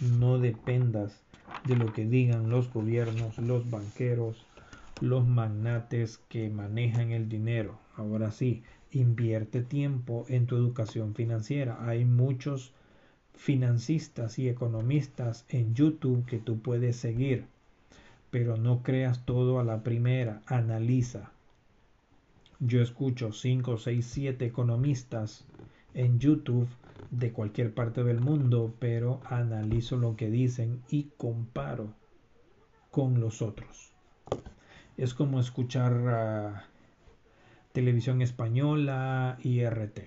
No 0.00 0.38
dependas 0.38 1.22
de 1.64 1.76
lo 1.76 1.92
que 1.92 2.06
digan 2.06 2.50
los 2.50 2.72
gobiernos, 2.72 3.38
los 3.38 3.70
banqueros, 3.70 4.46
los 5.00 5.26
magnates 5.26 6.18
que 6.28 6.48
manejan 6.50 7.10
el 7.10 7.28
dinero. 7.28 7.78
Ahora 7.96 8.30
sí, 8.30 8.62
invierte 8.90 9.62
tiempo 9.62 10.24
en 10.28 10.46
tu 10.46 10.56
educación 10.56 11.14
financiera. 11.14 11.86
Hay 11.88 12.04
muchos 12.04 12.72
financistas 13.34 14.38
y 14.38 14.48
economistas 14.48 15.44
en 15.48 15.74
YouTube 15.74 16.24
que 16.26 16.38
tú 16.38 16.60
puedes 16.60 16.96
seguir, 16.96 17.46
pero 18.30 18.56
no 18.56 18.82
creas 18.82 19.24
todo 19.24 19.58
a 19.58 19.64
la 19.64 19.82
primera, 19.82 20.42
analiza. 20.46 21.32
Yo 22.60 22.80
escucho 22.80 23.32
5, 23.32 23.78
6, 23.78 24.06
7 24.06 24.44
economistas 24.44 25.44
en 25.94 26.18
YouTube 26.20 26.68
de 27.12 27.30
cualquier 27.30 27.74
parte 27.74 28.02
del 28.02 28.20
mundo, 28.20 28.74
pero 28.78 29.20
analizo 29.26 29.98
lo 29.98 30.16
que 30.16 30.30
dicen 30.30 30.82
y 30.88 31.10
comparo 31.18 31.94
con 32.90 33.20
los 33.20 33.42
otros. 33.42 33.92
Es 34.96 35.12
como 35.12 35.38
escuchar 35.38 35.92
ah, 36.08 36.64
televisión 37.72 38.22
española 38.22 39.38
y 39.42 39.62
RT. 39.62 40.00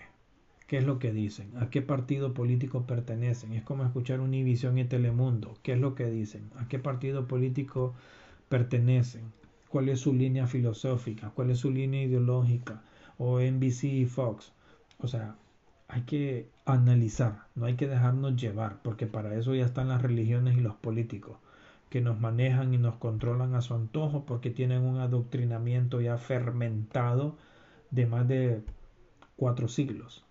¿Qué 0.68 0.78
es 0.78 0.84
lo 0.84 0.98
que 0.98 1.14
dicen? 1.14 1.52
¿A 1.58 1.70
qué 1.70 1.84
partido 1.84 2.34
político 2.34 2.88
pertenecen? 2.88 3.54
Es 3.54 3.62
como 3.64 3.86
escuchar 3.86 4.20
Univisión 4.20 4.80
y 4.80 4.86
Telemundo. 4.86 5.54
¿Qué 5.62 5.74
es 5.74 5.80
lo 5.80 5.94
que 5.94 6.08
dicen? 6.08 6.50
¿A 6.58 6.68
qué 6.68 6.80
partido 6.80 7.28
político 7.28 7.94
pertenecen? 8.50 9.32
¿Cuál 9.70 9.90
es 9.90 10.00
su 10.00 10.12
línea 10.12 10.48
filosófica? 10.48 11.30
¿Cuál 11.30 11.52
es 11.52 11.60
su 11.60 11.70
línea 11.70 12.02
ideológica? 12.02 12.82
O 13.20 13.40
NBC 13.40 13.84
y 13.84 14.06
Fox. 14.06 14.54
O 14.98 15.08
sea, 15.08 15.36
hay 15.96 16.02
que 16.02 16.50
analizar, 16.66 17.48
no 17.56 17.68
hay 17.68 17.76
que 17.76 17.88
dejarnos 17.88 18.36
llevar, 18.36 18.82
porque 18.82 19.08
para 19.08 19.34
eso 19.36 19.56
ya 19.56 19.64
están 19.64 19.88
las 19.88 20.02
religiones 20.02 20.58
y 20.58 20.60
los 20.60 20.76
políticos, 20.76 21.38
que 21.90 22.02
nos 22.02 22.20
manejan 22.20 22.74
y 22.74 22.78
nos 22.78 22.96
controlan 22.96 23.56
a 23.56 23.62
su 23.62 23.76
antojo 23.76 24.26
porque 24.26 24.50
tienen 24.50 24.82
un 24.82 25.00
adoctrinamiento 25.00 26.02
ya 26.02 26.18
fermentado 26.18 27.38
de 27.92 28.08
más 28.08 28.28
de 28.28 28.62
cuatro 29.38 29.70
siglos. 29.70 30.26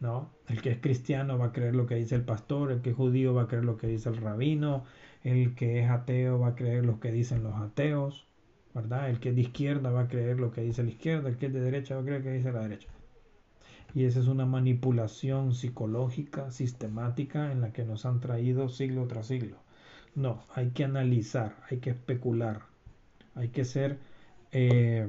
¿no? 0.00 0.32
El 0.48 0.60
que 0.60 0.72
es 0.72 0.78
cristiano 0.80 1.38
va 1.38 1.46
a 1.46 1.52
creer 1.52 1.76
lo 1.76 1.86
que 1.86 1.94
dice 1.94 2.16
el 2.16 2.24
pastor, 2.24 2.72
el 2.72 2.82
que 2.82 2.90
es 2.90 2.96
judío 2.96 3.32
va 3.32 3.42
a 3.42 3.46
creer 3.46 3.64
lo 3.64 3.76
que 3.76 3.86
dice 3.86 4.08
el 4.08 4.16
rabino, 4.16 4.84
el 5.22 5.54
que 5.54 5.84
es 5.84 5.88
ateo 5.88 6.40
va 6.40 6.48
a 6.48 6.54
creer 6.56 6.84
lo 6.84 6.98
que 6.98 7.12
dicen 7.12 7.44
los 7.44 7.54
ateos, 7.54 8.26
¿verdad? 8.74 9.08
El 9.08 9.20
que 9.20 9.28
es 9.28 9.36
de 9.36 9.42
izquierda 9.42 9.90
va 9.90 10.00
a 10.02 10.08
creer 10.08 10.40
lo 10.40 10.50
que 10.50 10.62
dice 10.62 10.82
la 10.82 10.90
izquierda, 10.90 11.28
el 11.28 11.36
que 11.36 11.46
es 11.46 11.52
de 11.52 11.60
derecha 11.60 11.94
va 11.94 12.00
a 12.00 12.04
creer 12.04 12.20
lo 12.22 12.24
que 12.24 12.36
dice 12.38 12.50
la 12.52 12.62
derecha. 12.62 12.88
Y 13.94 14.04
esa 14.04 14.20
es 14.20 14.26
una 14.26 14.46
manipulación 14.46 15.54
psicológica, 15.54 16.50
sistemática, 16.50 17.50
en 17.52 17.60
la 17.60 17.72
que 17.72 17.84
nos 17.84 18.04
han 18.04 18.20
traído 18.20 18.68
siglo 18.68 19.06
tras 19.06 19.28
siglo. 19.28 19.56
No, 20.14 20.44
hay 20.54 20.70
que 20.70 20.84
analizar, 20.84 21.56
hay 21.70 21.78
que 21.78 21.90
especular, 21.90 22.62
hay 23.34 23.48
que 23.48 23.64
ser, 23.64 23.98
eh, 24.52 25.08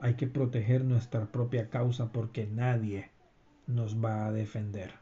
hay 0.00 0.14
que 0.14 0.26
proteger 0.26 0.84
nuestra 0.84 1.26
propia 1.26 1.68
causa 1.68 2.12
porque 2.12 2.46
nadie, 2.46 3.10
nos 3.66 4.02
va 4.02 4.26
a 4.26 4.32
defender. 4.32 4.92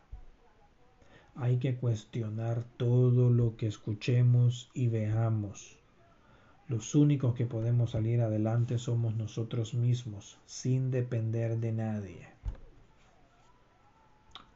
Hay 1.34 1.58
que 1.58 1.76
cuestionar 1.76 2.64
todo 2.76 3.30
lo 3.30 3.56
que 3.56 3.66
escuchemos 3.66 4.70
y 4.74 4.88
veamos. 4.88 5.78
Los 6.68 6.94
únicos 6.94 7.34
que 7.34 7.46
podemos 7.46 7.92
salir 7.92 8.20
adelante 8.20 8.78
somos 8.78 9.16
nosotros 9.16 9.74
mismos, 9.74 10.38
sin 10.46 10.90
depender 10.90 11.58
de 11.58 11.72
nadie. 11.72 12.29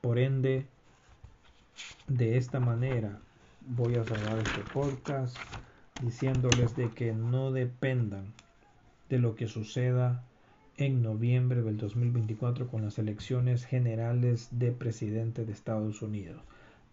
Por 0.05 0.19
ende, 0.19 0.67
de 2.09 2.37
esta 2.37 2.61
manera 2.61 3.21
voy 3.67 3.95
a 3.95 4.05
cerrar 4.05 4.37
este 4.39 4.61
podcast 4.75 5.35
diciéndoles 6.03 6.77
de 6.77 6.91
que 6.91 7.15
no 7.15 7.53
dependan 7.53 8.35
de 9.09 9.19
lo 9.19 9.35
que 9.35 9.49
suceda 9.49 10.23
en 10.77 11.03
noviembre 11.03 11.63
del 11.63 11.79
2024 11.79 12.69
con 12.69 12.83
las 12.83 12.99
elecciones 12.99 13.65
generales 13.65 14.49
de 14.51 14.73
presidente 14.73 15.47
de 15.47 15.53
Estados 15.53 16.03
Unidos. 16.03 16.43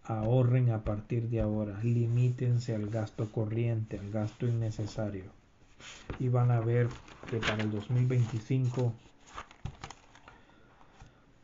Ahorren 0.05 0.69
a 0.69 0.85
partir 0.85 1.27
de 1.27 1.41
ahora, 1.41 1.83
limítense 1.83 2.73
al 2.73 2.87
gasto 2.87 3.29
corriente, 3.29 3.99
al 3.99 4.09
gasto 4.09 4.47
innecesario. 4.47 5.25
Y 6.17 6.29
van 6.29 6.49
a 6.49 6.61
ver 6.61 6.87
que 7.29 7.39
para 7.39 7.61
el 7.61 7.71
2025, 7.71 8.93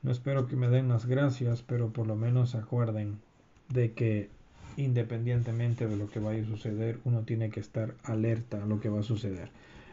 no 0.07 0.13
espero 0.13 0.47
que 0.47 0.55
me 0.55 0.69
den 0.69 0.87
las 0.87 1.05
gracias, 1.05 1.63
pero 1.63 1.91
por 1.91 2.07
lo 2.07 2.15
menos 2.15 2.55
acuerden 2.55 3.19
de 3.67 3.91
que 3.91 4.29
independientemente 4.77 5.85
de 5.85 5.97
lo 5.97 6.07
que 6.07 6.21
vaya 6.21 6.43
a 6.43 6.45
suceder, 6.45 7.01
uno 7.03 7.23
tiene 7.23 7.49
que 7.49 7.59
estar 7.59 7.93
alerta 8.05 8.63
a 8.63 8.65
lo 8.65 8.79
que 8.79 8.87
va 8.87 9.01
a 9.01 9.03
suceder. 9.03 9.49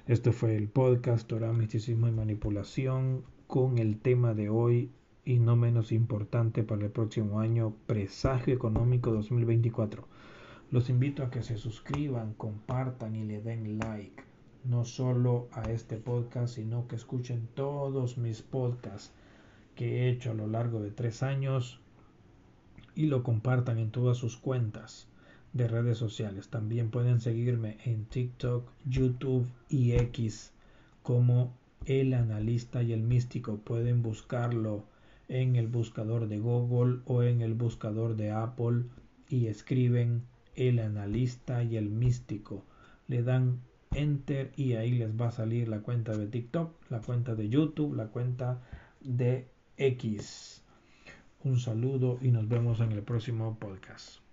Esto 0.06 0.30
fue 0.30 0.54
el 0.54 0.68
podcast 0.68 1.26
Torah, 1.26 1.52
Misticismo 1.52 2.06
y 2.06 2.12
Manipulación 2.12 3.24
con 3.48 3.78
el 3.78 3.98
tema 3.98 4.34
de 4.34 4.50
hoy 4.50 4.88
y 5.24 5.40
no 5.40 5.56
menos 5.56 5.90
importante 5.90 6.62
para 6.62 6.84
el 6.84 6.92
próximo 6.92 7.40
año, 7.40 7.74
Presagio 7.88 8.54
Económico 8.54 9.10
2024. 9.10 10.06
Los 10.70 10.90
invito 10.90 11.24
a 11.24 11.30
que 11.32 11.42
se 11.42 11.56
suscriban, 11.56 12.34
compartan 12.34 13.16
y 13.16 13.24
le 13.24 13.40
den 13.40 13.80
like, 13.80 14.22
no 14.62 14.84
solo 14.84 15.48
a 15.50 15.72
este 15.72 15.96
podcast, 15.96 16.54
sino 16.54 16.86
que 16.86 16.94
escuchen 16.94 17.48
todos 17.56 18.16
mis 18.16 18.42
podcasts 18.42 19.12
que 19.74 20.02
he 20.02 20.08
hecho 20.10 20.30
a 20.30 20.34
lo 20.34 20.46
largo 20.46 20.80
de 20.80 20.90
tres 20.90 21.22
años 21.22 21.80
y 22.94 23.06
lo 23.06 23.22
compartan 23.22 23.78
en 23.78 23.90
todas 23.90 24.16
sus 24.16 24.36
cuentas 24.36 25.08
de 25.52 25.68
redes 25.68 25.98
sociales. 25.98 26.48
También 26.48 26.90
pueden 26.90 27.20
seguirme 27.20 27.78
en 27.84 28.04
TikTok, 28.04 28.68
YouTube 28.84 29.46
y 29.68 29.92
X 29.92 30.52
como 31.02 31.54
el 31.86 32.14
analista 32.14 32.82
y 32.82 32.92
el 32.92 33.02
místico. 33.02 33.56
Pueden 33.58 34.02
buscarlo 34.02 34.84
en 35.28 35.56
el 35.56 35.68
buscador 35.68 36.28
de 36.28 36.38
Google 36.38 37.00
o 37.06 37.22
en 37.22 37.40
el 37.40 37.54
buscador 37.54 38.16
de 38.16 38.30
Apple 38.30 38.84
y 39.28 39.46
escriben 39.46 40.22
el 40.54 40.78
analista 40.78 41.62
y 41.62 41.76
el 41.76 41.90
místico. 41.90 42.64
Le 43.08 43.22
dan 43.22 43.60
enter 43.92 44.52
y 44.56 44.74
ahí 44.74 44.92
les 44.92 45.10
va 45.20 45.28
a 45.28 45.32
salir 45.32 45.68
la 45.68 45.80
cuenta 45.80 46.16
de 46.16 46.26
TikTok, 46.26 46.72
la 46.90 47.00
cuenta 47.00 47.34
de 47.34 47.48
YouTube, 47.48 47.94
la 47.94 48.08
cuenta 48.08 48.60
de 49.00 49.46
X. 49.76 50.62
Un 51.42 51.58
saludo 51.58 52.18
y 52.22 52.28
nos 52.28 52.48
vemos 52.48 52.80
en 52.80 52.92
el 52.92 53.02
próximo 53.02 53.58
podcast. 53.58 54.23